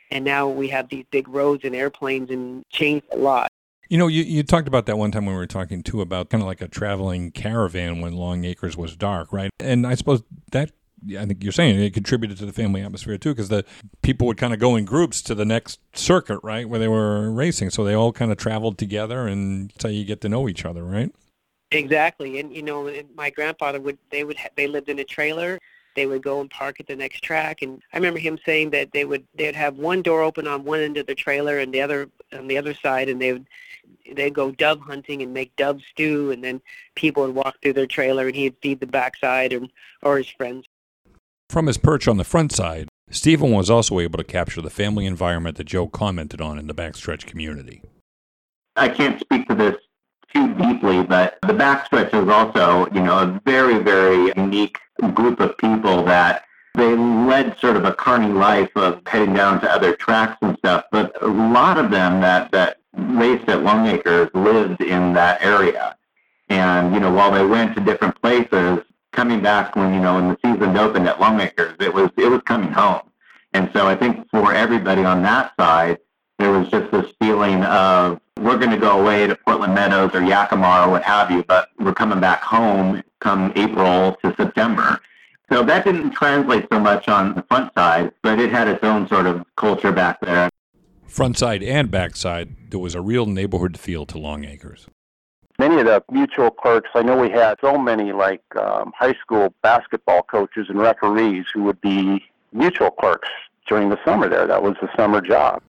And 0.09 0.25
now 0.25 0.47
we 0.47 0.67
have 0.69 0.89
these 0.89 1.05
big 1.11 1.27
roads 1.29 1.63
and 1.63 1.75
airplanes, 1.75 2.29
and 2.29 2.67
changed 2.69 3.07
a 3.11 3.17
lot. 3.17 3.49
You 3.89 3.97
know, 3.97 4.07
you, 4.07 4.23
you 4.23 4.41
talked 4.43 4.69
about 4.69 4.85
that 4.85 4.97
one 4.97 5.11
time 5.11 5.25
when 5.25 5.35
we 5.35 5.39
were 5.39 5.47
talking 5.47 5.83
too 5.83 5.99
about 5.99 6.29
kind 6.29 6.41
of 6.41 6.47
like 6.47 6.61
a 6.61 6.67
traveling 6.69 7.31
caravan 7.31 7.99
when 7.99 8.13
Long 8.13 8.45
Acres 8.45 8.77
was 8.77 8.95
dark, 8.95 9.33
right? 9.33 9.49
And 9.59 9.85
I 9.85 9.95
suppose 9.95 10.23
that 10.53 10.71
I 11.17 11.25
think 11.25 11.43
you're 11.43 11.51
saying 11.51 11.79
it 11.79 11.93
contributed 11.93 12.37
to 12.39 12.45
the 12.45 12.53
family 12.53 12.81
atmosphere 12.81 13.17
too, 13.17 13.33
because 13.33 13.49
the 13.49 13.65
people 14.01 14.27
would 14.27 14.37
kind 14.37 14.53
of 14.53 14.59
go 14.59 14.75
in 14.75 14.85
groups 14.85 15.21
to 15.23 15.35
the 15.35 15.45
next 15.45 15.79
circuit, 15.93 16.39
right, 16.43 16.67
where 16.67 16.79
they 16.79 16.87
were 16.87 17.31
racing. 17.31 17.71
So 17.71 17.83
they 17.83 17.93
all 17.93 18.11
kind 18.11 18.31
of 18.31 18.37
traveled 18.37 18.77
together, 18.77 19.27
and 19.27 19.69
that's 19.69 19.83
how 19.83 19.89
you 19.89 20.05
get 20.05 20.21
to 20.21 20.29
know 20.29 20.47
each 20.47 20.65
other, 20.65 20.83
right? 20.83 21.11
Exactly, 21.71 22.39
and 22.39 22.53
you 22.53 22.61
know, 22.61 22.91
my 23.15 23.29
grandfather 23.29 23.79
would 23.79 23.97
they 24.11 24.23
would 24.23 24.37
they 24.55 24.67
lived 24.67 24.89
in 24.89 24.99
a 24.99 25.03
trailer. 25.03 25.57
They 25.95 26.05
would 26.05 26.21
go 26.21 26.39
and 26.39 26.49
park 26.49 26.79
at 26.79 26.87
the 26.87 26.95
next 26.95 27.21
track, 27.21 27.61
and 27.61 27.81
I 27.93 27.97
remember 27.97 28.19
him 28.19 28.37
saying 28.45 28.69
that 28.71 28.91
they 28.93 29.05
would 29.05 29.25
they'd 29.35 29.55
have 29.55 29.77
one 29.77 30.01
door 30.01 30.21
open 30.21 30.47
on 30.47 30.63
one 30.63 30.79
end 30.79 30.97
of 30.97 31.07
the 31.07 31.15
trailer 31.15 31.59
and 31.59 31.73
the 31.73 31.81
other 31.81 32.09
on 32.33 32.47
the 32.47 32.57
other 32.57 32.73
side, 32.73 33.09
and 33.09 33.21
they 33.21 33.33
would 33.33 33.47
they'd 34.13 34.33
go 34.33 34.51
dove 34.51 34.79
hunting 34.81 35.21
and 35.21 35.33
make 35.33 35.55
dove 35.55 35.81
stew, 35.89 36.31
and 36.31 36.43
then 36.43 36.61
people 36.95 37.23
would 37.23 37.35
walk 37.35 37.55
through 37.61 37.73
their 37.73 37.87
trailer, 37.87 38.27
and 38.27 38.35
he'd 38.35 38.55
feed 38.61 38.79
the 38.79 38.87
backside 38.87 39.53
or 39.53 39.61
or 40.01 40.17
his 40.17 40.29
friends. 40.29 40.65
From 41.51 41.67
his 41.67 41.77
perch 41.77 42.07
on 42.07 42.15
the 42.15 42.23
front 42.23 42.53
side, 42.53 42.87
Stephen 43.09 43.51
was 43.51 43.69
also 43.69 43.99
able 43.99 44.17
to 44.17 44.23
capture 44.23 44.61
the 44.61 44.69
family 44.69 45.05
environment 45.05 45.57
that 45.57 45.65
Joe 45.65 45.85
commented 45.85 46.39
on 46.39 46.57
in 46.57 46.67
the 46.67 46.73
backstretch 46.73 47.25
community. 47.25 47.81
I 48.77 48.87
can't 48.87 49.19
speak 49.19 49.49
to 49.49 49.55
this 49.55 49.75
too 50.33 50.53
deeply, 50.53 51.03
but 51.03 51.37
the 51.45 51.51
backstretch 51.51 52.13
is 52.13 52.29
also, 52.29 52.87
you 52.93 53.01
know, 53.01 53.19
a 53.19 53.41
very, 53.43 53.79
very 53.79 54.31
unique 54.37 54.77
group 55.13 55.41
of 55.41 55.57
people 55.57 56.05
that 56.05 56.45
they 56.75 56.95
led 56.95 57.59
sort 57.59 57.75
of 57.75 57.83
a 57.83 57.95
carny 57.95 58.31
life 58.31 58.71
of 58.77 59.01
heading 59.05 59.33
down 59.33 59.59
to 59.59 59.69
other 59.69 59.93
tracks 59.93 60.37
and 60.41 60.57
stuff. 60.59 60.85
But 60.89 61.21
a 61.21 61.27
lot 61.27 61.77
of 61.77 61.91
them 61.91 62.21
that, 62.21 62.49
that 62.53 62.77
raced 62.93 63.49
at 63.49 63.59
Longacres 63.59 64.33
lived 64.33 64.81
in 64.81 65.11
that 65.15 65.43
area. 65.43 65.97
And, 66.47 66.93
you 66.93 67.01
know, 67.01 67.11
while 67.13 67.33
they 67.33 67.45
went 67.45 67.75
to 67.75 67.81
different 67.81 68.15
places, 68.21 68.85
coming 69.11 69.41
back 69.41 69.75
when 69.75 69.93
you 69.93 69.99
know 69.99 70.15
when 70.15 70.29
the 70.29 70.37
season 70.43 70.77
opened 70.77 71.07
at 71.07 71.17
Longacres, 71.17 71.81
it 71.81 71.93
was 71.93 72.09
it 72.17 72.29
was 72.29 72.41
coming 72.45 72.71
home. 72.71 73.01
And 73.53 73.69
so 73.73 73.87
I 73.87 73.95
think 73.95 74.29
for 74.29 74.53
everybody 74.53 75.03
on 75.03 75.21
that 75.23 75.53
side, 75.59 75.99
there 76.39 76.51
was 76.51 76.69
just 76.69 76.91
this 76.91 77.11
feeling 77.19 77.63
of 77.63 78.19
we're 78.39 78.57
going 78.57 78.71
to 78.71 78.77
go 78.77 78.99
away 78.99 79.27
to 79.27 79.35
Portland 79.35 79.75
Meadows 79.75 80.11
or 80.13 80.23
Yakima 80.23 80.85
or 80.85 80.91
what 80.91 81.03
have 81.03 81.29
you, 81.29 81.43
but 81.43 81.69
we're 81.79 81.93
coming 81.93 82.19
back 82.19 82.41
home 82.41 83.03
come 83.19 83.51
April 83.55 84.17
to 84.23 84.33
September. 84.35 84.99
So 85.51 85.63
that 85.63 85.83
didn't 85.83 86.11
translate 86.11 86.65
so 86.71 86.79
much 86.79 87.07
on 87.07 87.35
the 87.35 87.43
front 87.43 87.73
side, 87.75 88.11
but 88.23 88.39
it 88.39 88.51
had 88.51 88.67
its 88.67 88.83
own 88.83 89.07
sort 89.09 89.27
of 89.27 89.43
culture 89.57 89.91
back 89.91 90.19
there. 90.21 90.49
Front 91.05 91.37
side 91.37 91.61
and 91.61 91.91
back 91.91 92.15
side, 92.15 92.55
there 92.71 92.79
was 92.79 92.95
a 92.95 93.01
real 93.01 93.25
neighborhood 93.25 93.77
feel 93.77 94.05
to 94.05 94.17
Longacres 94.17 94.87
many 95.61 95.79
of 95.79 95.85
the 95.85 96.03
mutuel 96.11 96.55
clerks, 96.55 96.89
I 96.95 97.03
know 97.03 97.15
we 97.15 97.29
had 97.29 97.55
so 97.61 97.77
many 97.77 98.11
like 98.13 98.41
um, 98.55 98.91
high 98.97 99.13
school 99.13 99.53
basketball 99.61 100.23
coaches 100.23 100.65
and 100.69 100.79
referees 100.79 101.45
who 101.53 101.61
would 101.65 101.79
be 101.81 102.25
mutuel 102.53 102.95
clerks 102.97 103.29
during 103.67 103.89
the 103.89 103.99
summer 104.03 104.27
there. 104.27 104.47
That 104.47 104.63
was 104.63 104.75
the 104.81 104.89
summer 104.97 105.21
job. 105.21 105.61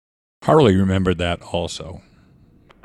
Harley 0.43 0.75
remembered 0.75 1.19
that 1.19 1.43
also. 1.53 2.01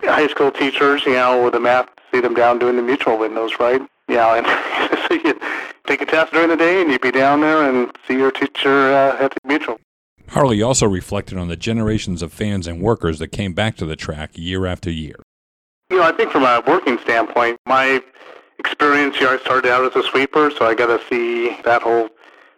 High 0.02 0.26
school 0.28 0.50
teachers, 0.50 1.06
you 1.06 1.14
know, 1.14 1.42
with 1.42 1.54
the 1.54 1.60
math, 1.60 1.88
see 2.12 2.20
them 2.20 2.34
down 2.34 2.58
doing 2.58 2.76
the 2.76 2.82
mutuel 2.82 3.18
windows, 3.18 3.52
right? 3.58 3.80
Yeah, 4.06 4.36
and 4.36 4.46
so 5.08 5.14
you 5.14 5.40
take 5.86 6.02
a 6.02 6.06
test 6.06 6.34
during 6.34 6.50
the 6.50 6.56
day 6.56 6.82
and 6.82 6.90
you'd 6.90 7.00
be 7.00 7.10
down 7.10 7.40
there 7.40 7.62
and 7.68 7.90
see 8.06 8.14
your 8.14 8.30
teacher 8.30 8.92
uh, 8.92 9.16
at 9.24 9.32
the 9.32 9.48
mutuel. 9.48 9.78
Harley 10.28 10.60
also 10.60 10.86
reflected 10.86 11.38
on 11.38 11.48
the 11.48 11.56
generations 11.56 12.20
of 12.20 12.34
fans 12.34 12.66
and 12.66 12.82
workers 12.82 13.18
that 13.18 13.28
came 13.28 13.54
back 13.54 13.76
to 13.76 13.86
the 13.86 13.96
track 13.96 14.32
year 14.34 14.66
after 14.66 14.90
year. 14.90 15.16
You 15.90 15.96
know, 15.96 16.02
I 16.02 16.12
think 16.12 16.30
from 16.30 16.42
a 16.42 16.62
working 16.66 16.98
standpoint, 16.98 17.58
my 17.64 18.02
experience 18.58 19.16
here, 19.16 19.28
I 19.28 19.38
started 19.38 19.70
out 19.70 19.84
as 19.84 19.96
a 19.96 20.06
sweeper, 20.06 20.50
so 20.50 20.66
I 20.66 20.74
got 20.74 20.86
to 20.88 21.00
see 21.08 21.56
that 21.62 21.80
whole 21.80 22.10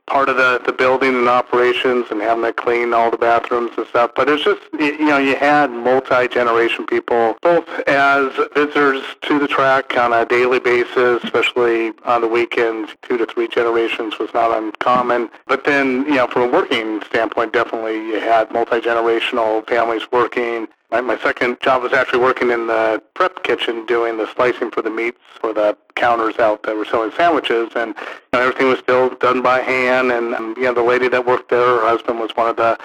part 0.08 0.28
of 0.28 0.36
the, 0.36 0.60
the 0.66 0.72
building 0.72 1.14
and 1.14 1.28
operations 1.28 2.06
and 2.10 2.20
having 2.20 2.42
to 2.42 2.52
clean 2.52 2.92
all 2.92 3.08
the 3.08 3.16
bathrooms 3.16 3.70
and 3.76 3.86
stuff. 3.86 4.10
But 4.16 4.28
it's 4.28 4.42
just, 4.42 4.62
you 4.72 5.06
know, 5.06 5.18
you 5.18 5.36
had 5.36 5.70
multi-generation 5.70 6.86
people, 6.86 7.36
both 7.40 7.68
as 7.86 8.32
visitors 8.52 9.04
to 9.22 9.38
the 9.38 9.46
track 9.46 9.96
on 9.96 10.12
a 10.12 10.26
daily 10.26 10.58
basis, 10.58 11.22
especially 11.22 11.92
on 12.04 12.22
the 12.22 12.28
weekends, 12.28 12.96
two 13.02 13.16
to 13.16 13.26
three 13.26 13.46
generations 13.46 14.18
was 14.18 14.34
not 14.34 14.50
uncommon. 14.50 15.30
But 15.46 15.62
then, 15.62 16.04
you 16.06 16.16
know, 16.16 16.26
from 16.26 16.42
a 16.42 16.52
working 16.52 17.00
standpoint, 17.04 17.52
definitely 17.52 17.94
you 18.08 18.18
had 18.18 18.50
multi-generational 18.50 19.64
families 19.68 20.02
working 20.10 20.66
my, 20.90 21.00
my 21.00 21.18
second 21.18 21.58
job 21.60 21.82
was 21.82 21.92
actually 21.92 22.20
working 22.20 22.50
in 22.50 22.66
the 22.66 23.02
prep 23.14 23.42
kitchen 23.44 23.86
doing 23.86 24.16
the 24.16 24.26
slicing 24.34 24.70
for 24.70 24.82
the 24.82 24.90
meats 24.90 25.18
for 25.40 25.52
the 25.52 25.76
counters 25.94 26.38
out 26.38 26.62
that 26.64 26.76
were 26.76 26.84
selling 26.84 27.12
sandwiches, 27.12 27.70
and 27.76 27.94
you 27.98 28.04
know, 28.32 28.40
everything 28.40 28.68
was 28.68 28.78
still 28.78 29.10
done 29.16 29.42
by 29.42 29.60
hand. 29.60 30.12
And 30.12 30.34
um, 30.34 30.54
you 30.56 30.64
know, 30.64 30.74
the 30.74 30.82
lady 30.82 31.08
that 31.08 31.24
worked 31.26 31.50
there, 31.50 31.80
her 31.80 31.88
husband 31.88 32.18
was 32.18 32.30
one 32.36 32.48
of 32.48 32.56
the 32.56 32.78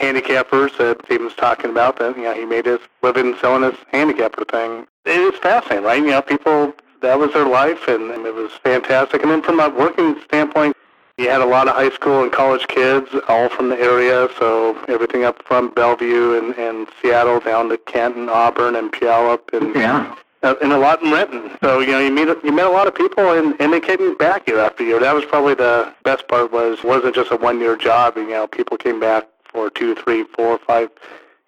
handicappers 0.00 0.76
that 0.78 1.00
Stephen 1.04 1.26
was 1.26 1.34
talking 1.34 1.70
about. 1.70 1.98
That 1.98 2.16
you 2.16 2.24
know, 2.24 2.34
he 2.34 2.44
made 2.44 2.66
his 2.66 2.80
living 3.02 3.36
selling 3.40 3.62
his 3.70 3.78
handicapper 3.90 4.44
thing. 4.44 4.86
It 5.04 5.18
is 5.18 5.38
fascinating, 5.40 5.84
right? 5.84 6.02
You 6.02 6.10
know, 6.10 6.22
people 6.22 6.74
that 7.00 7.18
was 7.18 7.32
their 7.32 7.46
life, 7.46 7.88
and, 7.88 8.10
and 8.10 8.26
it 8.26 8.34
was 8.34 8.52
fantastic. 8.62 9.22
And 9.22 9.30
then 9.30 9.42
from 9.42 9.60
a 9.60 9.68
working 9.68 10.20
standpoint, 10.24 10.76
he 11.22 11.28
had 11.28 11.40
a 11.40 11.46
lot 11.46 11.68
of 11.68 11.76
high 11.76 11.90
school 11.90 12.24
and 12.24 12.32
college 12.32 12.66
kids, 12.66 13.08
all 13.28 13.48
from 13.48 13.68
the 13.68 13.78
area, 13.78 14.28
so 14.40 14.76
everything 14.88 15.22
up 15.22 15.40
from 15.44 15.72
Bellevue 15.72 16.36
and, 16.36 16.52
and 16.56 16.88
Seattle 17.00 17.38
down 17.38 17.68
to 17.68 17.78
Canton, 17.78 18.28
Auburn, 18.28 18.74
and 18.74 18.92
Puyallup, 18.92 19.52
and 19.52 19.74
yeah. 19.74 20.16
Uh, 20.42 20.56
and 20.60 20.72
a 20.72 20.78
lot 20.78 21.00
in 21.00 21.12
Renton. 21.12 21.56
So 21.62 21.78
you 21.78 21.92
know, 21.92 22.00
you 22.00 22.10
meet 22.10 22.26
you 22.42 22.50
met 22.50 22.66
a 22.66 22.70
lot 22.70 22.88
of 22.88 22.96
people, 22.96 23.30
and 23.30 23.54
and 23.60 23.72
they 23.72 23.78
came 23.78 24.16
back 24.16 24.48
year 24.48 24.58
after 24.58 24.82
year. 24.82 24.98
That 24.98 25.14
was 25.14 25.24
probably 25.24 25.54
the 25.54 25.94
best 26.02 26.26
part. 26.26 26.50
Was 26.50 26.82
wasn't 26.82 27.14
just 27.14 27.30
a 27.30 27.36
one 27.36 27.60
year 27.60 27.76
job. 27.76 28.16
You 28.16 28.28
know, 28.28 28.48
people 28.48 28.76
came 28.76 28.98
back 28.98 29.28
for 29.44 29.70
two, 29.70 29.94
three, 29.94 30.24
four, 30.24 30.58
five, 30.58 30.90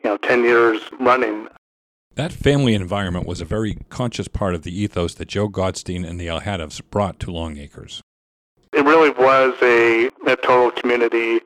you 0.04 0.08
know, 0.08 0.16
ten 0.18 0.44
years 0.44 0.80
running. 1.00 1.48
That 2.14 2.32
family 2.32 2.74
environment 2.74 3.26
was 3.26 3.40
a 3.40 3.44
very 3.44 3.78
conscious 3.88 4.28
part 4.28 4.54
of 4.54 4.62
the 4.62 4.80
ethos 4.80 5.14
that 5.14 5.26
Joe 5.26 5.48
Gottstein 5.48 6.08
and 6.08 6.20
the 6.20 6.28
Alhadeffs 6.28 6.80
brought 6.88 7.18
to 7.18 7.32
Longacres 7.32 8.00
it 8.74 8.84
really 8.84 9.10
was 9.10 9.54
a, 9.62 10.10
a 10.26 10.36
total 10.36 10.70
community 10.70 11.40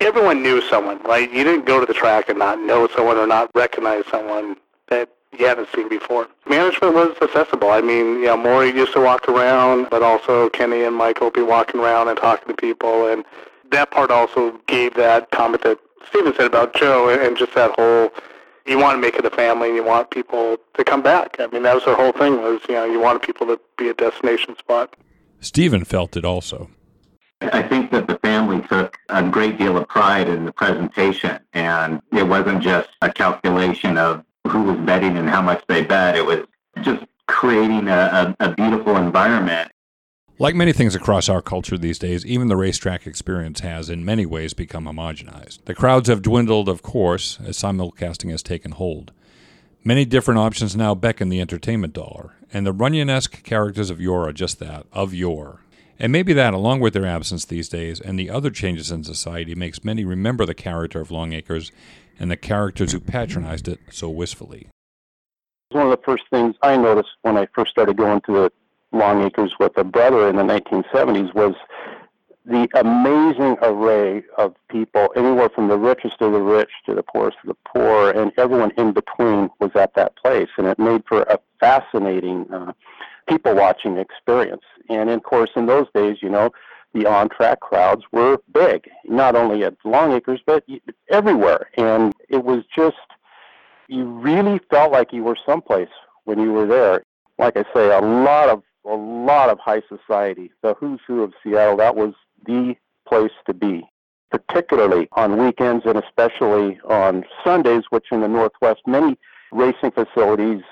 everyone 0.00 0.42
knew 0.42 0.62
someone, 0.62 1.02
right? 1.02 1.30
You 1.30 1.44
didn't 1.44 1.66
go 1.66 1.80
to 1.80 1.86
the 1.86 1.94
track 1.94 2.28
and 2.28 2.38
not 2.38 2.58
know 2.58 2.88
someone 2.88 3.16
or 3.16 3.26
not 3.26 3.50
recognize 3.54 4.04
someone 4.10 4.56
that 4.88 5.10
you 5.38 5.46
hadn't 5.46 5.68
seen 5.74 5.88
before. 5.88 6.28
Management 6.48 6.94
was 6.94 7.16
accessible. 7.20 7.70
I 7.70 7.80
mean, 7.80 8.20
you 8.20 8.26
know, 8.26 8.36
Maury 8.36 8.70
used 8.70 8.92
to 8.94 9.00
walk 9.00 9.28
around, 9.28 9.88
but 9.90 10.02
also 10.02 10.48
Kenny 10.50 10.84
and 10.84 10.94
Michael 10.96 11.26
would 11.26 11.34
be 11.34 11.42
walking 11.42 11.80
around 11.80 12.08
and 12.08 12.16
talking 12.16 12.48
to 12.48 12.54
people, 12.54 13.08
and 13.08 13.24
that 13.70 13.90
part 13.90 14.10
also 14.10 14.58
gave 14.66 14.94
that 14.94 15.30
comment 15.32 15.62
that 15.62 15.78
Steven 16.08 16.34
said 16.36 16.46
about 16.46 16.74
Joe 16.74 17.08
and 17.08 17.36
just 17.36 17.54
that 17.54 17.72
whole 17.72 18.10
you 18.66 18.78
want 18.78 18.96
to 18.96 19.00
make 19.00 19.16
it 19.16 19.24
a 19.26 19.30
family 19.30 19.68
and 19.68 19.76
you 19.76 19.84
want 19.84 20.10
people 20.10 20.56
to 20.74 20.84
come 20.84 21.02
back. 21.02 21.36
I 21.38 21.48
mean, 21.48 21.64
that 21.64 21.74
was 21.74 21.84
their 21.84 21.96
whole 21.96 22.12
thing 22.12 22.40
was, 22.40 22.62
you 22.66 22.74
know, 22.74 22.84
you 22.84 22.98
wanted 22.98 23.20
people 23.20 23.46
to 23.48 23.60
be 23.76 23.88
a 23.88 23.94
destination 23.94 24.56
spot. 24.56 24.94
Steven 25.44 25.84
felt 25.84 26.16
it 26.16 26.24
also. 26.24 26.70
I 27.40 27.62
think 27.62 27.90
that 27.90 28.06
the 28.06 28.18
family 28.20 28.62
took 28.68 28.96
a 29.10 29.22
great 29.28 29.58
deal 29.58 29.76
of 29.76 29.86
pride 29.88 30.28
in 30.28 30.46
the 30.46 30.52
presentation, 30.52 31.38
and 31.52 32.00
it 32.12 32.22
wasn't 32.22 32.62
just 32.62 32.88
a 33.02 33.12
calculation 33.12 33.98
of 33.98 34.24
who 34.48 34.62
was 34.62 34.78
betting 34.78 35.18
and 35.18 35.28
how 35.28 35.42
much 35.42 35.62
they 35.68 35.82
bet. 35.82 36.16
It 36.16 36.24
was 36.24 36.46
just 36.82 37.04
creating 37.26 37.88
a, 37.88 38.34
a, 38.38 38.46
a 38.46 38.54
beautiful 38.54 38.96
environment. 38.96 39.70
Like 40.38 40.54
many 40.54 40.72
things 40.72 40.94
across 40.94 41.28
our 41.28 41.42
culture 41.42 41.78
these 41.78 41.98
days, 41.98 42.26
even 42.26 42.48
the 42.48 42.56
racetrack 42.56 43.06
experience 43.06 43.60
has, 43.60 43.88
in 43.88 44.04
many 44.04 44.26
ways, 44.26 44.52
become 44.52 44.86
homogenized. 44.86 45.64
The 45.66 45.74
crowds 45.74 46.08
have 46.08 46.22
dwindled, 46.22 46.68
of 46.68 46.82
course, 46.82 47.38
as 47.44 47.56
simulcasting 47.56 48.30
has 48.30 48.42
taken 48.42 48.72
hold. 48.72 49.12
Many 49.86 50.06
different 50.06 50.40
options 50.40 50.74
now 50.74 50.94
beckon 50.94 51.28
the 51.28 51.42
entertainment 51.42 51.92
dollar, 51.92 52.36
and 52.50 52.66
the 52.66 52.72
Runyon 52.72 53.10
esque 53.10 53.42
characters 53.42 53.90
of 53.90 54.00
yore 54.00 54.26
are 54.26 54.32
just 54.32 54.58
that, 54.58 54.86
of 54.94 55.12
yore. 55.12 55.60
And 55.98 56.10
maybe 56.10 56.32
that, 56.32 56.54
along 56.54 56.80
with 56.80 56.94
their 56.94 57.04
absence 57.04 57.44
these 57.44 57.68
days 57.68 58.00
and 58.00 58.18
the 58.18 58.30
other 58.30 58.50
changes 58.50 58.90
in 58.90 59.04
society, 59.04 59.54
makes 59.54 59.84
many 59.84 60.02
remember 60.02 60.46
the 60.46 60.54
character 60.54 61.02
of 61.02 61.10
Long 61.10 61.34
Acres 61.34 61.70
and 62.18 62.30
the 62.30 62.36
characters 62.36 62.92
who 62.92 62.98
patronized 62.98 63.68
it 63.68 63.78
so 63.90 64.08
wistfully. 64.08 64.68
One 65.68 65.84
of 65.84 65.90
the 65.90 66.02
first 66.02 66.24
things 66.30 66.54
I 66.62 66.78
noticed 66.78 67.10
when 67.20 67.36
I 67.36 67.46
first 67.54 67.72
started 67.72 67.98
going 67.98 68.22
to 68.22 68.32
the 68.32 68.52
Long 68.96 69.22
Acres 69.22 69.52
with 69.60 69.76
a 69.76 69.84
brother 69.84 70.30
in 70.30 70.36
the 70.36 70.44
1970s 70.44 71.34
was 71.34 71.54
the 72.44 72.68
amazing 72.74 73.56
array 73.62 74.22
of 74.36 74.54
people, 74.68 75.08
anywhere 75.16 75.48
from 75.48 75.68
the 75.68 75.78
richest 75.78 76.20
of 76.20 76.32
the 76.32 76.42
rich 76.42 76.70
to 76.86 76.94
the 76.94 77.02
poorest 77.02 77.38
of 77.42 77.48
the 77.48 77.56
poor, 77.64 78.10
and 78.10 78.32
everyone 78.36 78.70
in 78.76 78.92
between 78.92 79.48
was 79.60 79.70
at 79.74 79.94
that 79.94 80.16
place. 80.16 80.48
And 80.58 80.66
it 80.66 80.78
made 80.78 81.04
for 81.08 81.22
a 81.22 81.38
fascinating 81.58 82.46
uh, 82.52 82.72
people 83.28 83.54
watching 83.54 83.96
experience. 83.96 84.62
And 84.90 85.08
of 85.08 85.22
course, 85.22 85.50
in 85.56 85.66
those 85.66 85.86
days, 85.94 86.18
you 86.20 86.28
know, 86.28 86.50
the 86.92 87.06
on 87.06 87.28
track 87.30 87.60
crowds 87.60 88.02
were 88.12 88.38
big, 88.52 88.88
not 89.04 89.34
only 89.34 89.64
at 89.64 89.74
Long 89.84 90.12
Acres, 90.12 90.40
but 90.46 90.64
everywhere. 91.10 91.70
And 91.76 92.12
it 92.28 92.44
was 92.44 92.62
just, 92.76 92.96
you 93.88 94.04
really 94.04 94.60
felt 94.70 94.92
like 94.92 95.12
you 95.12 95.24
were 95.24 95.36
someplace 95.46 95.88
when 96.24 96.38
you 96.38 96.52
were 96.52 96.66
there. 96.66 97.04
Like 97.38 97.56
I 97.56 97.64
say, 97.74 97.88
a 97.88 98.00
lot 98.00 98.48
of 98.48 98.62
a 98.86 98.94
lot 98.94 99.48
of 99.48 99.58
high 99.58 99.82
society. 99.88 100.52
The 100.62 100.74
who's 100.74 101.00
who 101.06 101.22
of 101.22 101.32
Seattle, 101.42 101.78
that 101.78 101.96
was 101.96 102.12
the 102.46 102.76
place 103.08 103.32
to 103.46 103.54
be, 103.54 103.82
particularly 104.30 105.08
on 105.12 105.38
weekends 105.44 105.84
and 105.86 105.98
especially 105.98 106.80
on 106.88 107.24
Sundays, 107.44 107.84
which 107.90 108.06
in 108.10 108.20
the 108.20 108.28
Northwest, 108.28 108.80
many 108.86 109.18
racing 109.52 109.92
facilities 109.92 110.62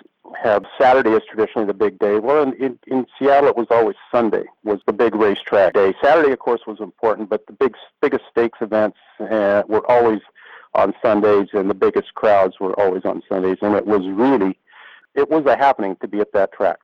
have 0.43 0.65
Saturday 0.81 1.11
is 1.11 1.23
traditionally 1.29 1.67
the 1.67 1.75
big 1.75 1.99
day. 1.99 2.19
Well, 2.19 2.43
in, 2.43 2.53
in, 2.55 2.79
in 2.87 3.07
Seattle, 3.19 3.51
it 3.51 3.57
was 3.57 3.67
always 3.71 3.97
Sunday 4.11 4.45
was 4.65 4.81
the 4.87 4.93
big 4.93 5.15
racetrack 5.15 5.75
day. 5.75 5.95
Saturday, 6.03 6.33
of 6.33 6.39
course, 6.39 6.63
was 6.67 6.81
important, 6.81 7.29
but 7.29 7.47
the 7.47 7.53
big 7.53 7.75
biggest 8.01 8.25
stakes 8.31 8.59
events 8.61 8.99
uh, 9.21 9.63
were 9.69 9.89
always 9.91 10.21
on 10.75 10.95
Sundays, 11.03 11.49
and 11.53 11.69
the 11.69 11.75
biggest 11.75 12.15
crowds 12.15 12.59
were 12.61 12.79
always 12.81 13.05
on 13.05 13.23
Sundays. 13.29 13.59
And 13.61 13.75
it 13.75 13.87
was 13.87 14.03
really, 14.07 14.59
it 15.15 15.29
was 15.29 15.45
a 15.47 15.57
happening 15.57 15.97
to 16.01 16.09
be 16.09 16.21
at 16.21 16.33
that 16.33 16.53
track. 16.53 16.79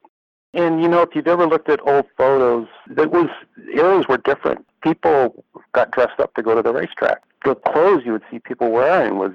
And 0.54 0.82
you 0.82 0.88
know, 0.88 1.02
if 1.02 1.14
you've 1.14 1.26
ever 1.26 1.46
looked 1.46 1.68
at 1.68 1.86
old 1.86 2.06
photos, 2.16 2.68
it 2.96 3.10
was 3.10 3.28
areas 3.74 4.06
were 4.08 4.16
different. 4.16 4.66
People 4.82 5.44
got 5.72 5.90
dressed 5.90 6.18
up 6.20 6.34
to 6.34 6.42
go 6.42 6.54
to 6.54 6.62
the 6.62 6.72
racetrack. 6.72 7.22
The 7.44 7.54
clothes 7.54 8.02
you 8.04 8.12
would 8.12 8.22
see 8.30 8.38
people 8.38 8.70
wearing 8.70 9.18
was 9.18 9.32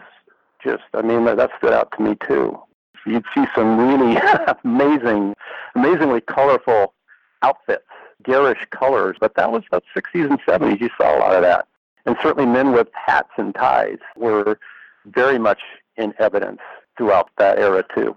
just, 0.63 0.83
I 0.93 1.01
mean, 1.01 1.25
that 1.25 1.51
stood 1.57 1.73
out 1.73 1.93
to 1.97 2.03
me 2.03 2.15
too. 2.27 2.57
You'd 3.05 3.25
see 3.35 3.45
some 3.53 3.77
really 3.77 4.17
amazing, 4.63 5.35
amazingly 5.75 6.21
colorful 6.21 6.93
outfits, 7.41 7.83
garish 8.23 8.65
colors. 8.71 9.17
But 9.19 9.35
that 9.35 9.51
was 9.51 9.63
the 9.71 9.81
60s 9.95 10.29
and 10.29 10.41
70s. 10.41 10.81
You 10.81 10.89
saw 10.97 11.17
a 11.17 11.19
lot 11.19 11.35
of 11.35 11.41
that. 11.41 11.67
And 12.05 12.17
certainly 12.21 12.45
men 12.45 12.71
with 12.71 12.87
hats 12.93 13.31
and 13.37 13.53
ties 13.53 13.99
were 14.15 14.57
very 15.05 15.37
much 15.37 15.61
in 15.97 16.13
evidence 16.19 16.59
throughout 16.97 17.29
that 17.37 17.59
era 17.59 17.83
too. 17.93 18.15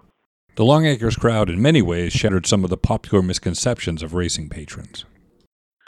The 0.57 0.65
Long 0.65 0.87
Acres 0.87 1.15
crowd, 1.15 1.51
in 1.51 1.61
many 1.61 1.83
ways, 1.83 2.13
shattered 2.13 2.47
some 2.47 2.63
of 2.63 2.71
the 2.71 2.77
popular 2.77 3.21
misconceptions 3.21 4.01
of 4.01 4.15
racing 4.15 4.49
patrons. 4.49 5.05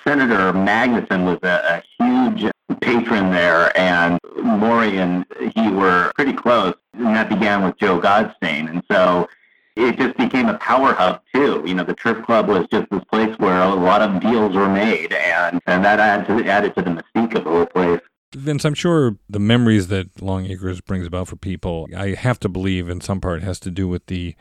Senator 0.03 0.53
Magnuson 0.53 1.25
was 1.25 1.39
a, 1.41 1.81
a 1.81 2.03
huge 2.03 2.51
patron 2.79 3.31
there, 3.31 3.75
and 3.75 4.19
Maury 4.43 4.99
and 4.99 5.25
he 5.55 5.71
were 5.71 6.11
pretty 6.13 6.33
close. 6.33 6.75
And 6.93 7.07
that 7.15 7.29
began 7.29 7.63
with 7.63 7.79
Joe 7.79 7.99
Gottstein. 7.99 8.69
And 8.69 8.83
so 8.91 9.27
it 9.75 9.97
just 9.97 10.15
became 10.17 10.49
a 10.49 10.57
power 10.59 10.93
hub, 10.93 11.23
too. 11.33 11.63
You 11.65 11.73
know, 11.73 11.83
the 11.83 11.95
Turf 11.95 12.23
Club 12.23 12.47
was 12.47 12.67
just 12.71 12.91
this 12.91 13.03
place 13.05 13.35
where 13.39 13.59
a 13.59 13.73
lot 13.73 14.03
of 14.03 14.21
deals 14.21 14.55
were 14.55 14.69
made, 14.69 15.13
and, 15.13 15.59
and 15.65 15.83
that 15.83 15.99
added 15.99 16.27
to, 16.27 16.47
added 16.47 16.75
to 16.75 16.83
the 16.83 16.91
mystique 16.91 17.33
of 17.33 17.43
the 17.43 17.49
whole 17.49 17.65
place. 17.65 18.01
Vince, 18.35 18.63
I'm 18.63 18.75
sure 18.75 19.17
the 19.29 19.39
memories 19.39 19.87
that 19.87 20.21
Long 20.21 20.45
Acres 20.45 20.81
brings 20.81 21.07
about 21.07 21.27
for 21.27 21.35
people, 21.35 21.87
I 21.95 22.09
have 22.09 22.39
to 22.41 22.49
believe 22.49 22.87
in 22.87 23.01
some 23.01 23.19
part 23.19 23.41
has 23.41 23.59
to 23.61 23.71
do 23.71 23.87
with 23.87 24.05
the 24.05 24.35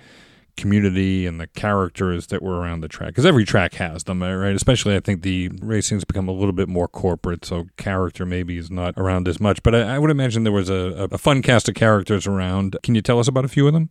community 0.59 1.24
and 1.24 1.40
the 1.40 1.46
characters 1.46 2.27
that 2.27 2.42
were 2.42 2.59
around 2.59 2.81
the 2.81 2.88
track 2.88 3.11
because 3.11 3.24
every 3.24 3.44
track 3.44 3.74
has 3.74 4.03
them 4.05 4.20
uh, 4.24 4.35
right? 4.35 4.57
Especially 4.57 4.96
i 4.96 4.98
think 4.98 5.22
the 5.22 5.48
racing's 5.62 6.05
become 6.05 6.27
a 6.27 6.33
little 6.33 6.53
bit 6.53 6.68
more 6.68 6.88
corporate 6.88 7.44
so 7.44 7.66
character 7.77 8.27
maybe 8.27 8.59
is 8.59 8.68
not 8.68 8.92
around 8.96 9.29
as 9.29 9.38
much 9.38 9.62
but 9.62 9.72
i, 9.72 9.94
I 9.94 10.01
would 10.01 10.11
imagine 10.11 10.42
there 10.42 10.53
was 10.53 10.68
a, 10.68 11.09
a, 11.12 11.16
fun 11.16 11.42
cast 11.42 11.68
of 11.68 11.77
characters 11.77 12.27
around. 12.27 12.77
Can 12.83 12.96
you 12.96 13.03
tell 13.03 13.20
us 13.20 13.29
about 13.29 13.44
a 13.44 13.48
few 13.48 13.68
of 13.68 13.72
them? 13.72 13.90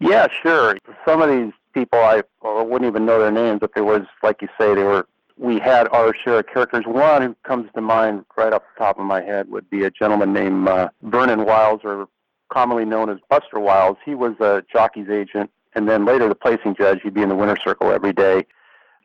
Yeah 0.00 0.26
sure. 0.42 0.78
Some 1.06 1.20
of 1.20 1.28
these 1.28 1.52
people 1.74 1.98
i 1.98 2.22
wouldn't 2.42 2.88
even 2.88 3.04
know 3.04 3.20
their 3.20 3.30
names 3.30 3.60
but 3.60 3.72
there 3.74 3.84
was 3.84 4.00
like 4.22 4.40
you 4.40 4.48
say 4.58 4.74
they 4.74 4.82
were 4.82 5.06
we 5.40 5.58
had 5.58 5.88
our 5.88 6.14
share 6.14 6.40
of 6.40 6.46
characters. 6.46 6.84
One 6.86 7.22
who 7.22 7.36
comes 7.44 7.70
to 7.74 7.80
mind 7.80 8.26
right 8.36 8.52
off 8.52 8.62
the 8.76 8.84
top 8.84 8.98
of 8.98 9.06
my 9.06 9.22
head 9.22 9.48
would 9.48 9.68
be 9.70 9.84
a 9.84 9.90
gentleman 9.90 10.34
named 10.34 10.68
uh, 10.68 10.90
Vernon 11.02 11.46
Wiles, 11.46 11.80
or 11.82 12.08
commonly 12.52 12.84
known 12.84 13.08
as 13.08 13.16
Buster 13.30 13.58
Wiles. 13.58 13.96
He 14.04 14.14
was 14.14 14.34
a 14.40 14.62
jockey's 14.70 15.08
agent, 15.08 15.50
and 15.74 15.88
then 15.88 16.04
later 16.04 16.28
the 16.28 16.34
placing 16.34 16.76
judge. 16.76 17.00
He'd 17.02 17.14
be 17.14 17.22
in 17.22 17.30
the 17.30 17.34
winner's 17.34 17.60
circle 17.64 17.90
every 17.90 18.12
day, 18.12 18.44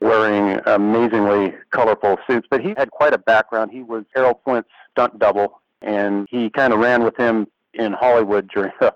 wearing 0.02 0.60
amazingly 0.65 1.56
colorful 1.71 2.17
suits. 2.28 2.48
But 2.52 2.60
he 2.60 2.74
had 2.78 2.91
quite 2.91 3.13
a 3.13 3.17
background. 3.17 3.71
He 3.71 3.82
was 3.82 4.04
Errol 4.17 4.41
Flynn's 4.43 4.65
stunt 4.91 5.17
double, 5.17 5.62
and 5.82 6.28
he 6.30 6.50
kind 6.50 6.74
of 6.74 6.80
ran 6.80 7.06
with 7.06 7.15
him 7.15 7.48
in 7.74 7.93
Hollywood 7.93 8.50
during 8.54 8.74
the 8.82 8.93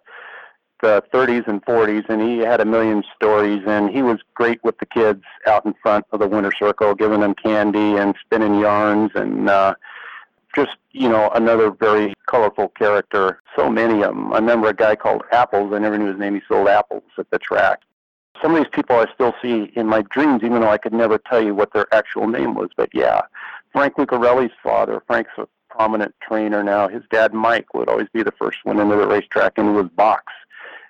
the 0.82 1.04
30s 1.14 1.48
and 1.48 1.64
40s, 1.66 2.10
and 2.10 2.22
he 2.22 2.40
had 2.40 2.62
a 2.62 2.66
million 2.66 3.04
stories, 3.16 3.64
and 3.68 3.90
he 3.90 4.02
was 4.02 4.20
great 4.34 4.64
with 4.64 4.78
the 4.80 4.86
kids 4.86 5.24
out 5.48 5.66
in 5.66 5.74
front 5.82 6.06
of 6.12 6.20
the 6.20 6.28
winter 6.28 6.52
circle, 6.58 6.96
giving 6.96 7.20
them 7.20 7.36
candy 7.36 7.98
and 7.98 8.16
spinning 8.22 8.60
yarns, 8.60 9.12
and 9.16 9.50
uh, 9.50 9.76
just 10.56 10.78
you 10.92 11.10
know 11.10 11.30
another 11.36 11.72
very 11.72 12.14
colorful 12.28 12.70
character. 12.70 13.42
So 13.56 13.70
many 13.70 14.02
of 14.04 14.16
them. 14.16 14.32
I 14.34 14.38
remember 14.38 14.70
a 14.70 14.74
guy 14.74 14.96
called 14.96 15.24
Apples. 15.32 15.74
I 15.74 15.80
never 15.80 15.98
knew 15.98 16.08
his 16.08 16.20
name. 16.20 16.36
He 16.36 16.42
sold 16.48 16.68
apples 16.68 17.04
at 17.18 17.30
the 17.30 17.40
track. 17.40 17.82
Some 18.42 18.56
of 18.56 18.58
these 18.58 18.72
people 18.72 18.96
I 18.96 19.06
still 19.14 19.34
see 19.42 19.72
in 19.76 19.86
my 19.86 20.02
dreams, 20.04 20.44
even 20.44 20.62
though 20.62 20.70
I 20.70 20.78
could 20.78 20.94
never 20.94 21.18
tell 21.18 21.44
you 21.44 21.54
what 21.54 21.74
their 21.74 21.94
actual 21.94 22.28
name 22.28 22.56
was. 22.56 22.70
But 22.76 22.90
yeah, 22.94 23.22
Frank 23.74 23.96
Lucarelli's 23.96 24.54
father. 24.64 25.04
Frank's 25.08 25.32
a 25.38 25.48
prominent 25.70 26.16
trainer 26.22 26.64
now. 26.64 26.88
His 26.88 27.04
dad 27.12 27.34
Mike 27.34 27.74
would 27.74 27.90
always 27.90 28.08
be 28.14 28.24
the 28.24 28.32
first 28.32 28.60
one 28.64 28.80
into 28.80 28.96
the 28.96 29.08
racetrack, 29.08 29.54
and 29.58 29.68
he 29.68 29.74
was 29.74 29.90
box 29.90 30.32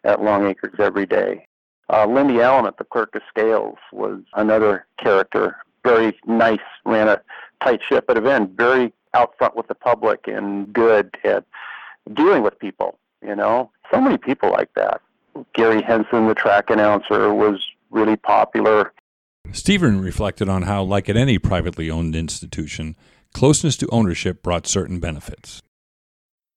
at 0.04 0.22
Long 0.22 0.48
Acres 0.48 0.76
every 0.80 1.06
day. 1.06 1.46
Uh, 1.92 2.06
Lindy 2.06 2.40
Allen 2.42 2.66
at 2.66 2.78
the 2.78 2.84
Clerk 2.84 3.16
of 3.16 3.22
Scales 3.30 3.78
was 3.92 4.22
another 4.34 4.86
character. 5.02 5.58
Very 5.84 6.18
nice, 6.26 6.60
ran 6.86 7.08
a 7.08 7.22
tight 7.64 7.82
ship, 7.88 8.06
but 8.08 8.18
again, 8.18 8.54
very 8.56 8.94
out 9.14 9.34
front 9.38 9.56
with 9.56 9.68
the 9.68 9.76
public 9.76 10.28
and 10.28 10.72
good 10.72 11.18
at 11.24 11.46
dealing 12.14 12.44
with 12.44 12.60
people. 12.60 13.00
You 13.26 13.36
know, 13.36 13.72
so 13.92 14.00
many 14.00 14.18
people 14.18 14.52
like 14.52 14.74
that. 14.76 15.02
Gary 15.54 15.82
Henson, 15.82 16.28
the 16.28 16.36
track 16.36 16.70
announcer, 16.70 17.34
was 17.34 17.66
really 17.90 18.16
popular. 18.16 18.94
Steven 19.52 20.02
reflected 20.02 20.48
on 20.48 20.64
how, 20.64 20.84
like 20.84 21.10
at 21.10 21.18
any 21.18 21.40
privately 21.40 21.90
owned 21.90 22.16
institution, 22.16 22.96
closeness 23.34 23.76
to 23.78 23.90
ownership 23.92 24.44
brought 24.44 24.68
certain 24.68 25.00
benefits. 25.00 25.62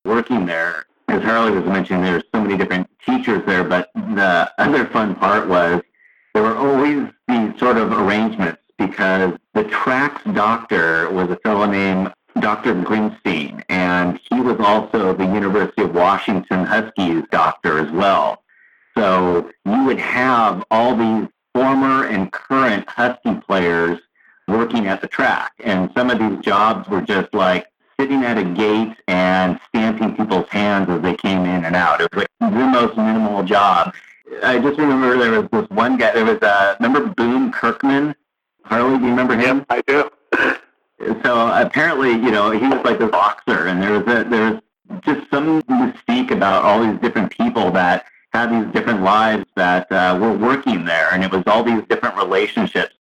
Working 0.04 0.46
there, 0.46 0.84
as 1.12 1.22
Harley 1.22 1.50
was 1.50 1.66
mentioning, 1.66 2.02
there 2.02 2.14
were 2.14 2.24
so 2.34 2.40
many 2.40 2.56
different 2.56 2.88
teachers 3.04 3.44
there, 3.44 3.64
but 3.64 3.90
the 3.94 4.50
other 4.56 4.86
fun 4.86 5.14
part 5.14 5.46
was 5.46 5.82
there 6.32 6.42
were 6.42 6.56
always 6.56 7.06
these 7.28 7.58
sort 7.58 7.76
of 7.76 7.92
arrangements 7.92 8.62
because 8.78 9.34
the 9.52 9.64
track's 9.64 10.24
doctor 10.32 11.10
was 11.10 11.28
a 11.28 11.36
fellow 11.36 11.66
named 11.66 12.10
Dr. 12.40 12.74
Greenstein, 12.76 13.62
and 13.68 14.18
he 14.30 14.40
was 14.40 14.58
also 14.58 15.14
the 15.14 15.24
University 15.24 15.82
of 15.82 15.94
Washington 15.94 16.64
Huskies 16.64 17.24
doctor 17.30 17.78
as 17.78 17.92
well. 17.92 18.42
So 18.96 19.50
you 19.66 19.84
would 19.84 19.98
have 19.98 20.64
all 20.70 20.96
these 20.96 21.28
former 21.54 22.06
and 22.06 22.32
current 22.32 22.88
Husky 22.88 23.34
players 23.34 23.98
working 24.48 24.86
at 24.86 25.02
the 25.02 25.08
track, 25.08 25.52
and 25.62 25.90
some 25.94 26.08
of 26.08 26.18
these 26.18 26.42
jobs 26.42 26.88
were 26.88 27.02
just 27.02 27.34
like 27.34 27.66
sitting 27.98 28.24
at 28.24 28.38
a 28.38 28.44
gate 28.44 28.96
and 29.08 29.60
stamping 29.68 30.16
people's 30.16 30.48
hands 30.48 30.88
as 30.88 31.02
they 31.02 31.14
came 31.14 31.44
in 31.44 31.64
and 31.64 31.76
out. 31.76 32.00
It 32.00 32.14
was 32.14 32.26
like 32.40 32.52
the 32.52 32.66
most 32.66 32.96
minimal 32.96 33.42
job. 33.42 33.94
I 34.42 34.58
just 34.58 34.78
remember 34.78 35.18
there 35.18 35.40
was 35.40 35.48
this 35.50 35.70
one 35.70 35.96
guy. 35.98 36.12
There 36.12 36.24
was 36.24 36.38
a 36.42 36.76
remember 36.80 37.12
Boone 37.14 37.52
Kirkman. 37.52 38.14
Harley, 38.64 38.98
do 38.98 39.04
you 39.04 39.10
remember 39.10 39.36
him? 39.36 39.58
Yep, 39.58 39.66
I 39.70 39.82
do. 39.86 40.10
so 41.24 41.48
apparently, 41.54 42.12
you 42.12 42.30
know, 42.30 42.50
he 42.50 42.66
was 42.66 42.84
like 42.84 43.00
a 43.00 43.08
boxer, 43.08 43.66
and 43.66 43.82
there 43.82 43.92
was 43.92 44.02
a, 44.02 44.28
there 44.28 44.52
was 44.52 44.60
just 45.04 45.28
some 45.30 45.62
mystique 45.62 46.30
about 46.30 46.64
all 46.64 46.82
these 46.84 46.98
different 47.00 47.30
people 47.30 47.70
that 47.72 48.06
had 48.32 48.50
these 48.50 48.72
different 48.72 49.02
lives 49.02 49.44
that 49.56 49.90
uh, 49.92 50.18
were 50.20 50.32
working 50.32 50.84
there, 50.84 51.12
and 51.12 51.22
it 51.22 51.30
was 51.30 51.42
all 51.46 51.62
these 51.62 51.82
different 51.88 52.16
relationships. 52.16 52.94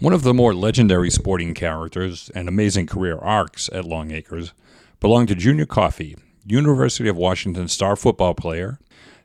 One 0.00 0.12
of 0.12 0.22
the 0.22 0.34
more 0.34 0.54
legendary 0.54 1.10
sporting 1.10 1.54
characters 1.54 2.30
and 2.34 2.48
amazing 2.48 2.86
career 2.86 3.18
arcs 3.18 3.68
at 3.72 3.84
Long 3.84 4.10
Acres 4.10 4.52
belonged 4.98 5.28
to 5.28 5.34
Junior 5.34 5.66
Coffey, 5.66 6.16
University 6.44 7.08
of 7.08 7.16
Washington 7.16 7.68
star 7.68 7.96
football 7.96 8.34
player, 8.34 8.78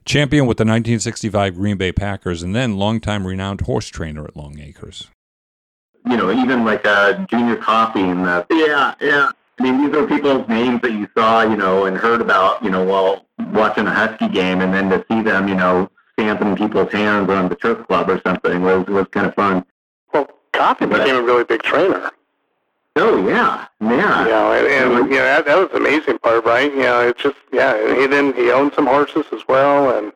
champion 0.04 0.46
with 0.46 0.58
the 0.58 0.62
1965 0.62 1.54
Green 1.54 1.76
Bay 1.76 1.92
Packers, 1.92 2.42
and 2.42 2.54
then 2.54 2.76
longtime 2.76 3.26
renowned 3.26 3.62
horse 3.62 3.88
trainer 3.88 4.24
at 4.24 4.36
Long 4.36 4.60
Acres 4.60 5.08
you 6.08 6.16
know, 6.16 6.30
even 6.30 6.64
like 6.64 6.84
a 6.84 7.26
Junior 7.28 7.56
Coffey 7.56 8.02
and 8.02 8.24
the 8.24 8.46
yeah, 8.50 8.94
yeah. 9.00 9.30
I 9.58 9.62
mean, 9.62 9.84
these 9.84 9.94
are 9.94 10.06
people's 10.06 10.46
names 10.48 10.82
that 10.82 10.92
you 10.92 11.08
saw, 11.16 11.42
you 11.42 11.56
know, 11.56 11.86
and 11.86 11.96
heard 11.96 12.20
about, 12.20 12.62
you 12.62 12.70
know, 12.70 12.84
while 12.84 13.26
watching 13.52 13.86
a 13.86 13.90
Husky 13.90 14.28
game, 14.28 14.60
and 14.60 14.72
then 14.72 14.90
to 14.90 15.04
see 15.10 15.22
them, 15.22 15.48
you 15.48 15.54
know, 15.54 15.90
stamping 16.12 16.56
people's 16.56 16.92
hands 16.92 17.30
on 17.30 17.48
the 17.48 17.56
turf 17.56 17.86
club 17.86 18.10
or 18.10 18.20
something 18.24 18.62
was 18.62 18.86
was 18.86 19.06
kind 19.10 19.26
of 19.26 19.34
fun. 19.34 19.64
But, 20.58 20.80
became 20.80 21.16
a 21.16 21.22
really 21.22 21.44
big 21.44 21.62
trainer. 21.62 22.10
Oh 22.96 23.26
yeah, 23.28 23.66
yeah. 23.80 24.26
Yeah, 24.26 24.52
and, 24.54 24.66
and 24.66 24.90
mm-hmm. 24.92 25.12
you 25.12 25.18
know 25.18 25.24
that, 25.24 25.44
that 25.44 25.58
was 25.58 25.68
the 25.70 25.76
amazing 25.76 26.18
part, 26.18 26.44
right? 26.44 26.72
You 26.72 26.80
know, 26.80 27.06
it's 27.06 27.22
just 27.22 27.36
yeah. 27.52 27.76
He 27.94 28.06
then 28.06 28.32
he 28.34 28.50
owned 28.50 28.72
some 28.74 28.86
horses 28.86 29.26
as 29.32 29.42
well, 29.48 29.96
and 29.96 30.12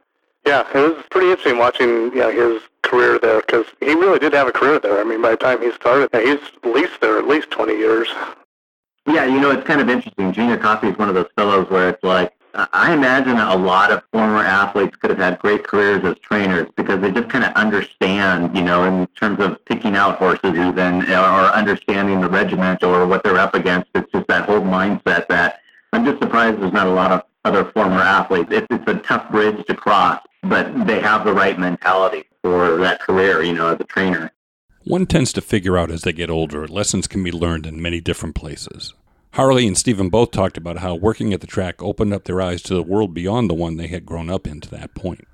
yeah, 0.47 0.67
it 0.75 0.79
was 0.79 1.05
pretty 1.11 1.31
interesting 1.31 1.59
watching 1.59 1.89
you 1.89 2.15
know 2.15 2.31
his 2.31 2.63
career 2.83 3.19
there 3.19 3.41
because 3.41 3.67
he 3.81 3.93
really 3.95 4.19
did 4.19 4.33
have 4.33 4.49
a 4.49 4.53
career 4.53 4.81
there. 4.81 4.99
I 4.99 5.05
mean, 5.05 5.21
by 5.21 5.33
the 5.33 5.37
time 5.37 5.61
he 5.61 5.71
started, 5.73 6.09
he's 6.13 6.41
at 6.65 6.73
least 6.73 7.01
there 7.01 7.19
at 7.19 7.29
least 7.29 7.51
20 7.51 7.75
years. 7.75 8.09
Yeah, 9.07 9.25
you 9.27 9.41
know, 9.41 9.51
it's 9.51 9.67
kind 9.67 9.81
of 9.81 9.89
interesting. 9.89 10.33
Junior 10.33 10.57
Coffey 10.57 10.89
is 10.89 10.99
one 10.99 11.09
of 11.09 11.15
those 11.15 11.29
fellows 11.37 11.69
where 11.71 11.91
it's 11.91 12.03
like, 12.03 12.33
I 12.55 12.93
imagine 12.93 13.37
a 13.39 13.57
lot 13.57 13.93
of 13.93 14.03
former 14.13 14.39
athletes 14.39 14.97
could 14.97 15.11
have 15.11 15.19
had 15.19 15.39
great 15.39 15.65
careers 15.65 16.05
as 16.05 16.19
trainers 16.19 16.69
because 16.77 17.01
they 17.01 17.11
just 17.11 17.29
kind 17.29 17.45
of 17.45 17.53
understand, 17.53 18.57
you 18.57 18.63
know, 18.63 18.85
in 18.85 19.07
terms 19.09 19.41
of 19.41 19.65
picking 19.65 19.97
out 19.97 20.19
horses 20.19 20.55
even 20.55 21.03
or 21.11 21.51
understanding 21.53 22.21
the 22.21 22.29
regiment 22.29 22.83
or 22.83 23.07
what 23.07 23.23
they're 23.23 23.39
up 23.39 23.55
against. 23.55 23.91
It's 23.95 24.11
just 24.13 24.27
that 24.29 24.47
whole 24.47 24.61
mindset 24.61 25.29
that 25.29 25.61
I'm 25.93 26.05
just 26.05 26.21
surprised 26.21 26.61
there's 26.61 26.73
not 26.73 26.87
a 26.87 26.93
lot 26.93 27.13
of 27.13 27.23
other 27.45 27.65
former 27.73 28.01
athletes. 28.01 28.49
It's, 28.51 28.67
it's 28.71 28.89
a 28.89 28.95
tough 28.95 29.31
bridge 29.31 29.65
to 29.67 29.75
cross, 29.75 30.21
but 30.43 30.87
they 30.87 31.01
have 31.01 31.25
the 31.25 31.33
right 31.33 31.59
mentality 31.59 32.25
for 32.43 32.77
that 32.79 33.01
career, 33.01 33.43
you 33.43 33.53
know, 33.53 33.69
as 33.69 33.81
a 33.81 33.85
trainer. 33.85 34.31
One 34.85 35.07
tends 35.07 35.33
to 35.35 35.41
figure 35.41 35.77
out 35.77 35.91
as 35.91 36.03
they 36.03 36.13
get 36.13 36.31
older, 36.31 36.67
lessons 36.67 37.07
can 37.07 37.23
be 37.23 37.33
learned 37.33 37.67
in 37.67 37.83
many 37.83 38.01
different 38.01 38.35
places. 38.35 38.95
Harley 39.35 39.67
and 39.67 39.79
Stephen 39.79 40.09
both 40.09 40.33
talked 40.33 40.57
about 40.57 40.79
how 40.79 40.95
working 40.95 41.33
at 41.33 41.41
the 41.41 41.47
track 41.47 41.83
opened 41.83 42.13
up 42.13 42.25
their 42.25 42.41
eyes 42.41 42.63
to 42.63 42.75
the 42.75 42.83
world 42.83 43.15
beyond 43.15 43.49
the 43.49 43.55
one 43.55 43.77
they 43.77 43.87
had 43.87 44.05
grown 44.05 44.29
up 44.29 44.47
in 44.47 44.61
to 44.61 44.71
that 44.71 44.95
point. 44.95 45.27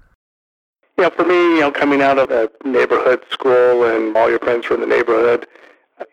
Yeah, 0.99 1.11
for 1.11 1.25
me, 1.25 1.35
you 1.35 1.61
know, 1.61 1.71
coming 1.71 2.01
out 2.03 2.19
of 2.19 2.31
a 2.31 2.51
neighborhood 2.67 3.23
school 3.31 3.85
and 3.85 4.17
all 4.17 4.31
your 4.31 4.39
friends 4.39 4.69
were 4.69 4.77
in 4.77 4.81
the 4.81 4.87
neighborhood, 4.87 5.47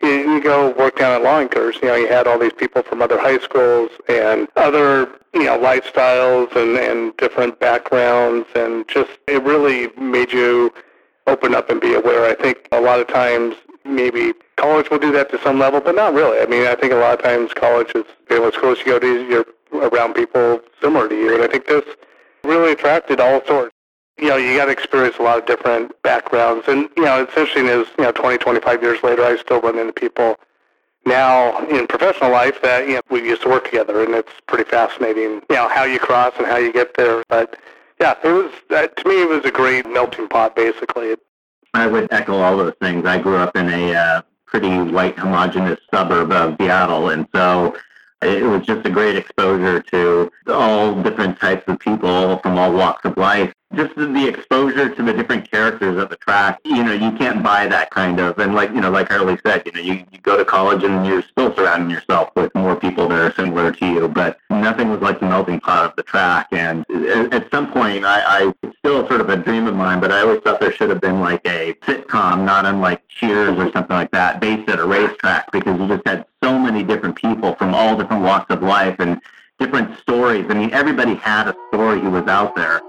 you, 0.02 0.08
you 0.08 0.42
go 0.42 0.70
work 0.72 0.98
down 0.98 1.12
at 1.12 1.22
Long 1.22 1.44
Acres, 1.44 1.76
you 1.82 1.88
know, 1.88 1.94
you 1.94 2.06
had 2.06 2.26
all 2.26 2.38
these 2.38 2.52
people 2.52 2.82
from 2.82 3.02
other 3.02 3.18
high 3.18 3.38
schools 3.38 3.90
and 4.08 4.48
other, 4.56 5.10
you 5.34 5.44
know, 5.44 5.58
lifestyles 5.58 6.54
and, 6.56 6.78
and 6.78 7.16
different 7.18 7.60
backgrounds 7.60 8.46
and 8.54 8.88
just 8.88 9.10
it 9.26 9.42
really 9.42 9.88
made 9.98 10.32
you 10.32 10.72
open 11.26 11.54
up 11.54 11.70
and 11.70 11.80
be 11.80 11.94
aware. 11.94 12.30
I 12.30 12.34
think 12.34 12.68
a 12.72 12.80
lot 12.80 13.00
of 13.00 13.08
times 13.08 13.56
maybe 13.84 14.32
college 14.56 14.90
will 14.90 14.98
do 14.98 15.12
that 15.12 15.30
to 15.30 15.40
some 15.42 15.58
level, 15.58 15.80
but 15.80 15.94
not 15.94 16.14
really. 16.14 16.40
I 16.40 16.46
mean, 16.46 16.66
I 16.66 16.74
think 16.74 16.92
a 16.92 16.96
lot 16.96 17.18
of 17.18 17.24
times 17.24 17.52
college 17.54 17.90
is, 17.94 18.04
you 18.30 18.36
know, 18.36 18.42
what 18.42 18.54
schools 18.54 18.78
you 18.78 18.86
go 18.86 18.98
to, 18.98 19.28
you're 19.28 19.46
around 19.72 20.14
people 20.14 20.60
similar 20.80 21.08
to 21.08 21.14
you. 21.14 21.34
And 21.34 21.42
I 21.42 21.48
think 21.48 21.66
this 21.66 21.84
really 22.44 22.72
attracted 22.72 23.20
all 23.20 23.44
sorts 23.46 23.74
you 24.18 24.28
know, 24.28 24.36
you 24.36 24.56
got 24.56 24.66
to 24.66 24.72
experience 24.72 25.16
a 25.18 25.22
lot 25.22 25.38
of 25.38 25.46
different 25.46 25.90
backgrounds. 26.02 26.66
And, 26.68 26.88
you 26.96 27.04
know, 27.04 27.22
it's 27.22 27.36
interesting 27.36 27.66
is, 27.66 27.86
you 27.98 28.04
know, 28.04 28.12
20, 28.12 28.38
25 28.38 28.82
years 28.82 29.02
later, 29.02 29.24
I 29.24 29.36
still 29.36 29.60
run 29.60 29.78
into 29.78 29.92
people 29.92 30.36
now 31.04 31.58
in 31.66 31.86
professional 31.86 32.30
life 32.30 32.62
that, 32.62 32.86
you 32.86 32.94
know, 32.94 33.00
we 33.10 33.22
used 33.22 33.42
to 33.42 33.48
work 33.48 33.64
together. 33.64 34.04
And 34.04 34.14
it's 34.14 34.32
pretty 34.46 34.64
fascinating, 34.64 35.42
you 35.50 35.56
know, 35.56 35.68
how 35.68 35.84
you 35.84 35.98
cross 35.98 36.32
and 36.38 36.46
how 36.46 36.56
you 36.56 36.72
get 36.72 36.94
there. 36.94 37.24
But, 37.28 37.58
yeah, 38.00 38.14
it 38.22 38.28
was, 38.28 38.52
uh, 38.70 38.86
to 38.86 39.08
me, 39.08 39.22
it 39.22 39.28
was 39.28 39.44
a 39.44 39.50
great 39.50 39.86
melting 39.90 40.28
pot, 40.28 40.54
basically. 40.54 41.16
I 41.74 41.86
would 41.86 42.10
echo 42.12 42.38
all 42.38 42.56
those 42.56 42.74
things. 42.80 43.04
I 43.04 43.18
grew 43.18 43.36
up 43.36 43.56
in 43.56 43.68
a 43.68 43.94
uh, 43.94 44.22
pretty 44.46 44.78
white, 44.78 45.18
homogenous 45.18 45.80
suburb 45.92 46.32
of 46.32 46.56
Seattle. 46.58 47.10
And 47.10 47.26
so, 47.34 47.76
it 48.22 48.42
was 48.44 48.64
just 48.64 48.86
a 48.86 48.90
great 48.90 49.16
exposure 49.16 49.80
to 49.80 50.30
all 50.48 51.02
different 51.02 51.38
types 51.38 51.64
of 51.66 51.78
people 51.78 52.38
from 52.38 52.58
all 52.58 52.72
walks 52.72 53.04
of 53.04 53.16
life 53.16 53.52
just 53.76 53.94
the 53.94 54.28
exposure 54.28 54.94
to 54.94 55.02
the 55.02 55.12
different 55.12 55.50
characters 55.50 55.96
at 55.98 56.10
the 56.10 56.16
track, 56.16 56.60
you 56.64 56.82
know, 56.82 56.92
you 56.92 57.12
can't 57.12 57.42
buy 57.42 57.66
that 57.66 57.90
kind 57.90 58.20
of, 58.20 58.38
and 58.38 58.54
like, 58.54 58.70
you 58.70 58.80
know, 58.80 58.90
like 58.90 59.08
Harley 59.08 59.38
said, 59.44 59.62
you 59.66 59.72
know, 59.72 59.80
you, 59.80 60.04
you 60.10 60.18
go 60.22 60.36
to 60.36 60.44
college 60.44 60.82
and 60.82 61.06
you're 61.06 61.22
still 61.22 61.54
surrounding 61.54 61.90
yourself 61.90 62.30
with 62.36 62.54
more 62.54 62.76
people 62.76 63.08
that 63.08 63.20
are 63.20 63.34
similar 63.34 63.72
to 63.72 63.86
you, 63.86 64.08
but 64.08 64.38
nothing 64.50 64.90
was 64.90 65.00
like 65.00 65.20
the 65.20 65.26
melting 65.26 65.60
pot 65.60 65.90
of 65.90 65.96
the 65.96 66.02
track. 66.02 66.48
And 66.52 66.84
at, 67.32 67.50
some 67.50 67.70
point, 67.70 68.04
I, 68.04 68.20
I 68.20 68.52
it's 68.62 68.76
still 68.78 69.06
sort 69.06 69.20
of 69.20 69.28
a 69.28 69.36
dream 69.36 69.66
of 69.66 69.74
mine, 69.74 70.00
but 70.00 70.10
I 70.10 70.20
always 70.22 70.40
thought 70.40 70.60
there 70.60 70.72
should 70.72 70.90
have 70.90 71.00
been 71.00 71.20
like 71.20 71.46
a 71.46 71.74
sitcom, 71.82 72.44
not 72.44 72.66
unlike 72.66 73.06
Cheers 73.08 73.56
or 73.58 73.70
something 73.70 73.94
like 73.94 74.10
that, 74.10 74.40
based 74.40 74.68
at 74.68 74.80
a 74.80 74.84
racetrack 74.84 75.52
because 75.52 75.78
you 75.78 75.86
just 75.86 76.06
had 76.06 76.24
so 76.42 76.58
many 76.58 76.82
different 76.82 77.16
people 77.16 77.54
from 77.54 77.74
all 77.74 77.96
different 77.96 78.22
walks 78.22 78.52
of 78.52 78.62
life 78.62 78.96
and 78.98 79.20
different 79.58 79.98
stories. 80.00 80.46
I 80.48 80.54
mean, 80.54 80.72
everybody 80.72 81.14
had 81.14 81.48
a 81.48 81.56
story 81.68 82.00
who 82.00 82.10
was 82.10 82.26
out 82.26 82.54
there. 82.56 82.80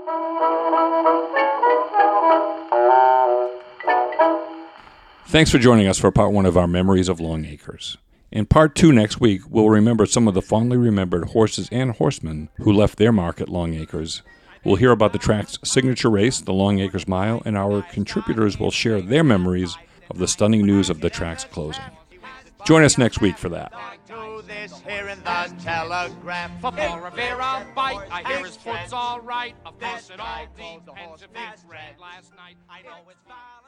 Thanks 5.27 5.51
for 5.51 5.57
joining 5.57 5.87
us 5.87 5.97
for 5.97 6.11
part 6.11 6.31
one 6.31 6.45
of 6.45 6.55
our 6.55 6.67
Memories 6.67 7.09
of 7.09 7.19
Long 7.19 7.45
Acres. 7.45 7.97
In 8.31 8.45
part 8.45 8.75
two 8.75 8.91
next 8.91 9.19
week, 9.19 9.41
we'll 9.49 9.69
remember 9.69 10.05
some 10.05 10.27
of 10.27 10.33
the 10.33 10.41
fondly 10.41 10.77
remembered 10.77 11.29
horses 11.29 11.69
and 11.71 11.91
horsemen 11.91 12.49
who 12.57 12.71
left 12.71 12.97
their 12.97 13.11
mark 13.11 13.41
at 13.41 13.49
Long 13.49 13.73
Acres. 13.73 14.21
We'll 14.63 14.77
hear 14.77 14.91
about 14.91 15.13
the 15.13 15.19
track's 15.19 15.59
signature 15.63 16.09
race, 16.09 16.41
the 16.41 16.53
Long 16.53 16.79
Acres 16.79 17.07
Mile, 17.07 17.41
and 17.45 17.57
our 17.57 17.81
contributors 17.83 18.59
will 18.59 18.71
share 18.71 19.01
their 19.01 19.23
memories 19.23 19.77
of 20.09 20.17
the 20.17 20.27
stunning 20.27 20.65
news 20.65 20.89
of 20.89 21.01
the 21.01 21.09
track's 21.09 21.43
closing. 21.43 21.83
Join 22.65 22.83
us 22.83 22.97
next 22.97 23.21
week 23.21 23.37
for 23.37 23.49
that. 23.49 23.73
Here 24.87 25.09
in 25.09 25.19
the 25.19 25.53
telegraph. 25.63 26.51
Football 26.61 26.99
Rivera 26.99 27.67
bite. 27.75 28.07
I 28.09 28.23
hear 28.23 28.45
his 28.45 28.55
foot's 28.55 28.93
all 28.93 29.19
right. 29.19 29.53
Of 29.65 29.79
course, 29.79 30.09
it 30.09 30.19
all 30.19 30.47
depends 30.55 31.21
if 31.21 31.29
it's 31.29 31.65
red 31.65 31.99
last 31.99 32.33
night. 32.35 32.55
I 32.69 32.81
know 32.81 33.03
it's 33.09 33.23
violent. 33.27 33.64